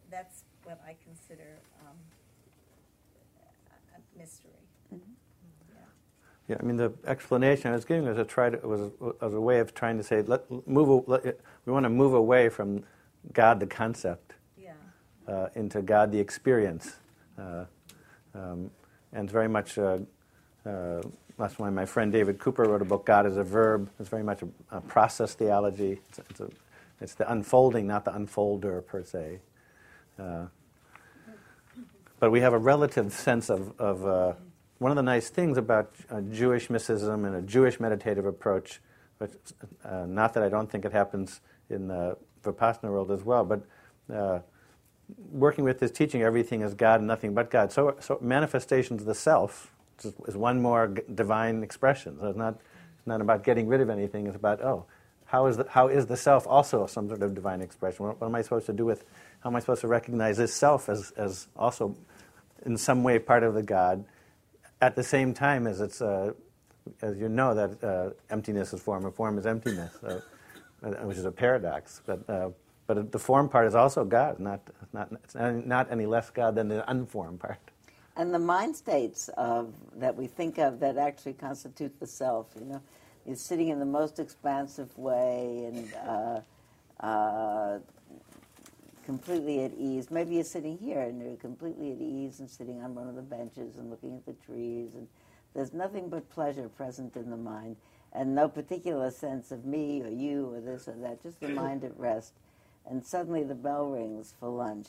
that's 0.09 0.43
what 0.63 0.81
I 0.85 0.95
consider 1.03 1.59
um, 1.81 1.95
a 3.95 4.19
mystery. 4.19 4.51
Mm-hmm. 4.93 5.11
Yeah. 5.69 5.75
Yeah, 6.47 6.57
I 6.59 6.63
mean, 6.63 6.77
the 6.77 6.93
explanation 7.07 7.71
I 7.71 7.75
was 7.75 7.85
giving 7.85 8.05
was 8.05 8.17
a, 8.17 8.23
try 8.23 8.49
to, 8.49 8.67
was, 8.67 8.91
was 8.99 9.33
a 9.33 9.41
way 9.41 9.59
of 9.59 9.73
trying 9.73 9.97
to 9.97 10.03
say, 10.03 10.21
let, 10.21 10.49
move, 10.67 11.07
let, 11.07 11.23
we 11.65 11.73
want 11.73 11.85
to 11.85 11.89
move 11.89 12.13
away 12.13 12.49
from 12.49 12.83
God 13.33 13.59
the 13.59 13.65
concept 13.67 14.33
Yeah. 14.57 14.73
uh, 15.27 15.47
into 15.55 15.81
God 15.81 16.11
the 16.11 16.19
experience. 16.19 16.97
Uh, 17.37 17.65
um, 18.35 18.69
and 19.11 19.23
it's 19.23 19.33
very 19.33 19.49
much, 19.49 19.77
uh, 19.77 19.99
uh, 20.65 21.01
that's 21.37 21.59
why 21.59 21.69
my 21.69 21.85
friend 21.85 22.11
David 22.11 22.39
Cooper 22.39 22.63
wrote 22.63 22.81
a 22.81 22.85
book, 22.85 23.05
God 23.05 23.25
as 23.25 23.37
a 23.37 23.43
Verb. 23.43 23.89
It's 23.99 24.09
very 24.09 24.23
much 24.23 24.41
a, 24.41 24.77
a 24.77 24.81
process 24.81 25.33
theology. 25.33 25.99
It's, 26.09 26.19
it's, 26.29 26.39
a, 26.39 26.49
it's 27.01 27.13
the 27.15 27.29
unfolding, 27.29 27.87
not 27.87 28.05
the 28.05 28.11
unfolder 28.11 28.85
per 28.85 29.03
se. 29.03 29.39
Uh, 30.17 30.45
but 32.19 32.31
we 32.31 32.39
have 32.39 32.53
a 32.53 32.57
relative 32.57 33.11
sense 33.11 33.49
of, 33.49 33.73
of 33.79 34.05
uh, 34.05 34.33
one 34.79 34.91
of 34.91 34.95
the 34.95 35.03
nice 35.03 35.29
things 35.29 35.57
about 35.57 35.93
uh, 36.09 36.21
Jewish 36.21 36.69
mysticism 36.69 37.25
and 37.25 37.35
a 37.35 37.41
Jewish 37.41 37.79
meditative 37.79 38.25
approach, 38.25 38.79
uh, 39.19 40.05
not 40.07 40.33
that 40.33 40.43
I 40.43 40.49
don't 40.49 40.69
think 40.71 40.85
it 40.85 40.93
happens 40.93 41.41
in 41.69 41.87
the 41.87 42.17
Vipassana 42.43 42.89
world 42.89 43.11
as 43.11 43.23
well, 43.23 43.43
but 43.43 43.61
uh, 44.13 44.39
working 45.31 45.63
with 45.65 45.79
this 45.79 45.91
teaching, 45.91 46.21
everything 46.21 46.61
is 46.61 46.73
God 46.73 46.99
and 46.99 47.07
nothing 47.07 47.33
but 47.33 47.49
God. 47.49 47.71
So, 47.71 47.95
so 47.99 48.17
manifestations 48.21 49.01
of 49.01 49.07
the 49.07 49.15
self 49.15 49.74
is, 50.03 50.13
is 50.27 50.35
one 50.35 50.61
more 50.61 50.87
divine 51.13 51.63
expression. 51.63 52.17
So 52.19 52.27
it's 52.27 52.37
not, 52.37 52.55
it's 52.97 53.07
not 53.07 53.21
about 53.21 53.43
getting 53.43 53.67
rid 53.67 53.81
of 53.81 53.89
anything, 53.89 54.27
it's 54.27 54.35
about, 54.35 54.61
oh, 54.61 54.85
how 55.25 55.47
is, 55.47 55.57
the, 55.57 55.65
how 55.69 55.87
is 55.87 56.05
the 56.05 56.17
self 56.17 56.45
also 56.47 56.85
some 56.85 57.07
sort 57.07 57.21
of 57.21 57.33
divine 57.33 57.61
expression? 57.61 58.05
What, 58.05 58.21
what 58.21 58.27
am 58.27 58.35
I 58.35 58.41
supposed 58.41 58.65
to 58.67 58.73
do 58.73 58.85
with, 58.85 59.05
how 59.39 59.49
am 59.49 59.55
I 59.55 59.59
supposed 59.59 59.81
to 59.81 59.87
recognize 59.87 60.37
this 60.37 60.53
self 60.53 60.89
as, 60.89 61.11
as 61.11 61.47
also 61.55 61.95
in 62.65 62.77
some 62.77 63.03
way 63.03 63.19
part 63.19 63.43
of 63.43 63.53
the 63.53 63.63
God, 63.63 64.05
at 64.81 64.95
the 64.95 65.03
same 65.03 65.33
time 65.33 65.67
as 65.67 65.81
it's, 65.81 66.01
uh, 66.01 66.33
as 67.01 67.17
you 67.17 67.29
know, 67.29 67.55
that 67.55 67.83
uh, 67.83 68.09
emptiness 68.29 68.73
is 68.73 68.81
form 68.81 69.05
and 69.05 69.13
form 69.13 69.37
is 69.37 69.45
emptiness, 69.45 69.91
uh, 70.03 70.19
which 71.03 71.17
is 71.17 71.25
a 71.25 71.31
paradox. 71.31 72.01
But, 72.05 72.29
uh, 72.29 72.49
but 72.87 73.11
the 73.11 73.19
form 73.19 73.49
part 73.49 73.67
is 73.67 73.73
also 73.73 74.05
God, 74.05 74.39
not, 74.39 74.61
not, 74.93 75.11
it's 75.23 75.35
not 75.35 75.91
any 75.91 76.05
less 76.05 76.29
God 76.29 76.55
than 76.55 76.67
the 76.67 76.89
unformed 76.89 77.39
part. 77.39 77.64
And 78.17 78.33
the 78.33 78.39
mind 78.39 78.75
states 78.75 79.29
of 79.37 79.73
that 79.97 80.15
we 80.15 80.27
think 80.27 80.57
of 80.57 80.79
that 80.79 80.97
actually 80.97 81.33
constitute 81.33 81.99
the 81.99 82.07
self. 82.07 82.47
You 82.57 82.65
know, 82.65 82.81
is 83.25 83.41
sitting 83.41 83.69
in 83.69 83.79
the 83.79 83.85
most 83.85 84.19
expansive 84.19 84.95
way 84.97 85.65
and 85.65 85.93
uh, 86.07 87.05
uh, 87.05 87.79
completely 89.05 89.63
at 89.63 89.73
ease. 89.77 90.11
Maybe 90.11 90.35
you're 90.35 90.43
sitting 90.43 90.77
here 90.77 91.01
and 91.01 91.21
you're 91.21 91.35
completely 91.37 91.91
at 91.91 91.99
ease 91.99 92.39
and 92.39 92.49
sitting 92.49 92.81
on 92.81 92.95
one 92.95 93.07
of 93.07 93.15
the 93.15 93.21
benches 93.21 93.77
and 93.77 93.89
looking 93.89 94.15
at 94.15 94.25
the 94.25 94.45
trees, 94.45 94.95
and 94.95 95.07
there's 95.53 95.73
nothing 95.73 96.09
but 96.09 96.29
pleasure 96.29 96.69
present 96.69 97.15
in 97.15 97.29
the 97.29 97.37
mind, 97.37 97.77
and 98.13 98.35
no 98.35 98.47
particular 98.47 99.11
sense 99.11 99.51
of 99.51 99.65
me 99.65 100.01
or 100.01 100.09
you 100.09 100.53
or 100.53 100.61
this 100.61 100.87
or 100.87 100.93
that. 100.93 101.21
Just 101.21 101.39
the 101.39 101.49
mind 101.63 101.83
at 101.83 101.97
rest. 101.97 102.33
And 102.87 103.03
suddenly 103.03 103.43
the 103.43 103.55
bell 103.55 103.87
rings 103.87 104.35
for 104.39 104.47
lunch 104.47 104.87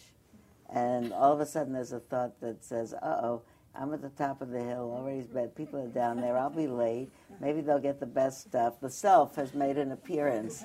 and 0.72 1.12
all 1.12 1.32
of 1.32 1.40
a 1.40 1.46
sudden 1.46 1.72
there's 1.72 1.92
a 1.92 2.00
thought 2.00 2.40
that 2.40 2.64
says, 2.64 2.94
uh 2.94 3.20
oh, 3.22 3.42
I'm 3.78 3.92
at 3.92 4.00
the 4.00 4.08
top 4.10 4.40
of 4.40 4.50
the 4.50 4.62
hill, 4.62 4.94
already 4.96 5.22
bed. 5.22 5.54
People 5.54 5.80
are 5.80 5.88
down 5.88 6.20
there, 6.20 6.38
I'll 6.38 6.48
be 6.48 6.66
late. 6.66 7.10
Maybe 7.40 7.60
they'll 7.60 7.78
get 7.78 8.00
the 8.00 8.06
best 8.06 8.40
stuff. 8.40 8.80
The 8.80 8.88
self 8.88 9.36
has 9.36 9.52
made 9.52 9.76
an 9.76 9.92
appearance 9.92 10.64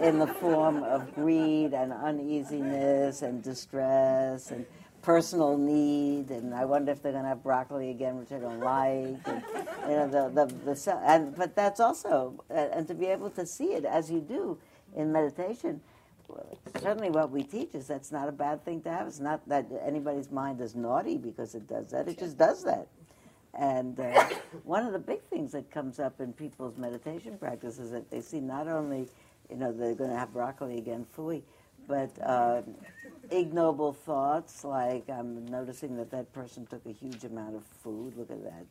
in 0.00 0.18
the 0.18 0.26
form 0.26 0.82
of 0.82 1.14
greed 1.14 1.74
and 1.74 1.92
uneasiness 1.92 3.20
and 3.20 3.42
distress 3.42 4.50
and 4.50 4.64
personal 5.02 5.58
need. 5.58 6.30
And 6.30 6.54
I 6.54 6.64
wonder 6.64 6.92
if 6.92 7.02
they're 7.02 7.12
going 7.12 7.24
to 7.24 7.28
have 7.28 7.42
broccoli 7.42 7.90
again, 7.90 8.16
which 8.18 8.32
I 8.32 8.38
don't 8.38 8.60
like. 8.60 9.18
And, 9.26 9.42
you 9.82 9.96
know, 9.96 10.08
the, 10.08 10.46
the, 10.46 10.54
the 10.64 10.76
self. 10.76 11.02
And, 11.04 11.36
but 11.36 11.54
that's 11.54 11.78
also, 11.78 12.42
uh, 12.50 12.54
and 12.54 12.88
to 12.88 12.94
be 12.94 13.06
able 13.06 13.30
to 13.30 13.44
see 13.44 13.74
it 13.74 13.84
as 13.84 14.10
you 14.10 14.20
do 14.20 14.58
in 14.96 15.12
meditation 15.12 15.82
certainly 16.80 17.10
what 17.10 17.30
we 17.30 17.42
teach 17.42 17.74
is 17.74 17.86
that's 17.86 18.12
not 18.12 18.28
a 18.28 18.32
bad 18.32 18.64
thing 18.64 18.82
to 18.82 18.90
have. 18.90 19.06
It's 19.06 19.20
not 19.20 19.46
that 19.48 19.66
anybody's 19.84 20.30
mind 20.30 20.60
is 20.60 20.74
naughty 20.74 21.16
because 21.16 21.54
it 21.54 21.66
does 21.68 21.90
that. 21.90 22.08
It 22.08 22.18
just 22.18 22.38
does 22.38 22.64
that. 22.64 22.88
And 23.54 23.98
uh, 23.98 24.28
one 24.64 24.86
of 24.86 24.92
the 24.92 24.98
big 24.98 25.22
things 25.24 25.52
that 25.52 25.70
comes 25.70 25.98
up 25.98 26.20
in 26.20 26.32
people's 26.32 26.76
meditation 26.76 27.38
practice 27.38 27.78
is 27.78 27.90
that 27.90 28.10
they 28.10 28.20
see 28.20 28.40
not 28.40 28.68
only, 28.68 29.08
you 29.50 29.56
know, 29.56 29.72
they're 29.72 29.94
going 29.94 30.10
to 30.10 30.16
have 30.16 30.32
broccoli 30.32 30.78
again, 30.78 31.06
fooey, 31.16 31.42
but 31.88 32.10
uh, 32.22 32.62
ignoble 33.30 33.92
thoughts 33.92 34.64
like 34.64 35.08
I'm 35.08 35.46
noticing 35.46 35.96
that 35.96 36.10
that 36.10 36.32
person 36.32 36.66
took 36.66 36.84
a 36.86 36.92
huge 36.92 37.24
amount 37.24 37.56
of 37.56 37.64
food. 37.82 38.16
Look 38.16 38.30
at 38.30 38.42
that 38.44 38.66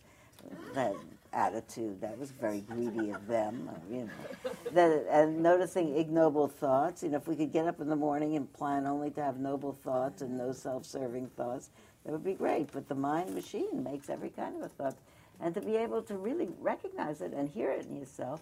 that 0.73 0.95
attitude. 1.35 2.01
That 2.01 2.17
was 2.17 2.31
very 2.31 2.61
greedy 2.61 3.11
of 3.11 3.27
them, 3.27 3.69
uh, 3.69 3.93
you 3.93 4.03
know. 4.05 4.51
That, 4.71 5.05
and 5.11 5.43
noticing 5.43 5.95
ignoble 5.97 6.47
thoughts. 6.47 7.03
You 7.03 7.09
know, 7.09 7.17
if 7.17 7.27
we 7.27 7.35
could 7.35 7.51
get 7.51 7.67
up 7.67 7.81
in 7.81 7.89
the 7.89 7.95
morning 7.95 8.35
and 8.35 8.51
plan 8.53 8.87
only 8.87 9.11
to 9.11 9.23
have 9.23 9.37
noble 9.37 9.73
thoughts 9.73 10.21
and 10.21 10.37
no 10.37 10.51
self-serving 10.51 11.27
thoughts, 11.35 11.69
that 12.03 12.11
would 12.11 12.23
be 12.23 12.33
great. 12.33 12.71
But 12.71 12.87
the 12.87 12.95
mind 12.95 13.35
machine 13.35 13.83
makes 13.83 14.09
every 14.09 14.29
kind 14.29 14.55
of 14.55 14.63
a 14.63 14.69
thought, 14.69 14.97
and 15.41 15.53
to 15.53 15.61
be 15.61 15.75
able 15.75 16.01
to 16.03 16.17
really 16.17 16.49
recognize 16.59 17.21
it 17.21 17.33
and 17.33 17.49
hear 17.49 17.71
it 17.71 17.85
in 17.85 17.97
yourself, 17.97 18.41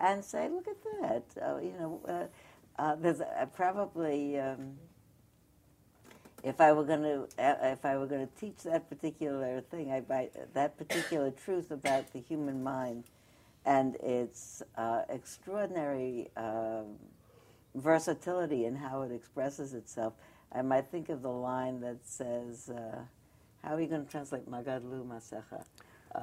and 0.00 0.24
say, 0.24 0.48
"Look 0.48 0.66
at 0.66 0.82
that," 1.00 1.24
uh, 1.46 1.58
you 1.58 1.72
know. 1.78 2.00
Uh, 2.08 2.26
uh, 2.82 2.96
there's 2.96 3.20
probably. 3.54 4.38
Um, 4.40 4.78
if 6.42 6.60
I 6.60 6.72
were 6.72 6.84
going 6.84 7.02
to 7.02 7.28
if 7.38 7.84
I 7.84 7.96
were 7.96 8.06
going 8.06 8.26
to 8.26 8.34
teach 8.40 8.62
that 8.64 8.88
particular 8.88 9.60
thing, 9.60 9.92
I, 9.92 10.00
by, 10.00 10.30
that 10.54 10.78
particular 10.78 11.30
truth 11.30 11.70
about 11.70 12.12
the 12.12 12.20
human 12.20 12.62
mind 12.62 13.04
and 13.64 13.96
its 13.96 14.62
uh, 14.76 15.02
extraordinary 15.08 16.28
uh, 16.36 16.82
versatility 17.74 18.64
in 18.64 18.76
how 18.76 19.02
it 19.02 19.12
expresses 19.12 19.74
itself, 19.74 20.14
I 20.52 20.62
might 20.62 20.86
think 20.88 21.08
of 21.08 21.22
the 21.22 21.30
line 21.30 21.80
that 21.80 21.98
says, 22.04 22.70
uh, 22.70 22.98
"How 23.62 23.74
are 23.74 23.80
you 23.80 23.88
going 23.88 24.04
to 24.04 24.10
translate 24.10 24.50
Magadlu 24.50 25.06
Masecha? 25.06 25.64
Uh, 26.14 26.20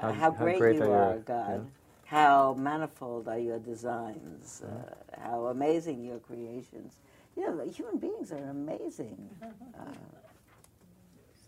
how, 0.00 0.12
how 0.12 0.30
great, 0.30 0.58
great 0.58 0.76
you 0.76 0.90
are 0.90 1.18
God." 1.18 1.64
yeah. 1.64 1.70
How 2.10 2.54
manifold 2.58 3.28
are 3.28 3.38
your 3.38 3.60
designs? 3.60 4.62
Uh, 4.62 5.20
how 5.20 5.46
amazing 5.46 6.04
your 6.04 6.18
creations. 6.18 6.94
You 7.40 7.48
know, 7.56 7.64
human 7.72 7.96
beings 7.96 8.32
are 8.36 8.52
amazing. 8.52 9.16
Uh, 9.40 9.96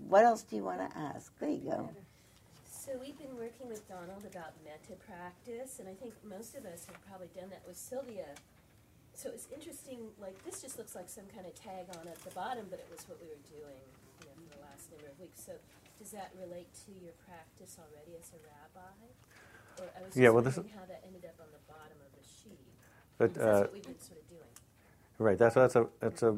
what 0.08 0.24
else 0.24 0.40
do 0.40 0.56
you 0.56 0.64
want 0.64 0.80
to 0.80 0.88
ask? 0.96 1.28
There 1.38 1.50
you 1.52 1.68
go. 1.68 1.90
So 2.64 2.96
we've 2.96 3.18
been 3.20 3.36
working 3.36 3.68
with 3.68 3.84
Donald 3.92 4.24
about 4.24 4.56
metta 4.64 4.96
practice, 5.04 5.84
and 5.84 5.88
I 5.88 5.92
think 5.92 6.16
most 6.24 6.56
of 6.56 6.64
us 6.64 6.88
have 6.88 6.96
probably 7.04 7.28
done 7.36 7.52
that 7.52 7.60
with 7.68 7.76
Sylvia. 7.76 8.24
So 9.12 9.28
it's 9.28 9.52
interesting. 9.52 10.08
Like 10.16 10.40
this 10.48 10.62
just 10.64 10.78
looks 10.80 10.96
like 10.96 11.12
some 11.12 11.28
kind 11.28 11.44
of 11.44 11.52
tag 11.52 11.92
on 12.00 12.08
at 12.08 12.16
the 12.24 12.32
bottom, 12.32 12.72
but 12.72 12.80
it 12.80 12.88
was 12.88 13.04
what 13.04 13.20
we 13.20 13.28
were 13.28 13.44
doing, 13.52 13.84
you 14.24 14.32
know, 14.32 14.36
for 14.48 14.48
the 14.56 14.62
last 14.64 14.88
number 14.96 15.12
of 15.12 15.20
weeks. 15.20 15.44
So 15.44 15.52
does 16.00 16.08
that 16.16 16.32
relate 16.40 16.72
to 16.88 16.90
your 17.04 17.12
practice 17.28 17.76
already 17.76 18.16
as 18.16 18.32
a 18.32 18.40
rabbi? 18.40 18.96
Or 19.76 19.92
I 19.92 20.08
was 20.08 20.16
just 20.16 20.24
Yeah, 20.24 20.32
well, 20.32 20.40
this- 20.40 20.56
wondering 20.56 20.72
how 20.72 20.88
that 20.88 21.04
ended 21.04 21.28
up 21.28 21.36
on 21.36 21.52
the 21.52 21.60
bottom 21.68 22.00
of 22.00 22.08
the 22.16 22.24
sheet. 22.24 22.64
But 23.20 23.36
uh, 23.36 23.44
that's 23.44 23.60
what 23.68 23.76
we've 23.76 23.84
been 23.84 24.00
sort 24.00 24.24
of 24.24 24.28
doing. 24.32 24.48
Right. 25.22 25.38
That's 25.38 25.54
that's 25.54 25.76
a 25.76 25.86
that's 26.00 26.22
a. 26.24 26.36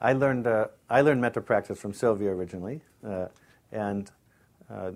I 0.00 0.12
learned 0.12 0.48
uh, 0.48 0.66
I 0.90 1.02
learned 1.02 1.20
metta 1.20 1.40
practice 1.40 1.78
from 1.80 1.92
Sylvia 1.92 2.30
originally, 2.30 2.80
uh, 3.06 3.28
and 3.70 4.10
uh, 4.68 4.90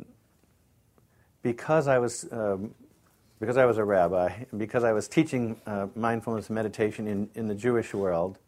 because 1.43 1.87
I 1.87 1.99
was 1.99 2.27
um, 2.33 2.75
because 3.39 3.57
I 3.57 3.65
was 3.65 3.79
a 3.79 3.85
rabbi 3.85 4.33
and 4.51 4.59
because 4.59 4.83
I 4.83 4.93
was 4.93 5.07
teaching 5.07 5.61
uh, 5.67 5.87
mindfulness 5.95 6.51
meditation 6.51 7.07
in, 7.07 7.31
in 7.37 7.47
the 7.47 7.55
Jewish 7.55 7.95
world, 7.95 8.39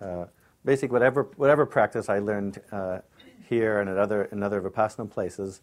uh, 0.00 0.24
basically 0.64 0.94
whatever 0.94 1.24
whatever 1.36 1.66
practice 1.66 2.08
I 2.08 2.18
learned 2.18 2.62
uh, 2.72 3.00
here 3.46 3.78
and 3.78 3.90
at 3.90 3.98
other 3.98 4.24
in 4.24 4.42
other 4.42 4.62
vipassana 4.62 5.10
places, 5.10 5.60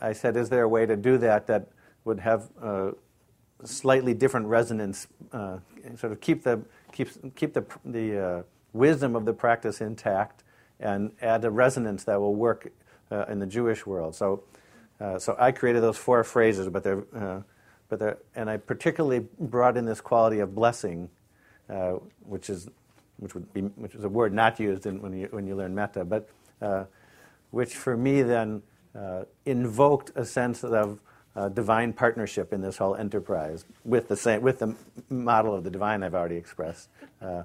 I 0.00 0.12
said, 0.14 0.36
is 0.36 0.48
there 0.48 0.64
a 0.64 0.68
way 0.68 0.84
to 0.84 0.96
do 0.96 1.16
that 1.18 1.46
that 1.46 1.68
would 2.04 2.18
have 2.18 2.50
slightly 3.64 4.14
different 4.14 4.46
resonance, 4.46 5.06
uh, 5.32 5.58
sort 5.96 6.12
of 6.12 6.20
keep 6.20 6.42
the 6.42 6.60
keep 6.92 7.08
keep 7.36 7.54
the 7.54 7.64
the 7.84 8.18
uh, 8.18 8.42
wisdom 8.72 9.16
of 9.16 9.24
the 9.24 9.32
practice 9.32 9.80
intact, 9.80 10.44
and 10.80 11.12
add 11.20 11.44
a 11.44 11.50
resonance 11.50 12.04
that 12.04 12.20
will 12.20 12.34
work 12.34 12.72
uh, 13.10 13.24
in 13.28 13.38
the 13.38 13.46
Jewish 13.46 13.86
world. 13.86 14.14
So, 14.14 14.42
uh, 15.00 15.18
so 15.18 15.36
I 15.38 15.52
created 15.52 15.82
those 15.82 15.96
four 15.96 16.24
phrases, 16.24 16.68
but 16.68 16.82
they're 16.82 17.04
uh, 17.14 17.42
but 17.88 17.98
they're, 17.98 18.18
and 18.34 18.50
I 18.50 18.58
particularly 18.58 19.26
brought 19.38 19.76
in 19.76 19.86
this 19.86 20.00
quality 20.00 20.40
of 20.40 20.54
blessing, 20.54 21.08
uh, 21.70 21.92
which 22.20 22.50
is 22.50 22.68
which 23.18 23.34
would 23.34 23.52
be 23.52 23.62
which 23.62 23.94
is 23.94 24.04
a 24.04 24.08
word 24.08 24.32
not 24.32 24.60
used 24.60 24.86
in, 24.86 25.00
when 25.00 25.12
you 25.12 25.28
when 25.30 25.46
you 25.46 25.56
learn 25.56 25.74
metta, 25.74 26.04
but 26.04 26.28
uh, 26.60 26.84
which 27.50 27.74
for 27.74 27.96
me 27.96 28.22
then 28.22 28.62
uh, 28.94 29.24
invoked 29.46 30.12
a 30.14 30.24
sense 30.24 30.64
of 30.64 31.00
uh, 31.38 31.48
divine 31.48 31.92
partnership 31.92 32.52
in 32.52 32.60
this 32.62 32.78
whole 32.78 32.96
enterprise 32.96 33.64
with 33.84 34.08
the 34.08 34.16
same 34.16 34.42
with 34.42 34.58
the 34.58 34.74
model 35.08 35.54
of 35.54 35.62
the 35.62 35.70
divine 35.70 36.02
I've 36.02 36.14
already 36.14 36.34
expressed. 36.34 36.88
Uh, 37.22 37.44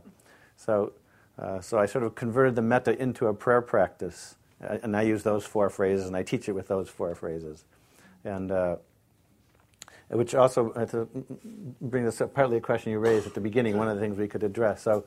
so, 0.57 0.93
uh, 1.37 1.61
so 1.61 1.77
I 1.77 1.85
sort 1.85 2.03
of 2.03 2.15
converted 2.15 2.55
the 2.55 2.63
metta 2.63 2.99
into 2.99 3.27
a 3.27 3.35
prayer 3.35 3.61
practice, 3.61 4.35
uh, 4.63 4.79
and 4.81 4.97
I 4.97 5.03
use 5.03 5.21
those 5.21 5.45
four 5.45 5.69
phrases, 5.69 6.07
and 6.07 6.17
I 6.17 6.23
teach 6.23 6.49
it 6.49 6.53
with 6.53 6.67
those 6.67 6.89
four 6.89 7.13
phrases, 7.13 7.65
and 8.25 8.51
uh, 8.51 8.77
which 10.09 10.33
also 10.33 10.71
uh, 10.71 10.87
to 10.87 11.07
bring 11.79 12.03
this 12.03 12.19
up, 12.19 12.33
partly 12.33 12.57
a 12.57 12.61
question 12.61 12.91
you 12.91 12.97
raised 12.97 13.27
at 13.27 13.35
the 13.35 13.41
beginning. 13.41 13.77
One 13.77 13.89
of 13.89 13.95
the 13.95 14.01
things 14.01 14.17
we 14.17 14.27
could 14.27 14.43
address. 14.43 14.81
So, 14.81 15.05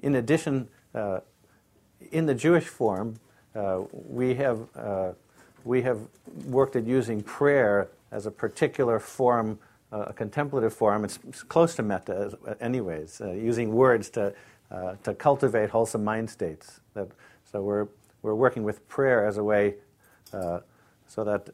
in 0.00 0.14
addition, 0.14 0.68
in 2.12 2.26
the 2.26 2.34
Jewish 2.34 2.66
form, 2.66 3.18
we 3.92 4.34
have 4.34 4.68
we 5.68 5.82
have 5.82 6.00
worked 6.46 6.76
at 6.76 6.86
using 6.86 7.22
prayer 7.22 7.88
as 8.10 8.24
a 8.24 8.30
particular 8.30 8.98
form, 8.98 9.58
uh, 9.92 10.06
a 10.08 10.12
contemplative 10.14 10.72
form. 10.72 11.04
It's, 11.04 11.18
close 11.42 11.74
to 11.76 11.82
metta, 11.82 12.36
anyways. 12.58 13.20
Uh, 13.20 13.32
using 13.32 13.72
words 13.72 14.08
to 14.10 14.34
uh, 14.70 14.94
to 15.02 15.14
cultivate 15.14 15.70
wholesome 15.70 16.04
mind 16.04 16.28
states. 16.28 16.80
That, 16.94 17.08
so 17.44 17.60
we're 17.60 17.86
we're 18.22 18.34
working 18.34 18.62
with 18.64 18.86
prayer 18.88 19.26
as 19.26 19.36
a 19.36 19.44
way, 19.44 19.74
uh, 20.32 20.60
so 21.06 21.22
that 21.24 21.50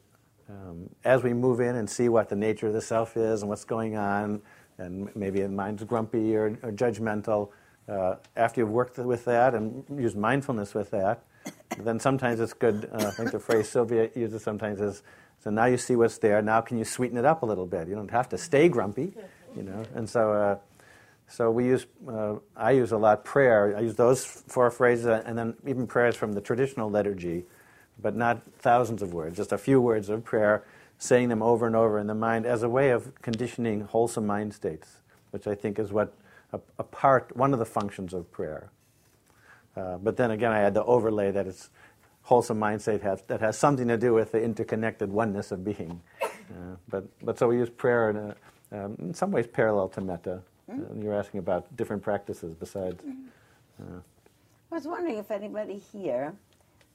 um, 0.48 0.88
as 1.04 1.24
we 1.24 1.32
move 1.32 1.60
in 1.60 1.74
and 1.74 1.90
see 1.90 2.08
what 2.08 2.28
the 2.28 2.36
nature 2.36 2.68
of 2.68 2.72
the 2.72 2.80
self 2.80 3.16
is 3.16 3.42
and 3.42 3.48
what's 3.48 3.64
going 3.64 3.96
on, 3.96 4.40
and 4.78 5.14
maybe 5.16 5.42
the 5.42 5.48
mind's 5.48 5.82
grumpy 5.82 6.36
or, 6.36 6.56
or 6.62 6.70
judgmental. 6.70 7.50
Uh, 7.88 8.14
after 8.36 8.60
you've 8.60 8.70
worked 8.70 8.96
with 8.96 9.24
that 9.24 9.54
and 9.54 9.84
used 9.98 10.16
mindfulness 10.16 10.72
with 10.72 10.90
that, 10.90 11.22
then 11.78 11.98
sometimes 11.98 12.40
it's 12.40 12.52
good. 12.52 12.88
Uh, 12.92 13.06
I 13.06 13.10
think 13.10 13.32
the 13.32 13.38
phrase 13.40 13.68
Sylvia 13.68 14.10
uses 14.14 14.42
sometimes 14.42 14.80
is, 14.80 15.02
"So 15.42 15.50
now 15.50 15.66
you 15.66 15.76
see 15.76 15.96
what's 15.96 16.18
there. 16.18 16.40
Now 16.42 16.60
can 16.60 16.78
you 16.78 16.84
sweeten 16.84 17.16
it 17.16 17.24
up 17.24 17.42
a 17.42 17.46
little 17.46 17.66
bit? 17.66 17.88
You 17.88 17.94
don't 17.94 18.10
have 18.10 18.28
to 18.30 18.38
stay 18.38 18.68
grumpy, 18.68 19.14
you 19.56 19.62
know." 19.62 19.82
And 19.94 20.08
so, 20.08 20.32
uh, 20.32 20.58
so 21.28 21.50
we 21.50 21.66
use. 21.66 21.86
Uh, 22.06 22.36
I 22.56 22.72
use 22.72 22.92
a 22.92 22.98
lot 22.98 23.24
prayer. 23.24 23.74
I 23.76 23.80
use 23.80 23.96
those 23.96 24.24
four 24.24 24.70
phrases, 24.70 25.06
and 25.06 25.36
then 25.36 25.54
even 25.66 25.86
prayers 25.86 26.16
from 26.16 26.32
the 26.32 26.40
traditional 26.40 26.90
liturgy, 26.90 27.44
but 28.00 28.14
not 28.14 28.42
thousands 28.58 29.02
of 29.02 29.12
words. 29.12 29.36
Just 29.36 29.52
a 29.52 29.58
few 29.58 29.80
words 29.80 30.08
of 30.08 30.24
prayer, 30.24 30.64
saying 30.98 31.28
them 31.28 31.42
over 31.42 31.66
and 31.66 31.76
over 31.76 31.98
in 31.98 32.06
the 32.06 32.14
mind 32.14 32.46
as 32.46 32.62
a 32.62 32.68
way 32.68 32.90
of 32.90 33.20
conditioning 33.22 33.82
wholesome 33.82 34.26
mind 34.26 34.54
states, 34.54 35.00
which 35.30 35.46
I 35.46 35.54
think 35.54 35.78
is 35.78 35.92
what 35.92 36.14
a, 36.52 36.60
a 36.78 36.84
part, 36.84 37.36
one 37.36 37.52
of 37.52 37.58
the 37.58 37.66
functions 37.66 38.14
of 38.14 38.30
prayer. 38.30 38.70
Uh, 39.76 39.96
but 39.98 40.16
then 40.16 40.30
again, 40.30 40.52
I 40.52 40.58
had 40.58 40.74
the 40.74 40.84
overlay 40.84 41.30
that 41.32 41.46
it's 41.46 41.70
wholesome 42.22 42.58
mind 42.58 42.80
state 42.80 43.02
has, 43.02 43.22
that 43.22 43.40
has 43.40 43.58
something 43.58 43.88
to 43.88 43.96
do 43.96 44.14
with 44.14 44.32
the 44.32 44.42
interconnected 44.42 45.10
oneness 45.10 45.52
of 45.52 45.64
being. 45.64 46.00
Uh, 46.22 46.76
but, 46.88 47.04
but 47.24 47.38
so 47.38 47.48
we 47.48 47.56
use 47.56 47.70
prayer 47.70 48.10
in, 48.10 48.16
a, 48.16 48.36
um, 48.72 48.96
in 48.98 49.14
some 49.14 49.30
ways 49.30 49.46
parallel 49.46 49.88
to 49.88 50.00
metta. 50.00 50.42
Mm-hmm. 50.70 50.92
And 50.92 51.02
you're 51.02 51.14
asking 51.14 51.40
about 51.40 51.74
different 51.76 52.02
practices 52.02 52.54
besides. 52.54 53.04
I 53.80 54.74
was 54.74 54.86
wondering 54.86 55.18
if 55.18 55.30
anybody 55.30 55.82
here, 55.92 56.32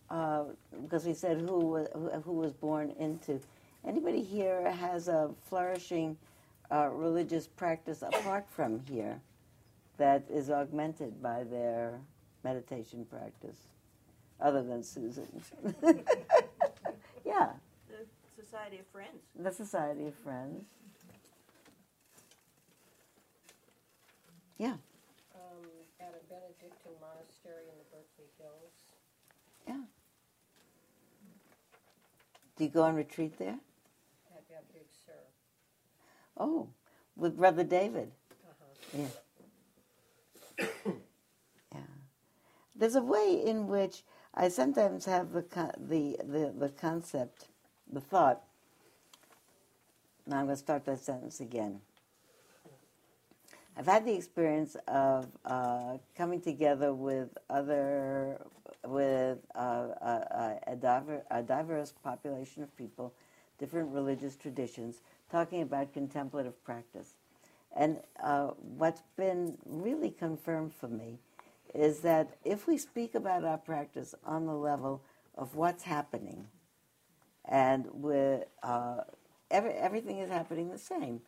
uh, 0.10 0.46
because 0.84 1.06
we 1.06 1.14
said 1.14 1.42
who 1.42 1.60
was, 1.60 1.88
who, 1.94 2.10
who 2.22 2.34
was 2.34 2.54
born 2.54 2.94
into, 3.00 3.40
anybody 3.88 4.24
here 4.24 4.72
has 4.72 5.08
a 5.08 5.30
flourishing 5.46 6.18
uh, 6.72 6.90
religious 6.92 7.48
practice 7.48 8.02
apart 8.02 8.46
from 8.50 8.80
here 8.90 9.20
that 9.98 10.24
is 10.30 10.50
augmented 10.50 11.22
by 11.22 11.44
their 11.44 12.00
meditation 12.44 13.06
practice, 13.06 13.58
other 14.40 14.64
than 14.64 14.84
Susan's. 14.84 15.52
yeah, 17.26 17.50
The 17.90 18.06
Society 18.42 18.80
of 18.80 18.88
Friends. 18.88 19.22
the 19.38 19.52
Society 19.52 20.08
of 20.08 20.16
Friends. 20.16 20.66
Yeah, 24.58 24.74
um, 25.36 25.66
at 26.02 26.14
a 26.14 26.24
Benedictine 26.30 27.00
monastery 27.00 27.66
in 27.72 27.78
the 27.78 27.86
Berkeley 27.92 28.30
Hills. 28.38 28.74
yeah. 29.68 29.84
Do 32.58 32.66
you 32.66 32.70
go 32.70 32.84
on 32.84 32.96
retreat 32.96 33.38
there? 33.40 33.58
At 34.36 34.44
yeah, 34.50 34.58
Big 34.74 34.84
Sur. 35.06 35.14
Oh, 36.36 36.68
with 37.16 37.38
Brother 37.38 37.64
David. 37.64 38.12
Uh-huh. 38.50 39.08
Yeah. 40.60 40.68
yeah. 40.86 40.92
There's 42.80 42.96
a 42.96 43.02
way 43.02 43.44
in 43.46 43.68
which 43.68 44.04
I 44.34 44.48
sometimes 44.48 45.04
have 45.04 45.34
the, 45.34 45.44
the, 45.78 46.16
the, 46.24 46.54
the 46.58 46.70
concept, 46.70 47.50
the 47.92 48.00
thought. 48.00 48.42
Now 50.26 50.38
I'm 50.38 50.46
going 50.46 50.56
to 50.56 50.60
start 50.60 50.86
that 50.86 51.00
sentence 51.00 51.42
again. 51.42 51.82
I've 53.76 53.86
had 53.86 54.06
the 54.06 54.14
experience 54.14 54.78
of 54.88 55.28
uh, 55.44 55.98
coming 56.16 56.40
together 56.40 56.94
with 56.94 57.38
other, 57.50 58.40
with 58.86 59.40
uh, 59.56 59.60
a, 59.60 60.60
a, 60.68 60.72
a, 60.72 60.76
diver, 60.78 61.24
a 61.32 61.44
diverse 61.44 61.94
population 62.02 62.64
of 62.64 62.76
people, 62.78 63.14
different 63.58 63.90
religious 63.92 64.38
traditions, 64.38 65.02
talking 65.30 65.62
about 65.64 65.94
contemplative 65.94 66.64
practice. 66.64 67.16
And 67.76 67.98
uh, 68.24 68.52
what's 68.78 69.04
been 69.18 69.58
really 69.66 70.12
confirmed 70.12 70.74
for 70.74 70.88
me 70.88 71.20
is 71.74 71.99
that 71.99 72.38
if 72.43 72.67
we 72.67 72.78
speak 72.78 73.15
about 73.15 73.43
our 73.43 73.57
practice 73.57 74.15
on 74.26 74.45
the 74.45 74.53
level 74.53 75.01
of 75.36 75.55
what's 75.55 75.84
happening, 75.84 76.45
and 77.45 77.88
with 77.93 78.43
uh, 78.63 79.01
every, 79.49 79.72
everything 79.72 80.20
is 80.20 80.30
happening 80.30 80.70
the 80.70 80.78
same, 80.78 81.22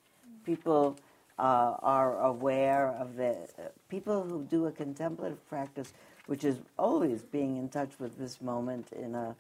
people 0.46 0.98
uh, 1.40 1.76
are 1.82 2.20
aware 2.24 2.90
of 2.90 3.16
the 3.16 3.32
uh, 3.32 3.70
people 3.90 4.24
who 4.24 4.44
do 4.44 4.68
a 4.68 4.72
contemplative 4.72 5.48
practice, 5.50 5.94
which 6.28 6.44
is 6.44 6.58
always 6.78 7.24
being 7.24 7.58
in 7.58 7.70
touch 7.70 7.92
with 8.00 8.18
this 8.18 8.42
moment 8.42 8.92
in 8.94 9.16
a 9.16 9.36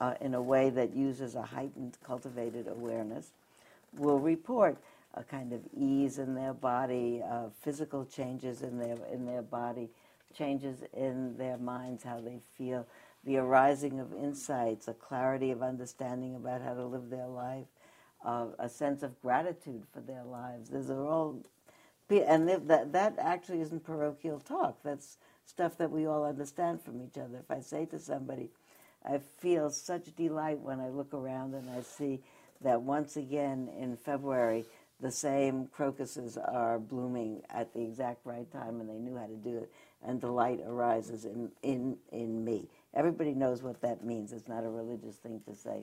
uh, 0.00 0.14
in 0.20 0.34
a 0.34 0.42
way 0.42 0.70
that 0.70 0.96
uses 0.96 1.34
a 1.34 1.42
heightened, 1.42 1.98
cultivated 2.02 2.66
awareness, 2.66 3.30
will 3.96 4.18
report 4.18 4.76
a 5.14 5.22
kind 5.22 5.52
of 5.52 5.60
ease 5.76 6.18
in 6.18 6.34
their 6.34 6.54
body, 6.54 7.22
uh, 7.22 7.44
physical 7.60 8.04
changes 8.04 8.62
in 8.62 8.78
their 8.78 8.96
in 9.12 9.26
their 9.26 9.42
body, 9.42 9.90
changes 10.34 10.82
in 10.92 11.36
their 11.36 11.58
minds, 11.58 12.02
how 12.02 12.20
they 12.20 12.40
feel, 12.56 12.86
the 13.24 13.36
arising 13.36 14.00
of 14.00 14.12
insights, 14.12 14.88
a 14.88 14.94
clarity 14.94 15.50
of 15.50 15.62
understanding 15.62 16.34
about 16.34 16.62
how 16.62 16.74
to 16.74 16.84
live 16.84 17.10
their 17.10 17.28
life, 17.28 17.66
uh, 18.24 18.46
a 18.58 18.68
sense 18.68 19.02
of 19.02 19.20
gratitude 19.20 19.84
for 19.92 20.00
their 20.00 20.24
lives. 20.24 20.70
These 20.70 20.90
are 20.90 21.06
all, 21.06 21.42
and 22.10 22.48
that 22.48 22.92
that 22.92 23.14
actually 23.18 23.60
isn't 23.60 23.84
parochial 23.84 24.40
talk. 24.40 24.78
That's 24.82 25.18
stuff 25.46 25.78
that 25.78 25.90
we 25.90 26.06
all 26.06 26.24
understand 26.24 26.82
from 26.82 27.02
each 27.02 27.16
other. 27.16 27.38
If 27.38 27.50
I 27.50 27.60
say 27.60 27.86
to 27.86 27.98
somebody, 27.98 28.50
I 29.04 29.18
feel 29.38 29.70
such 29.70 30.14
delight 30.14 30.60
when 30.60 30.80
I 30.80 30.88
look 30.88 31.14
around 31.14 31.54
and 31.54 31.68
I 31.70 31.82
see 31.82 32.20
that 32.60 32.82
once 32.82 33.16
again 33.16 33.68
in 33.78 33.96
February 33.96 34.64
the 35.00 35.10
same 35.10 35.66
crocuses 35.66 36.36
are 36.38 36.78
blooming 36.78 37.42
at 37.50 37.74
the 37.74 37.82
exact 37.82 38.24
right 38.24 38.50
time 38.52 38.80
and 38.80 38.88
they 38.88 38.98
knew 38.98 39.16
how 39.16 39.26
to 39.26 39.34
do 39.34 39.58
it 39.58 39.72
and 40.06 40.20
delight 40.20 40.60
arises 40.66 41.24
in, 41.24 41.50
in, 41.62 41.96
in 42.10 42.44
me. 42.44 42.68
Everybody 42.94 43.34
knows 43.34 43.62
what 43.62 43.80
that 43.82 44.04
means. 44.04 44.32
It's 44.32 44.48
not 44.48 44.64
a 44.64 44.68
religious 44.68 45.16
thing 45.16 45.40
to 45.48 45.54
say. 45.54 45.82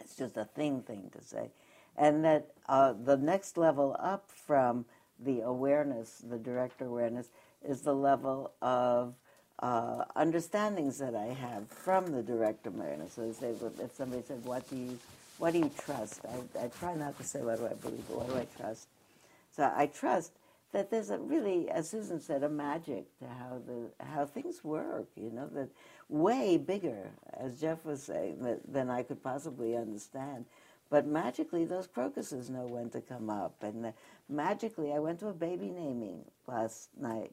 It's 0.00 0.16
just 0.16 0.36
a 0.36 0.44
thing 0.44 0.82
thing 0.82 1.10
to 1.16 1.22
say. 1.22 1.50
And 1.96 2.24
that 2.24 2.52
uh, 2.68 2.94
the 3.04 3.16
next 3.16 3.56
level 3.56 3.96
up 3.98 4.30
from 4.30 4.84
the 5.18 5.40
awareness, 5.40 6.22
the 6.28 6.38
direct 6.38 6.80
awareness, 6.80 7.28
is 7.66 7.82
the 7.82 7.94
level 7.94 8.52
of 8.62 9.14
uh, 9.58 10.04
understandings 10.14 10.98
that 10.98 11.14
I 11.16 11.26
have 11.26 11.68
from 11.68 12.12
the 12.12 12.22
direct 12.22 12.66
awareness. 12.66 13.14
So 13.14 13.32
say, 13.32 13.54
if 13.82 13.94
somebody 13.96 14.22
said, 14.26 14.44
"What 14.44 14.68
do 14.70 14.76
you, 14.76 14.98
what 15.38 15.52
do 15.52 15.58
you 15.58 15.70
trust?" 15.84 16.20
I, 16.24 16.64
I 16.64 16.68
try 16.68 16.94
not 16.94 17.18
to 17.18 17.24
say, 17.24 17.40
"What 17.40 17.58
do 17.58 17.66
I 17.66 17.74
believe?" 17.74 18.04
but 18.08 18.18
"What 18.18 18.28
do 18.28 18.36
I 18.36 18.46
trust?" 18.60 18.86
So 19.56 19.72
I 19.74 19.86
trust 19.86 20.32
that 20.72 20.90
there's 20.90 21.10
a 21.10 21.18
really, 21.18 21.70
as 21.70 21.88
Susan 21.88 22.20
said, 22.20 22.42
a 22.42 22.48
magic 22.48 23.06
to 23.18 23.26
how 23.26 23.60
the 23.66 24.04
how 24.04 24.26
things 24.26 24.62
work. 24.62 25.08
You 25.16 25.30
know, 25.30 25.48
that 25.54 25.70
way 26.08 26.58
bigger, 26.58 27.10
as 27.34 27.60
Jeff 27.60 27.84
was 27.84 28.02
saying, 28.02 28.42
that, 28.42 28.60
than 28.70 28.90
I 28.90 29.02
could 29.02 29.22
possibly 29.22 29.76
understand. 29.76 30.44
But 30.90 31.06
magically, 31.06 31.64
those 31.64 31.86
crocuses 31.86 32.48
know 32.48 32.66
when 32.66 32.88
to 32.90 33.00
come 33.00 33.28
up, 33.28 33.62
and 33.62 33.86
uh, 33.86 33.92
magically, 34.28 34.92
I 34.92 34.98
went 34.98 35.20
to 35.20 35.28
a 35.28 35.34
baby 35.34 35.70
naming 35.70 36.24
last 36.46 36.88
night, 36.98 37.32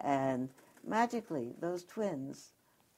and 0.00 0.48
magically, 0.84 1.54
those 1.60 1.84
twins 1.84 2.50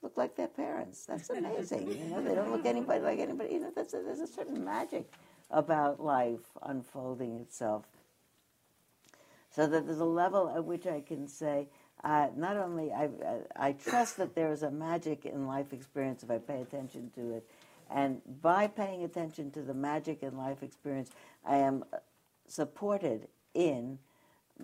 look 0.02 0.16
like 0.16 0.36
their 0.36 0.48
parents. 0.48 1.04
That's 1.04 1.28
amazing. 1.30 1.88
you 1.88 2.04
know, 2.06 2.22
they 2.22 2.34
don't 2.34 2.50
look 2.50 2.64
anybody 2.64 3.00
like 3.00 3.18
anybody. 3.18 3.54
You 3.54 3.60
know, 3.60 3.72
that's 3.74 3.92
a, 3.92 3.98
there's 3.98 4.20
a 4.20 4.26
certain 4.26 4.64
magic 4.64 5.12
about 5.50 6.00
life 6.00 6.40
unfolding 6.62 7.36
itself. 7.36 7.84
So 9.54 9.66
that 9.66 9.86
there's 9.86 9.98
a 9.98 10.04
level 10.04 10.48
at 10.54 10.64
which 10.64 10.86
I 10.86 11.00
can 11.00 11.26
say, 11.26 11.68
uh, 12.04 12.28
not 12.36 12.56
only 12.56 12.92
I, 12.92 13.04
I, 13.04 13.68
I 13.68 13.72
trust 13.72 14.16
that 14.18 14.34
there 14.34 14.52
is 14.52 14.62
a 14.62 14.70
magic 14.70 15.26
in 15.26 15.46
life 15.46 15.72
experience 15.72 16.22
if 16.22 16.30
I 16.30 16.38
pay 16.38 16.62
attention 16.62 17.10
to 17.16 17.34
it, 17.34 17.50
and 17.90 18.20
by 18.40 18.68
paying 18.68 19.02
attention 19.02 19.50
to 19.52 19.62
the 19.62 19.74
magic 19.74 20.22
in 20.22 20.36
life 20.36 20.62
experience, 20.62 21.10
I 21.44 21.56
am 21.56 21.84
supported 22.46 23.28
in 23.54 23.98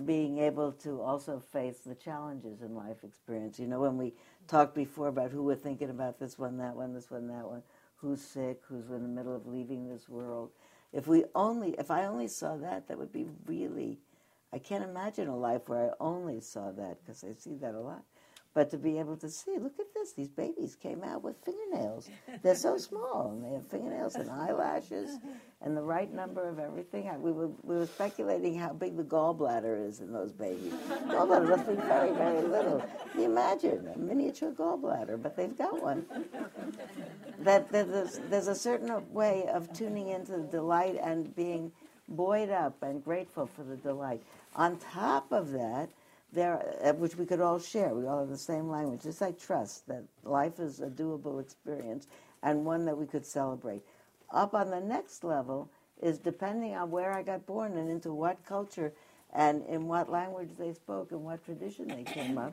being 0.04 0.38
able 0.38 0.72
to 0.72 1.00
also 1.00 1.40
face 1.40 1.78
the 1.84 1.94
challenges 1.94 2.62
in 2.62 2.74
life 2.74 3.02
experience. 3.02 3.58
You 3.58 3.66
know, 3.66 3.80
when 3.80 3.96
we 3.96 4.12
talked 4.46 4.74
before 4.74 5.08
about 5.08 5.30
who 5.30 5.42
we're 5.42 5.56
thinking 5.56 5.90
about 5.90 6.20
this 6.20 6.38
one, 6.38 6.58
that 6.58 6.76
one, 6.76 6.94
this 6.94 7.10
one, 7.10 7.26
that 7.28 7.46
one, 7.46 7.62
who's 7.96 8.20
sick, 8.20 8.62
who's 8.68 8.90
in 8.90 9.02
the 9.02 9.08
middle 9.08 9.34
of 9.34 9.46
leaving 9.46 9.88
this 9.88 10.08
world. 10.08 10.50
If 10.92 11.06
we 11.06 11.24
only, 11.34 11.74
if 11.78 11.90
I 11.90 12.04
only 12.06 12.28
saw 12.28 12.56
that, 12.58 12.88
that 12.88 12.98
would 12.98 13.12
be 13.12 13.26
really. 13.46 13.98
I 14.52 14.58
can't 14.58 14.84
imagine 14.84 15.28
a 15.28 15.36
life 15.36 15.68
where 15.68 15.90
I 15.90 15.94
only 16.00 16.40
saw 16.40 16.70
that 16.72 16.98
because 17.04 17.24
I 17.24 17.32
see 17.34 17.56
that 17.56 17.74
a 17.74 17.80
lot. 17.80 18.02
But 18.56 18.70
to 18.70 18.78
be 18.78 18.98
able 18.98 19.18
to 19.18 19.28
see, 19.28 19.58
look 19.58 19.78
at 19.78 19.92
this, 19.92 20.14
these 20.14 20.30
babies 20.30 20.76
came 20.76 21.04
out 21.04 21.22
with 21.22 21.36
fingernails. 21.44 22.08
They're 22.42 22.54
so 22.54 22.78
small, 22.78 23.32
and 23.32 23.44
they 23.44 23.52
have 23.52 23.68
fingernails 23.68 24.14
and 24.14 24.30
eyelashes 24.30 25.18
and 25.60 25.76
the 25.76 25.82
right 25.82 26.10
number 26.10 26.48
of 26.48 26.58
everything. 26.58 27.10
We 27.20 27.32
were, 27.32 27.48
we 27.64 27.76
were 27.76 27.84
speculating 27.84 28.58
how 28.58 28.72
big 28.72 28.96
the 28.96 29.02
gallbladder 29.02 29.86
is 29.86 30.00
in 30.00 30.10
those 30.10 30.32
babies. 30.32 30.72
Gallbladder 30.88 31.50
must 31.50 31.68
be 31.68 31.74
very, 31.74 32.14
very 32.14 32.40
little. 32.40 32.82
Can 33.12 33.20
you 33.20 33.26
imagine 33.26 33.90
a 33.94 33.98
miniature 33.98 34.52
gallbladder? 34.52 35.22
But 35.22 35.36
they've 35.36 35.58
got 35.58 35.82
one. 35.82 36.06
That 37.40 37.70
there's, 37.70 38.20
there's 38.30 38.48
a 38.48 38.54
certain 38.54 39.12
way 39.12 39.48
of 39.52 39.70
tuning 39.74 40.08
into 40.08 40.32
the 40.32 40.44
delight 40.44 40.98
and 41.02 41.36
being 41.36 41.72
buoyed 42.08 42.50
up 42.50 42.82
and 42.82 43.04
grateful 43.04 43.46
for 43.46 43.62
the 43.62 43.76
delight. 43.76 44.22
On 44.54 44.78
top 44.78 45.32
of 45.32 45.52
that, 45.52 45.88
there, 46.32 46.76
uh, 46.84 46.92
which 46.94 47.16
we 47.16 47.26
could 47.26 47.40
all 47.40 47.58
share. 47.58 47.94
We 47.94 48.06
all 48.06 48.20
have 48.20 48.28
the 48.28 48.36
same 48.36 48.68
language. 48.68 49.02
Just 49.02 49.22
I 49.22 49.32
trust 49.32 49.86
that 49.88 50.04
life 50.24 50.58
is 50.60 50.80
a 50.80 50.86
doable 50.86 51.40
experience 51.40 52.06
and 52.42 52.64
one 52.64 52.84
that 52.84 52.96
we 52.96 53.06
could 53.06 53.24
celebrate. 53.24 53.82
Up 54.30 54.54
on 54.54 54.70
the 54.70 54.80
next 54.80 55.24
level 55.24 55.70
is 56.02 56.18
depending 56.18 56.74
on 56.74 56.90
where 56.90 57.12
I 57.12 57.22
got 57.22 57.46
born 57.46 57.76
and 57.76 57.90
into 57.90 58.12
what 58.12 58.44
culture 58.44 58.92
and 59.32 59.64
in 59.66 59.86
what 59.86 60.10
language 60.10 60.50
they 60.58 60.72
spoke 60.72 61.12
and 61.12 61.24
what 61.24 61.44
tradition 61.44 61.88
they 61.88 62.04
came 62.04 62.38
up. 62.38 62.52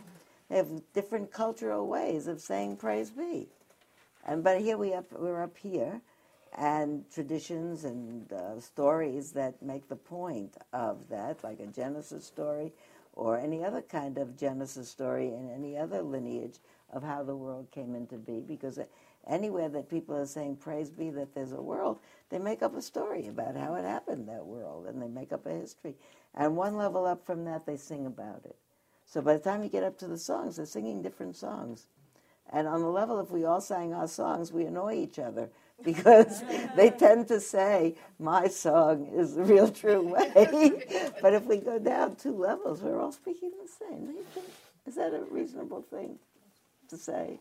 They 0.49 0.57
have 0.57 0.69
different 0.93 1.31
cultural 1.31 1.87
ways 1.87 2.27
of 2.27 2.41
saying 2.41 2.77
praise 2.77 3.11
be. 3.11 3.47
And 4.25 4.43
but 4.43 4.61
here 4.61 4.77
we 4.77 4.93
up, 4.93 5.11
we're 5.11 5.43
up 5.43 5.57
here, 5.57 6.01
and 6.57 7.09
traditions 7.11 7.83
and 7.83 8.31
uh, 8.31 8.59
stories 8.59 9.31
that 9.31 9.61
make 9.61 9.87
the 9.89 9.95
point 9.95 10.57
of 10.71 11.09
that, 11.09 11.43
like 11.43 11.59
a 11.59 11.67
Genesis 11.67 12.25
story 12.25 12.73
or 13.13 13.37
any 13.37 13.63
other 13.63 13.81
kind 13.81 14.17
of 14.17 14.37
Genesis 14.37 14.89
story 14.89 15.27
in 15.27 15.49
any 15.49 15.77
other 15.77 16.01
lineage 16.01 16.59
of 16.91 17.03
how 17.03 17.23
the 17.23 17.35
world 17.35 17.67
came 17.71 17.95
into 17.95 18.17
be. 18.17 18.39
Because 18.39 18.79
anywhere 19.27 19.69
that 19.69 19.89
people 19.89 20.15
are 20.15 20.25
saying, 20.25 20.57
Praise 20.57 20.89
be 20.89 21.09
that 21.11 21.33
there's 21.33 21.51
a 21.51 21.61
world, 21.61 21.99
they 22.29 22.39
make 22.39 22.61
up 22.61 22.75
a 22.75 22.81
story 22.81 23.27
about 23.27 23.55
how 23.55 23.75
it 23.75 23.83
happened, 23.83 24.27
that 24.27 24.45
world, 24.45 24.87
and 24.87 25.01
they 25.01 25.07
make 25.07 25.31
up 25.31 25.45
a 25.45 25.51
history. 25.51 25.95
And 26.35 26.55
one 26.55 26.75
level 26.75 27.05
up 27.05 27.25
from 27.25 27.45
that, 27.45 27.65
they 27.65 27.77
sing 27.77 28.05
about 28.05 28.41
it. 28.45 28.55
So 29.05 29.21
by 29.21 29.33
the 29.33 29.39
time 29.39 29.63
you 29.63 29.69
get 29.69 29.83
up 29.83 29.97
to 29.99 30.07
the 30.07 30.17
songs, 30.17 30.55
they're 30.55 30.65
singing 30.65 31.01
different 31.01 31.35
songs. 31.35 31.87
And 32.51 32.67
on 32.67 32.81
the 32.81 32.87
level, 32.87 33.19
if 33.19 33.31
we 33.31 33.45
all 33.45 33.61
sang 33.61 33.93
our 33.93 34.07
songs, 34.07 34.51
we 34.51 34.65
annoy 34.65 34.95
each 34.95 35.19
other 35.19 35.49
because 35.83 36.43
they 36.75 36.89
tend 36.91 37.27
to 37.29 37.39
say, 37.39 37.95
my 38.19 38.47
song 38.47 39.07
is 39.15 39.35
the 39.35 39.43
real 39.43 39.69
true 39.69 40.01
way. 40.01 40.71
but 41.21 41.33
if 41.33 41.45
we 41.45 41.57
go 41.57 41.79
down 41.79 42.15
two 42.15 42.35
levels, 42.37 42.81
we're 42.81 42.99
all 42.99 43.11
speaking 43.11 43.51
the 43.61 43.85
same. 43.87 44.15
Is 44.87 44.95
that 44.95 45.13
a 45.13 45.23
reasonable 45.31 45.81
thing 45.81 46.17
to 46.89 46.97
say? 46.97 47.39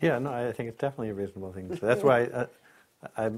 Yeah, 0.00 0.18
no, 0.18 0.32
I 0.32 0.52
think 0.52 0.68
it's 0.68 0.78
definitely 0.78 1.10
a 1.10 1.14
reasonable 1.14 1.52
thing 1.52 1.68
to 1.68 1.76
say. 1.76 1.86
That's 1.86 2.02
why 2.04 2.24
uh, 2.24 2.46
I, 3.16 3.30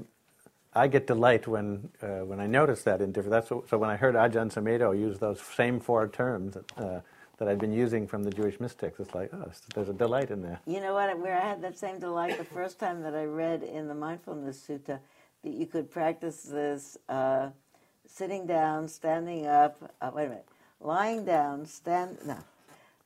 I 0.73 0.87
get 0.87 1.07
delight 1.07 1.47
when 1.47 1.89
uh, 2.01 2.25
when 2.25 2.39
I 2.39 2.47
notice 2.47 2.83
that 2.83 3.01
in 3.01 3.11
different. 3.11 3.31
That's 3.31 3.49
so 3.49 3.77
when 3.77 3.89
I 3.89 3.95
heard 3.97 4.15
Ajahn 4.15 4.51
Sumedho 4.53 4.97
use 4.97 5.19
those 5.19 5.41
same 5.41 5.79
four 5.79 6.07
terms. 6.07 6.57
Uh, 6.77 7.01
that 7.37 7.47
I'd 7.47 7.59
been 7.59 7.73
using 7.73 8.07
from 8.07 8.23
the 8.23 8.31
Jewish 8.31 8.59
mystics. 8.59 8.99
It's 8.99 9.13
like, 9.13 9.29
oh, 9.33 9.51
there's 9.73 9.89
a 9.89 9.93
delight 9.93 10.31
in 10.31 10.41
there. 10.41 10.59
You 10.65 10.79
know 10.79 10.93
what? 10.93 11.17
Where 11.19 11.35
I 11.35 11.47
had 11.47 11.61
that 11.63 11.77
same 11.77 11.99
delight 11.99 12.37
the 12.37 12.43
first 12.43 12.79
time 12.79 13.01
that 13.03 13.15
I 13.15 13.25
read 13.25 13.63
in 13.63 13.87
the 13.87 13.95
Mindfulness 13.95 14.65
Sutta 14.67 14.99
that 15.43 15.53
you 15.53 15.65
could 15.65 15.91
practice 15.91 16.43
this 16.43 16.97
uh, 17.09 17.49
sitting 18.07 18.45
down, 18.47 18.87
standing 18.87 19.47
up. 19.47 19.93
Uh, 20.01 20.11
wait 20.13 20.25
a 20.25 20.29
minute. 20.29 20.47
Lying 20.79 21.25
down, 21.25 21.65
stand. 21.65 22.17
No. 22.25 22.37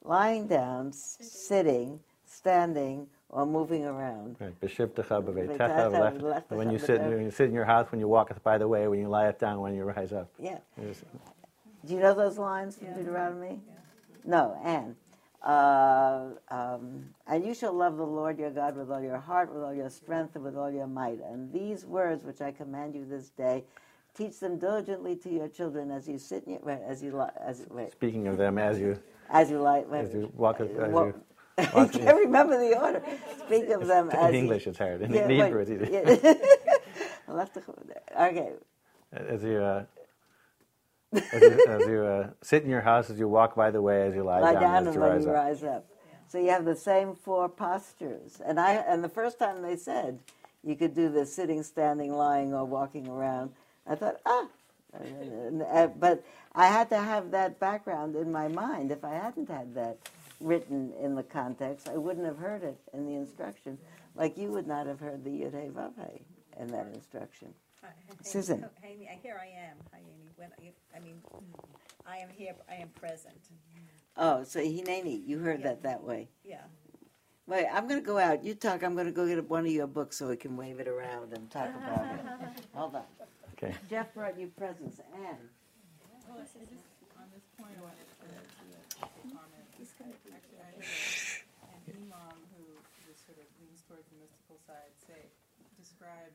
Lying 0.04 0.48
down, 0.48 0.94
sitting, 0.94 2.00
standing, 2.26 3.08
or 3.30 3.46
moving 3.46 3.86
around. 3.86 4.38
Right. 4.40 4.54
When 6.50 6.72
you 6.72 6.80
sit, 6.80 7.02
when 7.02 7.24
you 7.24 7.32
sit 7.32 7.48
in 7.48 7.54
your 7.54 7.66
house, 7.66 7.92
when 7.92 8.00
you 8.00 8.08
walk 8.08 8.32
by 8.44 8.58
the 8.58 8.68
way, 8.68 8.88
when 8.88 9.00
you 9.00 9.08
lie 9.08 9.28
it 9.28 9.40
down, 9.40 9.60
when 9.60 9.76
you 9.76 9.84
rise 9.84 10.14
up. 10.14 10.30
Yeah. 10.40 10.58
Do 10.78 11.94
you 11.94 12.00
know 12.00 12.14
those 12.14 12.38
lines 12.38 12.78
from 12.78 12.88
yeah. 12.88 12.96
Deuteronomy? 12.96 13.60
Yeah. 13.68 13.74
No, 14.30 14.56
and 14.64 14.96
uh, 15.42 16.28
um, 16.50 17.06
and 17.26 17.44
you 17.44 17.56
shall 17.56 17.74
love 17.74 17.98
the 17.98 18.06
Lord 18.06 18.38
your 18.38 18.52
God 18.52 18.78
with 18.78 18.92
all 18.92 19.02
your 19.02 19.18
heart, 19.18 19.52
with 19.52 19.64
all 19.64 19.74
your 19.74 19.90
strength, 19.90 20.36
and 20.36 20.44
with 20.44 20.56
all 20.56 20.72
your 20.72 20.86
might. 20.86 21.20
And 21.20 21.52
these 21.52 21.84
words 21.84 22.24
which 22.24 22.40
I 22.40 22.52
command 22.52 22.94
you 22.94 23.06
this 23.10 23.30
day, 23.30 23.64
teach 24.16 24.40
them 24.40 24.60
diligently 24.60 25.16
to 25.16 25.32
your 25.32 25.48
children 25.48 25.90
as 25.90 26.08
you 26.08 26.20
sit 26.20 26.44
in 26.44 26.54
your, 26.54 26.70
as 26.70 27.02
you 27.02 27.20
as 27.44 27.66
wait. 27.72 27.92
Speaking 27.92 28.28
of 28.28 28.38
them, 28.38 28.60
as 28.60 28.80
you 28.80 29.00
as 29.32 29.50
you 29.50 29.60
lie, 29.62 29.84
as 29.92 30.14
you 30.14 30.32
walk, 30.36 30.60
as 30.60 30.70
you. 30.70 31.24
I 31.58 31.88
can't 31.88 32.18
remember 32.18 32.60
the 32.60 32.80
order. 32.80 33.04
Speak 33.48 33.68
of 33.70 33.88
them 33.88 34.12
as 34.12 34.30
in 34.30 34.36
English. 34.36 34.68
You, 34.68 34.70
it's 34.70 34.78
hard. 34.78 35.02
In, 35.02 35.12
yeah, 35.12 35.28
Hebrew, 35.28 35.60
it's 35.62 35.72
easy. 35.72 35.92
Yeah. 35.92 36.34
okay. 38.20 38.54
As 39.12 39.44
you 39.44 39.58
uh, 39.58 39.86
as 41.14 41.42
you, 41.42 41.66
as 41.68 41.88
you 41.88 42.02
uh, 42.04 42.30
sit 42.42 42.64
in 42.64 42.70
your 42.70 42.82
house, 42.82 43.10
as 43.10 43.20
you 43.20 43.28
walk 43.28 43.56
by 43.56 43.72
the 43.72 43.82
way, 43.82 44.08
as 44.08 44.16
you 44.16 44.24
lie, 44.24 44.40
lie 44.40 44.54
down, 44.54 44.62
down 44.62 44.88
as 44.88 44.88
and 44.88 44.96
you 44.96 45.02
when 45.02 45.10
rise 45.12 45.24
you 45.24 45.30
up. 45.30 45.36
rise 45.36 45.64
up. 45.64 45.86
So 46.28 46.38
you 46.40 46.50
have 46.50 46.66
the 46.66 46.76
same 46.76 47.16
four 47.16 47.50
postures. 47.50 48.42
And 48.46 48.60
I 48.60 48.74
and 48.74 49.04
the 49.04 49.10
first 49.10 49.40
time 49.40 49.62
they 49.62 49.76
said 49.76 50.20
you 50.64 50.76
could 50.76 50.94
do 50.94 51.10
this 51.10 51.34
sitting, 51.34 51.64
standing, 51.64 52.14
lying, 52.14 52.54
or 52.54 52.66
walking 52.66 53.08
around, 53.08 53.52
I 53.88 53.96
thought, 53.96 54.18
ah. 54.26 54.48
Uh, 54.94 55.88
but 55.88 56.24
I 56.56 56.68
had 56.68 56.90
to 56.90 56.98
have 56.98 57.32
that 57.32 57.60
background 57.60 58.16
in 58.16 58.32
my 58.32 58.48
mind. 58.48 58.92
If 58.92 59.04
I 59.06 59.14
hadn't 59.14 59.50
had 59.50 59.76
that 59.76 59.98
written 60.40 60.94
in 61.00 61.16
the 61.16 61.24
context, 61.24 61.88
I 61.90 61.98
wouldn't 61.98 62.26
have 62.26 62.38
heard 62.38 62.64
it 62.64 62.78
in 62.94 63.06
the 63.06 63.14
instruction, 63.14 63.78
like 64.16 64.38
you 64.38 64.52
would 64.52 64.68
not 64.68 64.88
have 64.88 65.00
heard 65.00 65.24
the 65.24 65.30
Yud 65.30 65.54
Hey 65.54 65.70
Vav 65.74 65.92
Hey 65.96 66.22
in 66.60 66.68
that 66.68 66.88
instruction. 66.94 67.54
Hi, 67.84 67.90
Susan. 68.24 68.66
Hi, 68.82 68.90
Amy. 68.90 69.10
Here 69.22 69.40
I 69.42 69.48
am. 69.48 69.78
Hi, 69.94 70.00
Amy. 70.00 70.19
When 70.40 70.48
I, 70.56 70.72
I 70.96 71.00
mean, 71.04 71.20
I 72.08 72.18
am 72.24 72.30
here. 72.32 72.56
I 72.72 72.76
am 72.76 72.88
present. 72.96 73.36
Oh, 74.16 74.44
so 74.46 74.60
Hineni, 74.60 75.20
you 75.28 75.40
heard 75.40 75.60
Yeah. 75.60 75.68
that 75.76 75.84
that 75.84 76.02
way. 76.04 76.30
Yeah. 76.46 76.64
Wait, 77.46 77.68
I'm 77.68 77.88
going 77.90 78.00
to 78.00 78.06
go 78.06 78.18
out. 78.18 78.44
You 78.44 78.56
talk. 78.56 78.84
I'm 78.84 78.94
going 78.96 79.08
to 79.08 79.12
go 79.12 79.28
get 79.28 79.44
one 79.50 79.66
of 79.66 79.72
your 79.72 79.88
books 79.88 80.16
so 80.16 80.30
we 80.30 80.38
can 80.38 80.56
wave 80.56 80.80
it 80.80 80.88
around 80.88 81.34
and 81.34 81.52
talk 81.52 81.68
about 81.76 82.06
it. 82.06 82.22
Hold 82.74 82.96
on. 82.96 83.04
Okay. 83.58 83.76
Jeff 83.90 84.14
brought 84.14 84.40
you 84.40 84.48
presents, 84.56 85.02
and 85.12 85.44
Well, 86.30 86.40
on 86.40 87.28
this 87.36 87.44
point, 87.60 87.76
I 87.76 87.82
wanted 87.84 88.08
to 88.08 88.24
do 88.24 89.36
comment. 89.36 89.68
Actually, 89.76 90.62
I 90.64 90.72
heard 90.72 90.88
an 91.84 92.08
imam 92.08 92.40
who 92.56 92.64
just 93.04 93.28
sort 93.28 93.44
of 93.44 93.48
leans 93.60 93.84
towards 93.84 94.08
the 94.08 94.16
mystical 94.24 94.56
side 94.64 94.96
say, 95.04 95.28
describe 95.76 96.32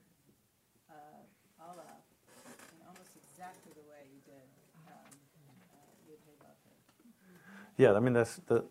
uh, 0.93 1.65
Allah 1.65 1.97
in 2.45 2.79
almost 2.85 3.15
exactly 3.17 3.73
the 3.73 3.87
way 3.89 4.05
you 4.13 4.21
did 4.29 4.49
um, 4.91 5.09
uh, 5.73 6.11
Yud 6.11 6.21
Hey 6.29 6.37
Vav 6.45 6.59
Hey. 6.69 7.64
Yeah, 7.77 7.93
I 7.95 8.01
mean, 8.01 8.13
that's 8.13 8.37
the, 8.47 8.65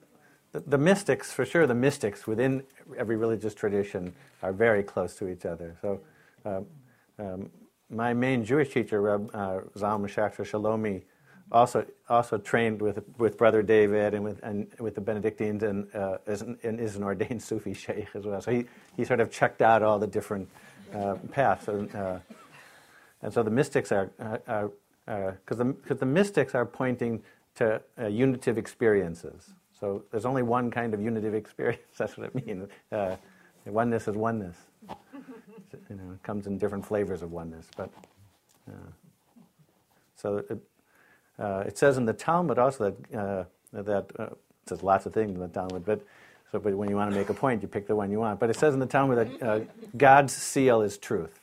the, 0.52 0.62
the 0.62 0.78
mystics, 0.78 1.32
for 1.32 1.46
sure, 1.46 1.68
the 1.68 1.76
mystics 1.76 2.26
within 2.26 2.64
every 2.98 3.18
religious 3.18 3.54
tradition 3.54 4.14
are 4.42 4.54
very 4.54 4.84
close 4.84 5.16
to 5.16 5.28
each 5.28 5.46
other. 5.46 5.76
So, 5.82 6.00
um, 6.46 6.66
um, 7.20 7.50
my 7.90 8.14
main 8.14 8.44
Jewish 8.44 8.74
teacher, 8.74 9.02
Reb 9.02 9.30
uh, 9.34 9.60
Zalman 9.76 10.10
Schachter 10.10 10.46
Shalomi, 10.46 11.04
also 11.52 11.86
also 12.10 12.38
trained 12.38 12.82
with 12.82 13.04
with 13.20 13.38
Brother 13.38 13.62
David 13.62 14.16
and 14.16 14.24
with 14.24 14.40
and 14.42 14.68
with 14.80 14.96
the 14.96 15.02
Benedictines 15.02 15.62
and 15.62 15.94
uh, 15.94 16.18
is, 16.26 16.42
an, 16.42 16.58
and 16.64 16.80
is 16.80 16.96
an 16.96 17.04
ordained 17.04 17.44
Sufi 17.50 17.74
sheikh 17.74 18.08
as 18.16 18.26
well. 18.26 18.42
So 18.42 18.52
he, 18.52 18.66
he 18.96 19.06
sort 19.06 19.20
of 19.20 19.30
checked 19.30 19.62
out 19.62 19.84
all 19.84 20.00
the 20.00 20.08
different 20.08 20.50
uh, 20.94 21.16
paths. 21.32 21.68
And, 21.68 21.94
uh, 21.96 22.20
and 23.22 23.34
so 23.34 23.44
the 23.44 23.52
mystics 23.52 23.92
are, 23.92 24.12
because 25.06 25.58
the, 25.58 25.76
cause 25.88 25.98
the 25.98 26.06
mystics 26.06 26.56
are 26.56 26.66
pointing 26.66 27.22
to 27.56 27.82
uh, 28.00 28.08
unitive 28.08 28.58
experiences. 28.58 29.52
So 29.80 30.04
there's 30.12 30.26
only 30.26 30.44
one 30.44 30.72
kind 30.72 30.94
of 30.94 31.02
unitive 31.02 31.34
experience. 31.42 31.82
That's 31.98 32.18
what 32.18 32.28
it 32.34 32.46
means. 32.46 32.70
Uh, 32.92 33.16
oneness 33.66 34.08
is 34.08 34.16
oneness. 34.16 34.58
you 34.90 35.96
know, 35.96 36.14
it 36.14 36.24
comes 36.24 36.48
in 36.48 36.58
different 36.58 36.86
flavors 36.86 37.22
of 37.22 37.32
oneness. 37.32 37.68
But 37.76 37.90
uh, 38.70 38.92
so 40.16 40.38
it, 40.38 40.58
uh, 41.40 41.64
it 41.66 41.78
says 41.78 41.98
in 41.98 42.06
the 42.06 42.14
Talmud 42.14 42.58
also 42.60 42.92
that 42.92 43.18
uh, 43.18 43.44
that 43.74 44.12
uh, 44.20 44.24
it 44.24 44.38
says 44.70 44.84
lots 44.84 45.06
of 45.06 45.14
things 45.14 45.34
in 45.34 45.40
the 45.40 45.48
Talmud, 45.48 45.86
but 45.86 46.02
so 46.52 46.60
but 46.60 46.74
when 46.76 46.90
you 46.90 46.96
want 46.96 47.12
to 47.12 47.18
make 47.18 47.30
a 47.30 47.34
point, 47.34 47.62
you 47.62 47.68
pick 47.68 47.88
the 47.88 47.96
one 47.96 48.12
you 48.12 48.20
want. 48.20 48.40
But 48.40 48.50
it 48.50 48.56
says 48.56 48.74
in 48.74 48.80
the 48.80 48.86
Talmud 48.86 49.40
that 49.40 49.98
God's 49.98 50.34
seal 50.34 50.82
is 50.82 50.98
truth. 50.98 51.40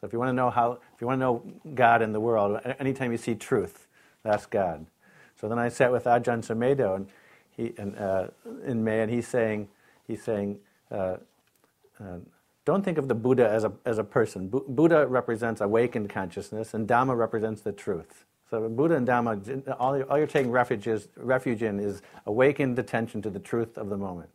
So 0.00 0.06
if 0.06 0.12
you 0.12 0.18
want 0.18 0.30
to 0.30 0.34
know 0.34 0.50
how, 0.50 0.72
if 0.94 1.00
you 1.00 1.06
want 1.06 1.18
to 1.18 1.20
know 1.20 1.42
God 1.74 2.02
in 2.02 2.12
the 2.12 2.20
world, 2.20 2.60
anytime 2.78 3.12
you 3.12 3.18
see 3.18 3.34
truth, 3.34 3.86
that's 4.22 4.46
God. 4.46 4.86
So 5.40 5.48
then 5.48 5.58
I 5.58 5.68
sat 5.68 5.92
with 5.92 6.04
Ajahn 6.04 6.44
Sumedho, 6.44 6.96
and 6.96 7.08
he 7.50 7.72
and, 7.78 7.96
uh, 7.98 8.28
in 8.64 8.84
May, 8.84 9.00
and 9.00 9.10
he's 9.10 9.28
saying, 9.28 9.68
he's 10.06 10.22
saying, 10.22 10.58
uh, 10.90 11.16
uh, 12.00 12.18
don't 12.64 12.84
think 12.84 12.98
of 12.98 13.08
the 13.08 13.14
Buddha 13.14 13.48
as 13.48 13.64
a 13.64 13.72
as 13.84 13.98
a 13.98 14.04
person. 14.04 14.48
Bu- 14.48 14.64
Buddha 14.68 15.06
represents 15.06 15.60
awakened 15.60 16.10
consciousness, 16.10 16.74
and 16.74 16.88
Dhamma 16.88 17.16
represents 17.16 17.60
the 17.62 17.72
truth. 17.72 18.24
So 18.50 18.68
Buddha 18.68 18.94
and 18.94 19.06
Dhamma, 19.08 19.74
all, 19.80 20.00
all 20.04 20.18
you're 20.18 20.26
taking 20.26 20.50
refuge, 20.50 20.86
is, 20.86 21.08
refuge 21.16 21.62
in 21.62 21.80
is 21.80 22.02
awakened 22.26 22.78
attention 22.78 23.22
to 23.22 23.30
the 23.30 23.40
truth 23.40 23.76
of 23.76 23.88
the 23.88 23.96
moment. 23.96 24.30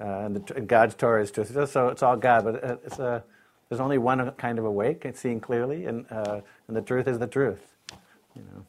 Uh, 0.00 0.04
and, 0.04 0.36
the, 0.36 0.54
and, 0.54 0.68
God's 0.68 0.94
Torah 0.94 1.22
is 1.22 1.30
truth. 1.30 1.50
So 1.70 1.88
it's 1.88 2.02
all 2.02 2.16
God, 2.16 2.44
but 2.44 2.62
uh, 2.62 2.76
it's 2.84 2.98
a, 2.98 3.24
there's 3.68 3.80
only 3.80 3.98
one 3.98 4.30
kind 4.32 4.58
of 4.58 4.64
awake, 4.64 5.04
it's 5.04 5.20
seeing 5.20 5.40
clearly, 5.40 5.86
and, 5.86 6.04
uh, 6.10 6.40
and 6.68 6.76
the 6.76 6.82
truth 6.82 7.08
is 7.08 7.18
the 7.18 7.26
truth. 7.26 7.74
You 8.36 8.42
know. 8.42 8.66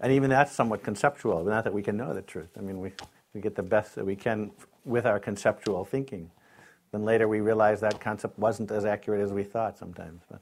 And 0.00 0.12
even 0.12 0.30
that's 0.30 0.52
somewhat 0.52 0.82
conceptual, 0.82 1.44
not 1.44 1.64
that 1.64 1.72
we 1.72 1.82
can 1.82 1.96
know 1.96 2.12
the 2.12 2.22
truth. 2.22 2.50
I 2.58 2.60
mean, 2.60 2.80
we, 2.80 2.92
we 3.34 3.40
get 3.40 3.54
the 3.54 3.62
best 3.62 3.94
that 3.94 4.04
we 4.04 4.16
can 4.16 4.50
with 4.84 5.06
our 5.06 5.18
conceptual 5.18 5.84
thinking. 5.84 6.30
Then 6.92 7.04
later 7.04 7.28
we 7.28 7.40
realize 7.40 7.80
that 7.80 8.00
concept 8.00 8.38
wasn't 8.38 8.70
as 8.70 8.84
accurate 8.84 9.20
as 9.20 9.32
we 9.32 9.42
thought 9.42 9.78
sometimes. 9.78 10.22
But. 10.30 10.40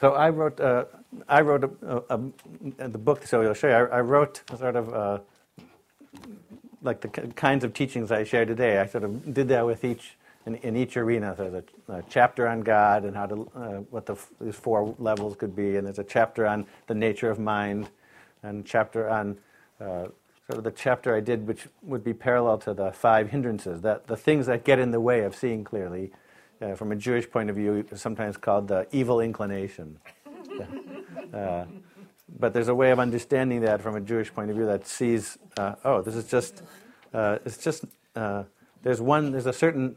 So 0.00 0.14
I 0.14 0.30
wrote, 0.30 0.60
uh, 0.60 0.86
I 1.28 1.42
wrote 1.42 1.64
a, 1.64 2.02
a, 2.08 2.20
a, 2.78 2.88
the 2.88 2.98
book. 2.98 3.24
So 3.26 3.42
I'll 3.42 3.54
show 3.54 3.68
you. 3.68 3.74
I, 3.74 3.98
I 3.98 4.00
wrote 4.00 4.42
sort 4.58 4.76
of 4.76 4.92
uh, 4.92 5.18
like 6.82 7.00
the 7.00 7.08
kinds 7.08 7.64
of 7.64 7.72
teachings 7.72 8.10
I 8.10 8.24
share 8.24 8.44
today. 8.44 8.78
I 8.78 8.86
sort 8.86 9.04
of 9.04 9.32
did 9.32 9.48
that 9.48 9.64
with 9.64 9.84
each 9.84 10.16
in, 10.46 10.56
in 10.56 10.76
each 10.76 10.96
arena. 10.96 11.34
There's 11.36 11.54
a, 11.54 11.92
a, 11.92 12.02
chapter 12.08 12.48
on 12.48 12.60
God 12.60 13.04
and 13.04 13.16
how 13.16 13.26
to 13.26 13.50
uh, 13.54 13.60
what 13.90 14.06
the 14.06 14.16
these 14.40 14.56
four 14.56 14.94
levels 14.98 15.36
could 15.36 15.54
be, 15.54 15.76
and 15.76 15.86
there's 15.86 15.98
a 15.98 16.04
chapter 16.04 16.46
on 16.46 16.66
the 16.86 16.94
nature 16.94 17.30
of 17.30 17.38
mind, 17.38 17.90
and 18.42 18.64
chapter 18.66 19.08
on 19.08 19.38
uh, 19.80 20.06
sort 20.46 20.58
of 20.58 20.64
the 20.64 20.72
chapter 20.72 21.16
I 21.16 21.20
did, 21.20 21.46
which 21.46 21.68
would 21.82 22.04
be 22.04 22.12
parallel 22.12 22.58
to 22.58 22.74
the 22.74 22.92
five 22.92 23.30
hindrances, 23.30 23.80
that 23.82 24.06
the 24.06 24.16
things 24.16 24.46
that 24.46 24.64
get 24.64 24.78
in 24.78 24.90
the 24.90 25.00
way 25.00 25.20
of 25.20 25.34
seeing 25.34 25.64
clearly 25.64 26.12
uh, 26.60 26.74
from 26.74 26.92
a 26.92 26.96
Jewish 26.96 27.30
point 27.30 27.50
of 27.50 27.56
view, 27.56 27.84
sometimes 27.94 28.36
called 28.36 28.68
the 28.68 28.86
evil 28.92 29.20
inclination. 29.20 29.98
uh, 31.34 31.64
but 32.38 32.52
there's 32.52 32.68
a 32.68 32.74
way 32.74 32.90
of 32.90 32.98
understanding 32.98 33.60
that 33.60 33.82
from 33.82 33.96
a 33.96 34.00
Jewish 34.00 34.32
point 34.32 34.50
of 34.50 34.56
view 34.56 34.66
that 34.66 34.86
sees, 34.86 35.38
uh, 35.56 35.74
oh, 35.84 36.02
this 36.02 36.14
is 36.14 36.24
just, 36.24 36.62
uh, 37.12 37.38
it's 37.44 37.58
just, 37.58 37.84
uh, 38.16 38.44
there's 38.82 39.00
one, 39.00 39.32
there's 39.32 39.46
a 39.46 39.52
certain, 39.52 39.96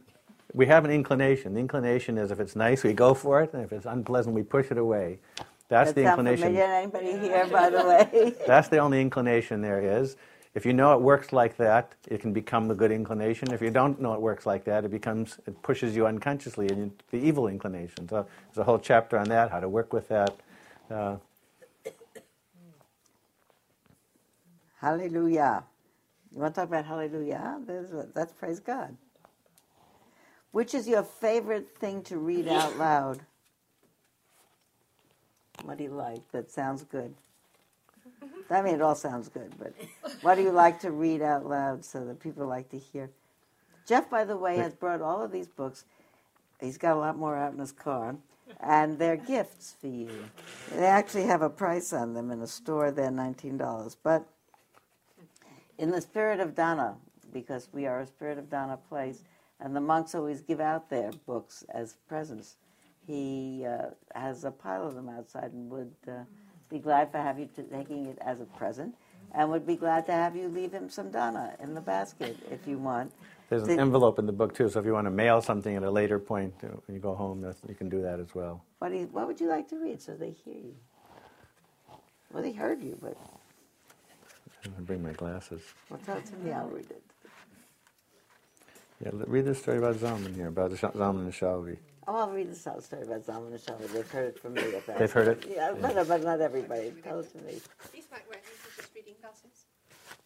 we 0.56 0.66
have 0.68 0.86
an 0.86 0.92
inclination. 0.92 1.54
The 1.54 1.60
inclination 1.60 2.18
is 2.18 2.32
if 2.32 2.40
it's 2.40 2.56
nice, 2.56 2.84
we 2.84 2.94
go 2.94 3.14
for 3.14 3.42
it, 3.44 3.54
and 3.54 3.64
if 3.64 3.74
it's 3.74 3.86
unpleasant, 3.86 4.34
we 4.34 4.44
push 4.44 4.72
it 4.72 4.78
away. 4.78 5.20
That's 5.68 5.92
that 5.92 5.96
the 5.96 6.08
inclination. 6.10 6.44
Familiar? 6.44 6.64
Anybody 6.64 7.18
here, 7.20 7.46
by 7.48 7.70
the 7.70 7.84
way? 7.86 8.34
That's 8.48 8.70
the 8.70 8.78
only 8.78 9.02
inclination 9.02 9.62
there 9.62 9.82
is. 10.00 10.16
If 10.54 10.66
you 10.66 10.72
know 10.72 10.94
it 10.94 11.02
works 11.02 11.34
like 11.34 11.58
that, 11.58 11.94
it 12.08 12.22
can 12.22 12.32
become 12.32 12.70
the 12.70 12.76
good 12.76 12.92
inclination. 12.92 13.52
If 13.52 13.62
you 13.62 13.70
don't 13.70 14.00
know 14.00 14.14
it 14.14 14.22
works 14.22 14.46
like 14.46 14.64
that, 14.66 14.86
it 14.86 14.92
becomes 14.92 15.40
it 15.46 15.62
pushes 15.64 15.98
you 15.98 16.08
unconsciously 16.08 16.70
into 16.70 16.96
the 17.12 17.18
evil 17.18 17.48
inclination. 17.50 18.08
So 18.08 18.26
there's 18.46 18.60
a 18.60 18.64
whole 18.64 18.80
chapter 18.80 19.18
on 19.18 19.28
that, 19.28 19.52
how 19.52 19.60
to 19.60 19.68
work 19.68 19.92
with 19.92 20.08
that. 20.08 20.34
Uh, 20.90 21.18
hallelujah. 24.80 25.64
You 26.34 26.42
want 26.42 26.56
to 26.56 26.62
talk 26.62 26.70
about 26.70 26.86
hallelujah? 26.86 27.60
That's 28.14 28.32
praise 28.32 28.62
God. 28.62 28.96
Which 30.56 30.74
is 30.74 30.88
your 30.88 31.04
favorite 31.04 31.76
thing 31.80 32.02
to 32.04 32.18
read 32.18 32.48
out 32.48 32.78
loud? 32.78 33.20
What 35.64 35.78
do 35.78 35.84
you 35.84 35.90
like 35.90 36.32
that 36.32 36.50
sounds 36.50 36.82
good? 36.84 37.14
I 38.50 38.62
mean, 38.62 38.76
it 38.76 38.82
all 38.82 38.96
sounds 38.96 39.28
good, 39.28 39.52
but 39.60 39.74
what 40.22 40.36
do 40.36 40.44
you 40.44 40.52
like 40.52 40.80
to 40.80 40.92
read 40.92 41.22
out 41.22 41.46
loud 41.46 41.84
so 41.84 42.06
that 42.06 42.22
people 42.22 42.48
like 42.48 42.70
to 42.70 42.80
hear? 42.80 43.10
Jeff, 43.86 44.10
by 44.10 44.24
the 44.24 44.38
way, 44.38 44.56
has 44.56 44.74
brought 44.74 45.02
all 45.02 45.22
of 45.22 45.34
these 45.34 45.50
books. 45.50 45.84
He's 46.62 46.78
got 46.78 46.96
a 46.96 47.00
lot 47.02 47.18
more 47.18 47.36
out 47.36 47.52
in 47.52 47.60
his 47.60 47.74
car, 47.74 48.16
and 48.62 48.98
they're 48.98 49.18
gifts 49.18 49.76
for 49.82 49.88
you. 49.88 50.10
They 50.74 50.86
actually 50.86 51.26
have 51.26 51.42
a 51.42 51.50
price 51.50 51.92
on 51.92 52.14
them 52.14 52.32
in 52.32 52.42
a 52.42 52.48
store. 52.48 52.92
They're 52.92 53.12
nineteen 53.12 53.58
dollars, 53.58 53.98
but 54.02 54.26
in 55.78 55.92
the 55.92 56.00
spirit 56.00 56.40
of 56.40 56.56
dana, 56.56 56.96
because 57.34 57.68
we 57.74 57.86
are 57.86 58.00
a 58.00 58.08
spirit 58.08 58.38
of 58.38 58.50
dana 58.50 58.80
place, 58.88 59.22
and 59.60 59.76
the 59.76 59.82
monks 59.82 60.16
always 60.16 60.42
give 60.42 60.60
out 60.60 60.90
their 60.90 61.12
books 61.26 61.64
as 61.74 61.98
presents. 62.08 62.58
He 63.06 63.66
uh, 63.66 63.92
has 64.14 64.44
a 64.44 64.52
pile 64.52 64.88
of 64.88 64.96
them 64.96 65.10
outside 65.10 65.52
and 65.54 65.70
would. 65.70 65.94
Uh, 66.08 66.24
be 66.70 66.80
glad 66.80 67.12
for 67.12 67.18
have 67.18 67.40
you 67.40 67.50
to, 67.56 67.64
taking 67.64 68.06
it 68.08 68.18
as 68.22 68.42
a 68.42 68.46
present, 68.46 68.96
and 69.34 69.50
would 69.50 69.66
be 69.66 69.76
glad 69.76 70.06
to 70.06 70.12
have 70.12 70.36
you 70.36 70.48
leave 70.48 70.72
him 70.72 70.90
some 70.90 71.12
dana 71.12 71.56
in 71.62 71.74
the 71.74 71.82
basket 71.82 72.38
if 72.50 72.68
you 72.68 72.78
want. 72.78 73.12
There's 73.50 73.64
an 73.64 73.80
envelope 73.80 74.18
in 74.18 74.26
the 74.26 74.32
book 74.32 74.56
too, 74.56 74.70
so 74.70 74.80
if 74.80 74.86
you 74.86 74.94
want 74.94 75.06
to 75.06 75.12
mail 75.12 75.42
something 75.42 75.76
at 75.76 75.84
a 75.84 75.92
later 75.92 76.18
point 76.18 76.54
uh, 76.64 76.68
when 76.86 76.96
you 76.96 77.02
go 77.02 77.14
home, 77.14 77.46
you 77.68 77.76
can 77.76 77.90
do 77.90 78.02
that 78.02 78.20
as 78.20 78.34
well. 78.34 78.64
What, 78.80 78.92
you, 78.92 79.08
what 79.12 79.28
would 79.28 79.40
you 79.40 79.48
like 79.48 79.68
to 79.70 79.78
read 79.78 80.02
so 80.02 80.16
they 80.16 80.32
hear 80.32 80.56
you? 80.56 80.76
Well, 82.32 82.42
they 82.42 82.52
heard 82.52 82.82
you, 82.84 82.98
but. 83.02 83.16
I'm 84.64 84.72
going 84.72 84.76
to 84.78 84.88
bring 84.88 85.04
my 85.04 85.12
glasses. 85.12 85.62
Well, 85.90 86.00
tell 86.04 86.18
it 86.18 86.26
to 86.26 86.36
me, 86.38 86.52
I'll 86.52 86.68
read 86.68 86.90
it. 86.90 87.04
Yeah, 89.04 89.12
read 89.28 89.46
the 89.46 89.56
story 89.56 89.78
about 89.78 89.96
Zalman 89.96 90.36
here, 90.36 90.48
about 90.48 90.72
Zalman 90.72 91.26
and 91.26 91.34
Shalvi. 91.34 91.78
Oh, 92.08 92.16
I'll 92.16 92.32
read 92.32 92.52
the 92.52 92.56
story 92.56 93.02
about 93.02 93.26
Zalman 93.26 93.48
and 93.48 93.60
Shalvi. 93.60 93.92
They've 93.92 94.10
heard 94.10 94.36
it 94.36 94.40
from 94.40 94.54
me. 94.54 94.62
They've 94.98 95.12
heard 95.12 95.28
it? 95.28 95.46
Yeah, 95.50 95.74
yeah. 95.74 95.74
But, 95.82 96.08
but 96.08 96.24
not 96.24 96.40
everybody. 96.40 96.94
Tell 97.04 97.20
it 97.20 97.32
to 97.32 97.38
me. 97.40 97.60
These 97.92 98.08
might 98.12 98.28
work. 98.30 98.42
These 98.44 98.60
are 98.66 98.82
just 98.82 98.96
reading 98.96 99.16
glasses. 99.22 99.66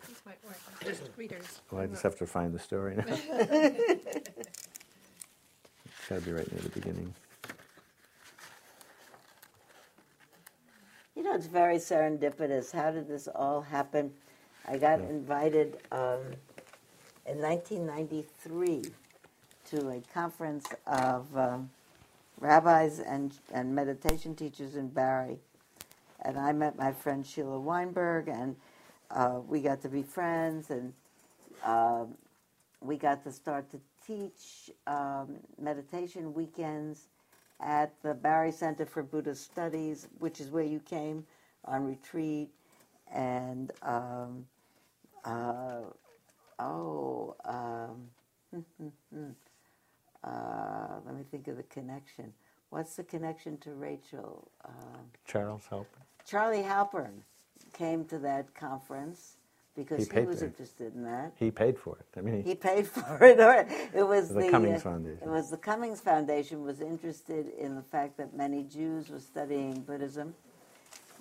These 0.07 0.21
might 0.25 0.43
work. 0.43 0.57
Just 0.83 1.03
readers. 1.17 1.61
Well, 1.71 1.81
I 1.81 1.87
just 1.87 2.03
have 2.03 2.17
to 2.17 2.25
find 2.25 2.53
the 2.53 2.59
story 2.59 2.95
now. 2.95 3.03
it's 3.07 3.19
got 6.09 6.19
to 6.19 6.21
be 6.21 6.31
right 6.31 6.51
near 6.51 6.61
the 6.61 6.69
beginning. 6.69 7.13
You 11.15 11.23
know, 11.23 11.33
it's 11.33 11.47
very 11.47 11.77
serendipitous. 11.77 12.71
How 12.71 12.91
did 12.91 13.07
this 13.07 13.27
all 13.33 13.61
happen? 13.61 14.11
I 14.67 14.77
got 14.77 14.99
yeah. 14.99 15.09
invited 15.09 15.77
um, 15.91 16.19
in 17.25 17.41
1993 17.41 18.83
to 19.69 19.89
a 19.89 20.01
conference 20.13 20.65
of 20.87 21.25
um, 21.37 21.69
rabbis 22.39 22.99
and, 22.99 23.33
and 23.53 23.73
meditation 23.73 24.35
teachers 24.35 24.75
in 24.75 24.87
Barre. 24.87 25.37
And 26.21 26.37
I 26.37 26.51
met 26.51 26.77
my 26.77 26.91
friend 26.91 27.25
Sheila 27.25 27.59
Weinberg, 27.59 28.27
and 28.27 28.55
uh, 29.11 29.39
we 29.47 29.61
got 29.61 29.81
to 29.83 29.89
be 29.89 30.03
friends, 30.03 30.69
and 30.69 30.93
uh, 31.63 32.05
we 32.81 32.97
got 32.97 33.23
to 33.23 33.31
start 33.31 33.69
to 33.71 33.79
teach 34.05 34.71
um, 34.87 35.35
meditation 35.61 36.33
weekends 36.33 37.07
at 37.61 37.93
the 38.01 38.13
Barre 38.13 38.51
Center 38.51 38.85
for 38.85 39.03
Buddhist 39.03 39.43
Studies, 39.43 40.07
which 40.19 40.39
is 40.39 40.49
where 40.49 40.63
you 40.63 40.79
came 40.79 41.25
on 41.65 41.85
retreat, 41.85 42.49
and 43.13 43.71
um, 43.81 44.45
uh, 45.25 45.81
oh, 46.59 47.35
um, 47.45 48.09
uh, 50.23 50.99
let 51.05 51.15
me 51.15 51.23
think 51.31 51.47
of 51.47 51.57
the 51.57 51.63
connection. 51.63 52.33
What's 52.69 52.95
the 52.95 53.03
connection 53.03 53.57
to 53.59 53.71
Rachel? 53.71 54.49
Um, 54.65 55.05
Charles 55.25 55.63
Halpern. 55.69 55.85
Charlie 56.25 56.61
Halpern 56.63 57.21
came 57.73 58.05
to 58.05 58.19
that 58.19 58.53
conference 58.53 59.37
because 59.75 60.07
He 60.07 60.19
he, 60.19 60.25
was 60.25 60.43
interested 60.43 60.93
in 60.93 61.03
that. 61.03 61.31
He 61.35 61.51
paid 61.51 61.77
for 61.77 61.97
it. 61.97 62.05
I 62.17 62.21
mean, 62.21 62.43
He 62.43 62.53
paid 62.55 62.87
for 62.87 63.23
it. 63.23 63.39
Or 63.39 63.65
it 63.93 64.03
was 64.03 64.29
The 64.29 64.41
the, 64.41 64.49
Cummings 64.51 64.81
uh, 64.81 64.89
Foundation. 64.89 65.19
It 65.23 65.29
was 65.29 65.49
the 65.49 65.57
Cummings 65.57 66.01
Foundation 66.01 66.63
was 66.63 66.81
interested 66.81 67.47
in 67.57 67.75
the 67.75 67.81
fact 67.81 68.17
that 68.17 68.35
many 68.35 68.63
Jews 68.63 69.09
were 69.09 69.19
studying 69.19 69.81
Buddhism. 69.81 70.35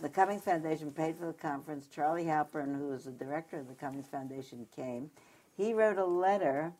The 0.03 0.09
Cummings 0.09 0.43
Foundation 0.43 0.93
paid 0.93 1.17
for 1.17 1.27
the 1.27 1.33
conference. 1.33 1.87
Charlie 1.93 2.25
Halpern, 2.25 2.77
who 2.77 2.89
was 2.89 3.05
the 3.05 3.11
director 3.13 3.59
of 3.59 3.69
the 3.69 3.75
Cummings 3.75 4.07
Foundation, 4.09 4.67
came. 4.75 5.11
He 5.59 5.75
wrote 5.75 5.99
a 5.99 6.05
letter, 6.05 6.73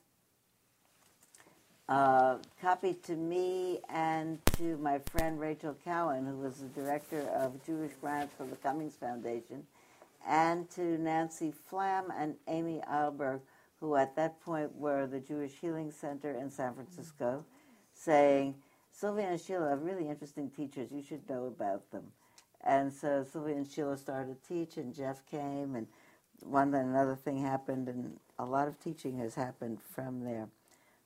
uh, 1.89 2.37
copied 2.63 3.03
to 3.03 3.17
me 3.17 3.81
and 3.89 4.39
to 4.53 4.77
my 4.77 5.01
friend 5.01 5.41
Rachel 5.41 5.77
Cowan, 5.85 6.25
who 6.25 6.37
was 6.37 6.59
the 6.59 6.69
director 6.69 7.23
of 7.35 7.67
Jewish 7.67 7.91
grants 8.01 8.35
for 8.39 8.47
the 8.47 8.55
Cummings 8.55 8.95
Foundation, 8.95 9.67
and 10.25 10.71
to 10.71 10.97
Nancy 10.97 11.53
Flam 11.69 12.13
and 12.17 12.37
Amy 12.47 12.81
Eilberg, 12.89 13.41
who 13.81 13.97
at 13.97 14.15
that 14.15 14.41
point 14.43 14.77
were 14.77 15.09
the 15.09 15.19
Jewish 15.19 15.55
Healing 15.61 15.91
Center 15.91 16.31
in 16.31 16.49
San 16.49 16.75
Francisco, 16.75 17.45
saying, 17.93 18.55
Sylvia 18.93 19.27
and 19.27 19.41
Sheila 19.41 19.71
are 19.71 19.77
really 19.77 20.09
interesting 20.09 20.51
teachers. 20.51 20.93
You 20.93 21.03
should 21.03 21.29
know 21.29 21.47
about 21.47 21.91
them. 21.91 22.13
And 22.63 22.93
so 22.93 23.25
Sylvia 23.25 23.57
and 23.57 23.69
Sheila 23.69 23.97
started 23.97 24.37
to 24.41 24.49
teach, 24.49 24.77
and 24.77 24.95
Jeff 24.95 25.27
came, 25.29 25.75
and 25.75 25.89
one 26.45 26.71
then 26.71 26.87
another 26.87 27.17
thing 27.17 27.39
happened, 27.39 27.89
and 27.89 28.21
a 28.39 28.45
lot 28.45 28.69
of 28.69 28.79
teaching 28.81 29.19
has 29.19 29.35
happened 29.35 29.79
from 29.95 30.25
there. 30.25 30.49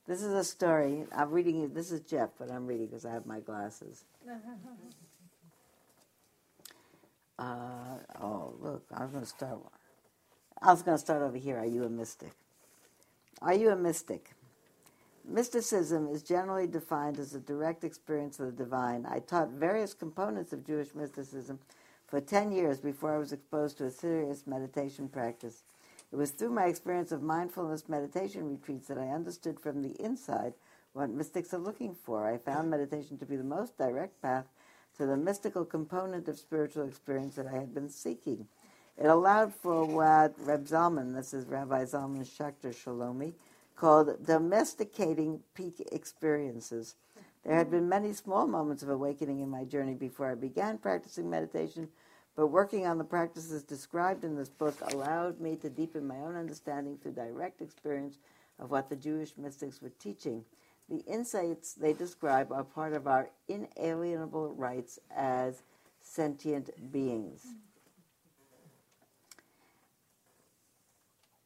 This 0.07 0.21
is 0.21 0.33
a 0.33 0.43
story. 0.43 1.05
I'm 1.15 1.31
reading 1.31 1.63
it. 1.63 1.73
This 1.73 1.91
is 1.91 2.01
Jeff, 2.01 2.29
but 2.37 2.51
I'm 2.51 2.67
reading 2.67 2.87
because 2.87 3.05
I 3.05 3.11
have 3.11 3.25
my 3.25 3.39
glasses. 3.39 4.05
Uh, 7.39 7.97
oh, 8.21 8.53
look, 8.61 8.85
I 8.93 9.01
was 9.01 9.11
going 9.11 9.23
to 9.23 9.29
start. 9.29 9.57
I 10.61 10.71
was 10.71 10.83
going 10.83 10.95
to 10.95 11.01
start 11.01 11.23
over 11.23 11.35
here. 11.35 11.57
Are 11.57 11.65
you 11.65 11.83
a 11.83 11.89
mystic? 11.89 12.31
Are 13.41 13.55
you 13.55 13.71
a 13.71 13.75
mystic? 13.75 14.29
Mysticism 15.25 16.07
is 16.09 16.21
generally 16.21 16.67
defined 16.67 17.17
as 17.17 17.33
a 17.33 17.39
direct 17.39 17.83
experience 17.83 18.39
of 18.39 18.45
the 18.45 18.63
divine. 18.63 19.07
I 19.09 19.19
taught 19.19 19.49
various 19.49 19.95
components 19.95 20.53
of 20.53 20.65
Jewish 20.65 20.93
mysticism 20.93 21.59
for 22.07 22.21
10 22.21 22.51
years 22.51 22.79
before 22.79 23.15
I 23.15 23.17
was 23.17 23.33
exposed 23.33 23.79
to 23.79 23.85
a 23.85 23.91
serious 23.91 24.45
meditation 24.45 25.09
practice. 25.09 25.63
It 26.13 26.17
was 26.17 26.29
through 26.29 26.51
my 26.51 26.67
experience 26.67 27.11
of 27.11 27.23
mindfulness 27.23 27.89
meditation 27.89 28.47
retreats 28.47 28.87
that 28.87 28.99
I 28.99 29.07
understood 29.07 29.59
from 29.59 29.81
the 29.81 29.99
inside 29.99 30.53
what 30.91 31.09
mystics 31.09 31.55
are 31.55 31.57
looking 31.57 31.95
for. 31.95 32.27
I 32.27 32.37
found 32.37 32.69
meditation 32.69 33.17
to 33.17 33.25
be 33.25 33.35
the 33.35 33.43
most 33.43 33.79
direct 33.79 34.21
path 34.21 34.45
to 34.97 35.07
the 35.07 35.17
mystical 35.17 35.65
component 35.65 36.27
of 36.27 36.37
spiritual 36.37 36.87
experience 36.87 37.33
that 37.33 37.47
I 37.47 37.53
had 37.53 37.73
been 37.73 37.89
seeking. 37.89 38.45
It 38.95 39.07
allowed 39.07 39.55
for 39.55 39.85
what 39.85 40.35
Reb 40.37 40.67
Zalman, 40.67 41.15
this 41.15 41.33
is 41.33 41.47
Rabbi 41.47 41.83
Zalman 41.85 42.27
Schachter 42.27 42.75
Shalomi, 42.75 43.33
called 43.75 44.23
domesticating 44.23 45.39
peak 45.55 45.81
experiences. 45.91 46.93
There 47.43 47.55
had 47.55 47.71
been 47.71 47.89
many 47.89 48.13
small 48.13 48.45
moments 48.45 48.83
of 48.83 48.89
awakening 48.89 49.39
in 49.39 49.49
my 49.49 49.63
journey 49.63 49.95
before 49.95 50.31
I 50.31 50.35
began 50.35 50.77
practicing 50.77 51.27
meditation, 51.27 51.87
but 52.35 52.47
working 52.47 52.85
on 52.87 52.97
the 52.97 53.03
practices 53.03 53.63
described 53.63 54.23
in 54.23 54.35
this 54.35 54.49
book 54.49 54.75
allowed 54.91 55.39
me 55.39 55.55
to 55.57 55.69
deepen 55.69 56.07
my 56.07 56.17
own 56.17 56.35
understanding 56.35 56.97
through 56.97 57.11
direct 57.11 57.61
experience 57.61 58.17
of 58.59 58.71
what 58.71 58.89
the 58.89 58.95
Jewish 58.95 59.37
mystics 59.37 59.81
were 59.81 59.91
teaching. 59.99 60.43
The 60.89 60.99
insights 60.99 61.73
they 61.73 61.93
describe 61.93 62.51
are 62.51 62.63
part 62.63 62.93
of 62.93 63.07
our 63.07 63.29
inalienable 63.47 64.53
rights 64.55 64.99
as 65.15 65.61
sentient 66.01 66.91
beings. 66.91 67.45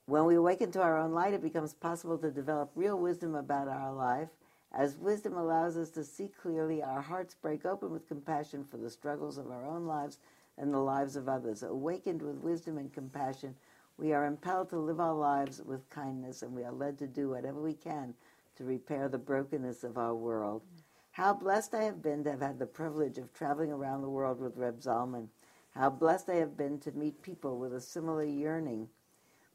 When 0.06 0.24
we 0.24 0.36
awaken 0.36 0.72
to 0.72 0.82
our 0.82 0.98
own 0.98 1.12
light, 1.12 1.34
it 1.34 1.42
becomes 1.42 1.74
possible 1.74 2.18
to 2.20 2.32
develop 2.32 2.72
real 2.76 2.98
wisdom 2.98 3.36
about 3.36 3.68
our 3.68 3.92
life. 3.92 4.30
As 4.72 4.98
wisdom 4.98 5.36
allows 5.36 5.76
us 5.76 5.90
to 5.92 6.04
see 6.04 6.30
clearly, 6.42 6.82
our 6.82 7.02
hearts 7.02 7.36
break 7.36 7.66
open 7.66 7.92
with 7.92 8.08
compassion 8.08 8.64
for 8.64 8.78
the 8.78 8.90
struggles 8.90 9.38
of 9.38 9.52
our 9.52 9.66
own 9.66 9.86
lives 9.86 10.20
and 10.58 10.74
the 10.74 10.80
lives 10.80 11.16
of 11.16 11.30
others. 11.30 11.64
Awakened 11.64 12.22
with 12.22 12.38
wisdom 12.38 12.78
and 12.78 12.92
compassion, 12.94 13.56
we 13.98 14.14
are 14.14 14.26
impelled 14.26 14.70
to 14.70 14.80
live 14.80 15.00
our 15.00 15.14
lives 15.14 15.62
with 15.62 15.90
kindness 15.90 16.42
and 16.42 16.54
we 16.54 16.64
are 16.64 16.72
led 16.72 16.98
to 17.00 17.08
do 17.08 17.30
whatever 17.30 17.62
we 17.62 17.74
can 17.74 18.14
to 18.56 18.64
repair 18.64 19.08
the 19.08 19.18
brokenness 19.18 19.84
of 19.84 19.98
our 19.98 20.16
world. 20.16 20.64
How 21.12 21.34
blessed 21.34 21.74
I 21.74 21.84
have 21.84 22.02
been 22.02 22.24
to 22.26 22.32
have 22.32 22.42
had 22.42 22.60
the 22.60 22.66
privilege 22.66 23.18
of 23.18 23.34
traveling 23.34 23.72
around 23.72 24.02
the 24.02 24.10
world 24.10 24.40
with 24.40 24.58
Reb 24.58 24.80
Zalman. 24.80 25.30
How 25.72 25.90
blessed 25.90 26.30
I 26.30 26.36
have 26.36 26.56
been 26.56 26.80
to 26.80 26.92
meet 26.92 27.22
people 27.22 27.58
with 27.58 27.74
a 27.74 27.82
similar 27.82 28.24
yearning 28.24 28.90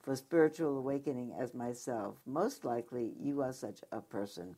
for 0.03 0.17
spiritual 0.17 0.77
awakening 0.79 1.33
as 1.39 1.55
myself. 1.55 2.17
Most 2.27 2.65
likely, 2.65 3.13
you 3.21 3.43
are 3.43 3.53
such 3.53 3.83
a 3.93 4.01
person. 4.01 4.57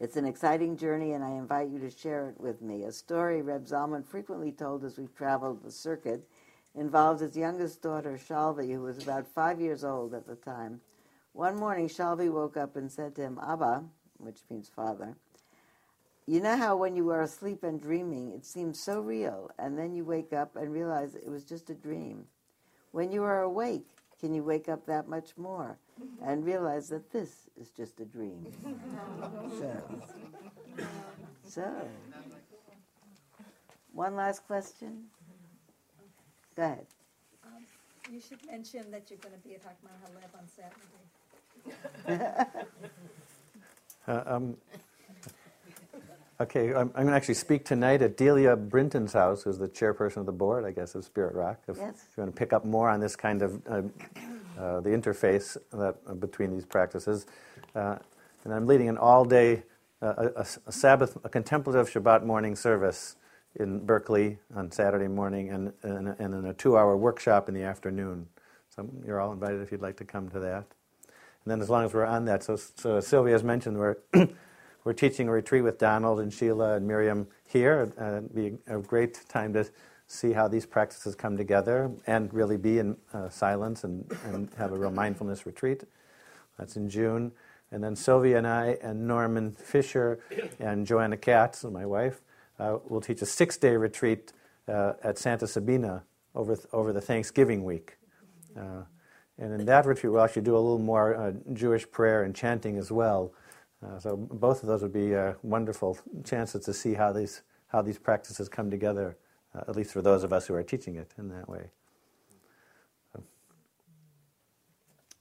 It's 0.00 0.16
an 0.16 0.24
exciting 0.24 0.78
journey, 0.78 1.12
and 1.12 1.22
I 1.22 1.32
invite 1.32 1.68
you 1.68 1.78
to 1.80 1.90
share 1.90 2.30
it 2.30 2.40
with 2.40 2.62
me. 2.62 2.84
A 2.84 2.92
story 2.92 3.42
Reb 3.42 3.66
Zalman 3.66 4.02
frequently 4.02 4.50
told 4.50 4.82
as 4.82 4.98
we 4.98 5.06
traveled 5.08 5.62
the 5.62 5.70
circuit 5.70 6.26
involves 6.74 7.20
his 7.20 7.36
youngest 7.36 7.82
daughter, 7.82 8.18
Shalvi, 8.18 8.72
who 8.72 8.80
was 8.80 9.02
about 9.02 9.26
five 9.26 9.60
years 9.60 9.84
old 9.84 10.14
at 10.14 10.26
the 10.26 10.36
time. 10.36 10.80
One 11.34 11.56
morning, 11.56 11.86
Shalvi 11.86 12.32
woke 12.32 12.56
up 12.56 12.76
and 12.76 12.90
said 12.90 13.14
to 13.16 13.22
him, 13.22 13.38
Abba, 13.46 13.84
which 14.16 14.40
means 14.48 14.70
father, 14.74 15.16
you 16.26 16.40
know 16.40 16.56
how 16.56 16.76
when 16.76 16.96
you 16.96 17.10
are 17.10 17.22
asleep 17.22 17.62
and 17.62 17.78
dreaming, 17.78 18.32
it 18.32 18.46
seems 18.46 18.80
so 18.80 19.00
real, 19.00 19.50
and 19.58 19.76
then 19.76 19.92
you 19.92 20.04
wake 20.04 20.32
up 20.32 20.56
and 20.56 20.72
realize 20.72 21.14
it 21.14 21.28
was 21.28 21.44
just 21.44 21.68
a 21.68 21.74
dream. 21.74 22.24
When 22.92 23.12
you 23.12 23.22
are 23.24 23.42
awake, 23.42 23.86
can 24.20 24.34
you 24.34 24.44
wake 24.44 24.68
up 24.68 24.84
that 24.86 25.08
much 25.08 25.36
more 25.38 25.78
and 26.22 26.44
realize 26.44 26.88
that 26.90 27.10
this 27.10 27.48
is 27.58 27.70
just 27.70 28.00
a 28.00 28.04
dream? 28.04 28.46
so, 29.58 29.82
so, 31.48 31.88
one 33.92 34.14
last 34.14 34.46
question. 34.46 35.04
Go 36.54 36.62
ahead. 36.62 36.86
Um, 37.44 37.64
You 38.12 38.20
should 38.20 38.44
mention 38.46 38.90
that 38.90 39.10
you're 39.10 39.18
gonna 39.20 39.38
be 39.42 39.54
at 39.54 39.62
Chochmat 39.62 39.96
HaLev 40.04 40.34
on 40.38 40.46
Saturday. 40.46 41.06
Uh, 44.08 44.22
um, 44.26 44.56
okay, 46.40 46.70
I'm, 46.70 46.88
I'm 46.94 47.02
going 47.02 47.08
to 47.08 47.14
actually 47.14 47.34
speak 47.34 47.64
tonight 47.64 48.02
at 48.02 48.16
Delia 48.16 48.56
Brinton's 48.56 49.12
house, 49.12 49.42
who's 49.42 49.58
the 49.58 49.68
chairperson 49.68 50.18
of 50.18 50.26
the 50.26 50.32
board, 50.32 50.64
I 50.64 50.70
guess, 50.70 50.94
of 50.94 51.04
Spirit 51.04 51.34
Rock. 51.34 51.58
If, 51.68 51.76
Yes. 51.76 52.06
if 52.10 52.16
you 52.16 52.22
want 52.22 52.34
to 52.34 52.38
pick 52.38 52.52
up 52.52 52.64
more 52.64 52.88
on 52.88 53.00
this 53.00 53.14
kind 53.14 53.42
of 53.42 53.62
uh, 53.68 53.82
uh, 54.58 54.80
the 54.80 54.90
interface 54.90 55.56
that 55.72 55.96
uh, 56.06 56.14
between 56.14 56.50
these 56.52 56.64
practices, 56.64 57.26
uh, 57.74 57.96
and 58.44 58.54
I'm 58.54 58.66
leading 58.66 58.88
an 58.88 58.96
all-day, 58.96 59.62
uh, 60.02 60.30
a, 60.36 60.46
a 60.66 60.72
Sabbath, 60.72 61.18
a 61.24 61.28
contemplative 61.28 61.90
Shabbat 61.90 62.24
morning 62.24 62.56
service 62.56 63.16
in 63.56 63.84
Berkeley 63.84 64.38
on 64.54 64.70
Saturday 64.70 65.08
morning, 65.08 65.50
and, 65.50 65.72
and, 65.82 66.08
and 66.18 66.34
then 66.34 66.44
a 66.46 66.54
two-hour 66.54 66.96
workshop 66.96 67.48
in 67.48 67.54
the 67.54 67.62
afternoon. 67.62 68.26
So 68.74 68.88
you're 69.06 69.20
all 69.20 69.32
invited 69.32 69.60
if 69.60 69.72
you'd 69.72 69.82
like 69.82 69.96
to 69.96 70.04
come 70.04 70.28
to 70.30 70.40
that. 70.40 70.64
And 71.44 71.50
then 71.52 71.60
as 71.60 71.68
long 71.68 71.84
as 71.84 71.92
we're 71.92 72.04
on 72.04 72.24
that, 72.26 72.42
so, 72.42 72.56
so 72.56 73.00
Sylvia 73.00 73.32
has 73.32 73.42
mentioned 73.42 73.76
we're, 73.76 73.96
we're 74.84 74.92
teaching 74.92 75.28
a 75.28 75.32
retreat 75.32 75.62
with 75.62 75.78
Donald 75.78 76.20
and 76.20 76.32
Sheila 76.32 76.76
and 76.76 76.86
Miriam 76.86 77.26
here. 77.44 77.92
Uh, 78.00 78.18
it'd 78.18 78.34
be 78.34 78.58
a 78.66 78.78
great 78.78 79.20
time 79.28 79.52
to 79.52 79.68
see 80.06 80.32
how 80.32 80.48
these 80.48 80.66
practices 80.66 81.14
come 81.14 81.36
together 81.36 81.90
and 82.06 82.32
really 82.34 82.56
be 82.56 82.78
in 82.78 82.96
uh, 83.12 83.28
silence 83.28 83.84
and, 83.84 84.10
and 84.24 84.48
have 84.56 84.72
a 84.72 84.76
real 84.76 84.90
mindfulness 84.90 85.46
retreat. 85.46 85.84
That's 86.58 86.76
in 86.76 86.88
June. 86.88 87.32
And 87.70 87.84
then 87.84 87.94
Sylvia 87.94 88.38
and 88.38 88.46
I 88.46 88.78
and 88.82 89.06
Norman 89.06 89.52
Fischer 89.52 90.18
and 90.58 90.86
Joanna 90.86 91.16
Katz, 91.16 91.64
my 91.64 91.86
wife, 91.86 92.20
uh, 92.58 92.78
will 92.88 93.00
teach 93.00 93.22
a 93.22 93.26
six-day 93.26 93.76
retreat 93.76 94.32
uh, 94.66 94.94
at 95.04 95.18
Santa 95.18 95.46
Sabina 95.46 96.02
over, 96.34 96.56
th- 96.56 96.66
over 96.72 96.92
the 96.92 97.00
Thanksgiving 97.00 97.64
week. 97.64 97.96
Uh, 98.58 98.82
and 99.38 99.60
in 99.60 99.66
that 99.66 99.86
retreat, 99.86 100.12
we'll 100.12 100.22
actually 100.22 100.42
do 100.42 100.56
a 100.56 100.58
little 100.58 100.78
more 100.78 101.14
uh, 101.14 101.32
Jewish 101.52 101.88
prayer 101.90 102.24
and 102.24 102.34
chanting 102.34 102.76
as 102.76 102.90
well. 102.90 103.32
Uh, 103.84 103.98
so 103.98 104.16
both 104.16 104.62
of 104.62 104.68
those 104.68 104.82
would 104.82 104.92
be 104.92 105.14
uh, 105.14 105.32
wonderful 105.42 105.98
chances 106.24 106.64
to 106.64 106.74
see 106.74 106.94
how 106.94 107.12
these 107.12 107.42
how 107.68 107.80
these 107.80 107.98
practices 107.98 108.48
come 108.48 108.68
together, 108.68 109.16
uh, 109.54 109.60
at 109.68 109.76
least 109.76 109.92
for 109.92 110.02
those 110.02 110.24
of 110.24 110.32
us 110.32 110.46
who 110.46 110.54
are 110.54 110.62
teaching 110.62 110.96
it 110.96 111.12
in 111.18 111.28
that 111.28 111.48
way. 111.48 111.70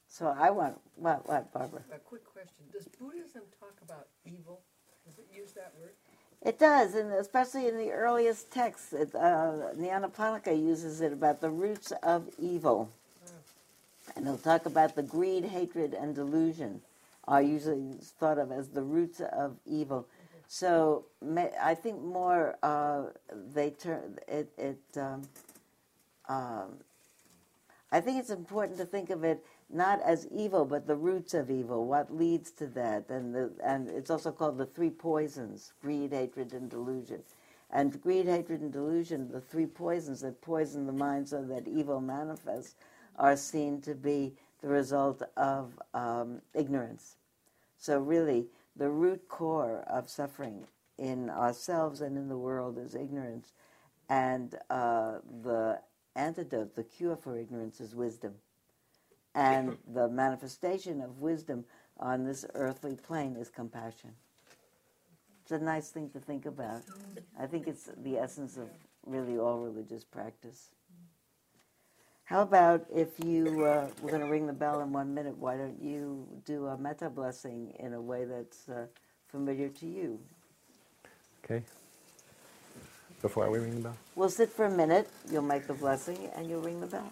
So 0.07 0.35
I 0.37 0.49
want 0.49 0.77
what 0.95 1.25
what 1.29 1.53
Barbara? 1.53 1.81
A 1.93 1.99
quick 1.99 2.25
question. 2.25 2.65
Does 2.73 2.89
Buddhism 2.99 3.43
talk 3.57 3.75
about 3.81 4.07
evil? 4.25 4.59
Does 5.05 5.17
it 5.19 5.27
use 5.33 5.53
that 5.53 5.71
word? 5.79 5.93
It 6.41 6.59
does, 6.59 6.95
and 6.95 7.13
especially 7.13 7.67
in 7.67 7.77
the 7.77 7.91
earliest 7.91 8.51
texts, 8.51 8.93
it, 8.93 9.13
uh, 9.13 9.73
Nyanaponika 9.77 10.57
uses 10.57 11.01
it 11.01 11.13
about 11.13 11.39
the 11.41 11.49
roots 11.49 11.91
of 12.03 12.29
evil, 12.37 12.89
and 14.15 14.25
he'll 14.25 14.37
talk 14.37 14.65
about 14.65 14.95
the 14.95 15.03
greed, 15.03 15.45
hatred, 15.45 15.93
and 15.93 16.15
delusion 16.15 16.81
are 17.29 17.43
usually 17.43 17.93
thought 18.19 18.39
of 18.39 18.51
as 18.51 18.69
the 18.69 18.81
roots 18.81 19.21
of 19.21 19.55
evil. 19.65 20.07
So 20.47 21.05
I 21.61 21.75
think 21.75 22.01
more 22.01 22.57
uh, 22.63 23.03
they 23.53 23.69
turn 23.69 24.17
it. 24.27 24.51
it 24.57 24.81
um, 24.97 25.21
um, 26.27 26.79
I 27.91 28.01
think 28.01 28.19
it's 28.19 28.31
important 28.31 28.77
to 28.79 28.85
think 28.85 29.11
of 29.11 29.23
it 29.23 29.45
not 29.71 30.01
as 30.01 30.27
evil, 30.31 30.65
but 30.65 30.87
the 30.87 30.95
roots 30.95 31.35
of 31.35 31.51
evil, 31.51 31.85
what 31.85 32.15
leads 32.15 32.49
to 32.53 32.65
that, 32.67 33.09
and 33.09 33.33
the, 33.33 33.51
and 33.63 33.89
it's 33.89 34.09
also 34.09 34.31
called 34.31 34.57
the 34.57 34.65
three 34.65 34.89
poisons: 34.89 35.73
greed, 35.81 36.11
hatred, 36.11 36.53
and 36.53 36.67
delusion. 36.69 37.21
And 37.71 38.01
greed, 38.01 38.25
hatred, 38.25 38.61
and 38.61 38.73
delusion, 38.73 39.29
the 39.31 39.41
three 39.41 39.67
poisons 39.67 40.21
that 40.21 40.41
poison 40.41 40.87
the 40.87 40.91
mind 40.91 41.29
so 41.29 41.43
that 41.43 41.67
evil 41.67 42.01
manifests, 42.01 42.73
are 43.17 43.37
seen 43.37 43.81
to 43.81 43.93
be 43.93 44.33
the 44.61 44.67
result 44.67 45.21
of 45.37 45.79
um, 45.93 46.41
ignorance. 46.55 47.17
So 47.79 47.99
really, 47.99 48.45
the 48.75 48.89
root 48.89 49.27
core 49.27 49.83
of 49.87 50.09
suffering 50.09 50.67
in 50.99 51.31
ourselves 51.31 52.01
and 52.01 52.17
in 52.17 52.29
the 52.29 52.37
world 52.37 52.77
is 52.77 52.93
ignorance, 52.93 53.53
and 54.09 54.55
uh, 54.69 55.19
the 55.43 55.81
antidote, 56.15 56.75
the 56.75 56.83
cure 56.83 57.15
for 57.15 57.37
ignorance, 57.37 57.81
is 57.81 57.95
wisdom 57.95 58.35
and 59.35 59.77
the 59.93 60.07
manifestation 60.09 61.01
of 61.01 61.21
wisdom 61.21 61.65
on 61.99 62.25
this 62.25 62.45
earthly 62.55 62.95
plane 62.95 63.35
is 63.35 63.49
compassion. 63.49 64.11
It's 65.43 65.51
a 65.51 65.59
nice 65.59 65.89
thing 65.89 66.09
to 66.11 66.19
think 66.19 66.45
about. 66.45 66.81
I 67.39 67.45
think 67.47 67.67
it's 67.67 67.89
the 68.03 68.17
essence 68.17 68.57
of 68.57 68.69
really 69.05 69.37
all 69.37 69.59
religious 69.59 70.03
practice. 70.03 70.69
How 72.29 72.43
about 72.43 72.85
if 72.93 73.07
you, 73.25 73.65
uh, 73.65 73.87
we're 74.03 74.11
going 74.11 74.21
to 74.21 74.27
ring 74.27 74.45
the 74.45 74.53
bell 74.53 74.81
in 74.81 74.93
one 74.93 75.15
minute, 75.15 75.35
why 75.39 75.57
don't 75.57 75.81
you 75.81 76.27
do 76.45 76.67
a 76.67 76.77
metta 76.77 77.09
blessing 77.09 77.73
in 77.79 77.93
a 77.93 77.99
way 77.99 78.25
that's 78.25 78.69
uh, 78.69 78.85
familiar 79.29 79.67
to 79.69 79.87
you? 79.87 80.19
Okay. 81.43 81.63
Before 83.23 83.49
we 83.49 83.57
ring 83.57 83.73
the 83.77 83.81
bell? 83.81 83.97
We'll 84.13 84.29
sit 84.29 84.51
for 84.51 84.65
a 84.65 84.69
minute, 84.69 85.09
you'll 85.31 85.41
make 85.41 85.65
the 85.65 85.73
blessing, 85.73 86.29
and 86.35 86.47
you'll 86.47 86.61
ring 86.61 86.79
the 86.79 86.85
bell. 86.85 87.11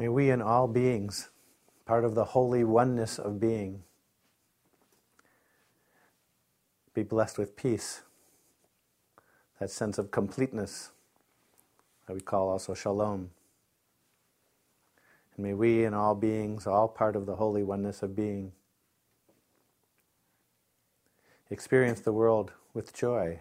May 0.00 0.08
we 0.08 0.30
and 0.30 0.42
all 0.42 0.66
beings, 0.66 1.28
part 1.84 2.06
of 2.06 2.14
the 2.14 2.24
holy 2.24 2.64
oneness 2.64 3.18
of 3.18 3.38
being, 3.38 3.82
be 6.94 7.02
blessed 7.02 7.36
with 7.36 7.54
peace, 7.54 8.00
that 9.58 9.70
sense 9.70 9.98
of 9.98 10.10
completeness 10.10 10.92
that 12.06 12.14
we 12.14 12.22
call 12.22 12.48
also 12.48 12.72
shalom. 12.72 13.28
And 15.36 15.44
may 15.44 15.52
we 15.52 15.84
and 15.84 15.94
all 15.94 16.14
beings, 16.14 16.66
all 16.66 16.88
part 16.88 17.14
of 17.14 17.26
the 17.26 17.36
holy 17.36 17.62
oneness 17.62 18.02
of 18.02 18.16
being, 18.16 18.52
experience 21.50 22.00
the 22.00 22.12
world 22.14 22.52
with 22.72 22.94
joy, 22.94 23.40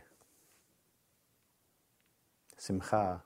simcha. 2.58 3.22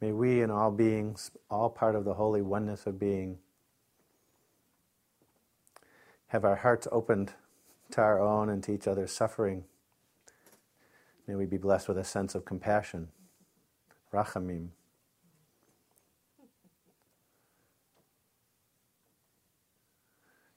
May 0.00 0.12
we 0.12 0.42
and 0.42 0.52
all 0.52 0.70
beings, 0.70 1.32
all 1.50 1.70
part 1.70 1.96
of 1.96 2.04
the 2.04 2.14
holy 2.14 2.40
oneness 2.40 2.86
of 2.86 2.98
being, 2.98 3.38
have 6.28 6.44
our 6.44 6.56
hearts 6.56 6.86
opened 6.92 7.32
to 7.90 8.00
our 8.00 8.20
own 8.20 8.48
and 8.48 8.62
to 8.64 8.72
each 8.72 8.86
other's 8.86 9.10
suffering. 9.10 9.64
May 11.26 11.34
we 11.34 11.46
be 11.46 11.56
blessed 11.56 11.88
with 11.88 11.98
a 11.98 12.04
sense 12.04 12.34
of 12.34 12.44
compassion, 12.44 13.08
rachamim. 14.12 14.68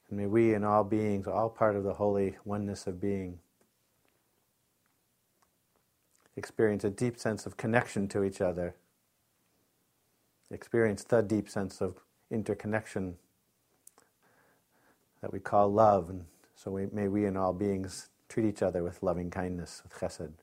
And 0.08 0.18
may 0.18 0.26
we 0.26 0.54
and 0.54 0.64
all 0.64 0.84
beings, 0.84 1.26
all 1.26 1.48
part 1.48 1.74
of 1.74 1.82
the 1.82 1.94
holy 1.94 2.36
oneness 2.44 2.86
of 2.86 3.00
being, 3.00 3.40
experience 6.36 6.84
a 6.84 6.90
deep 6.90 7.18
sense 7.18 7.44
of 7.44 7.56
connection 7.56 8.06
to 8.08 8.22
each 8.22 8.40
other 8.40 8.76
experience 10.52 11.04
the 11.04 11.22
deep 11.22 11.48
sense 11.48 11.80
of 11.80 11.96
interconnection 12.30 13.16
that 15.20 15.32
we 15.32 15.40
call 15.40 15.72
love. 15.72 16.10
And 16.10 16.24
so 16.54 16.70
we, 16.70 16.86
may 16.92 17.08
we 17.08 17.24
and 17.24 17.38
all 17.38 17.52
beings 17.52 18.08
treat 18.28 18.46
each 18.46 18.62
other 18.62 18.82
with 18.82 19.02
loving 19.02 19.30
kindness, 19.30 19.82
with 19.84 19.94
chesed. 19.94 20.41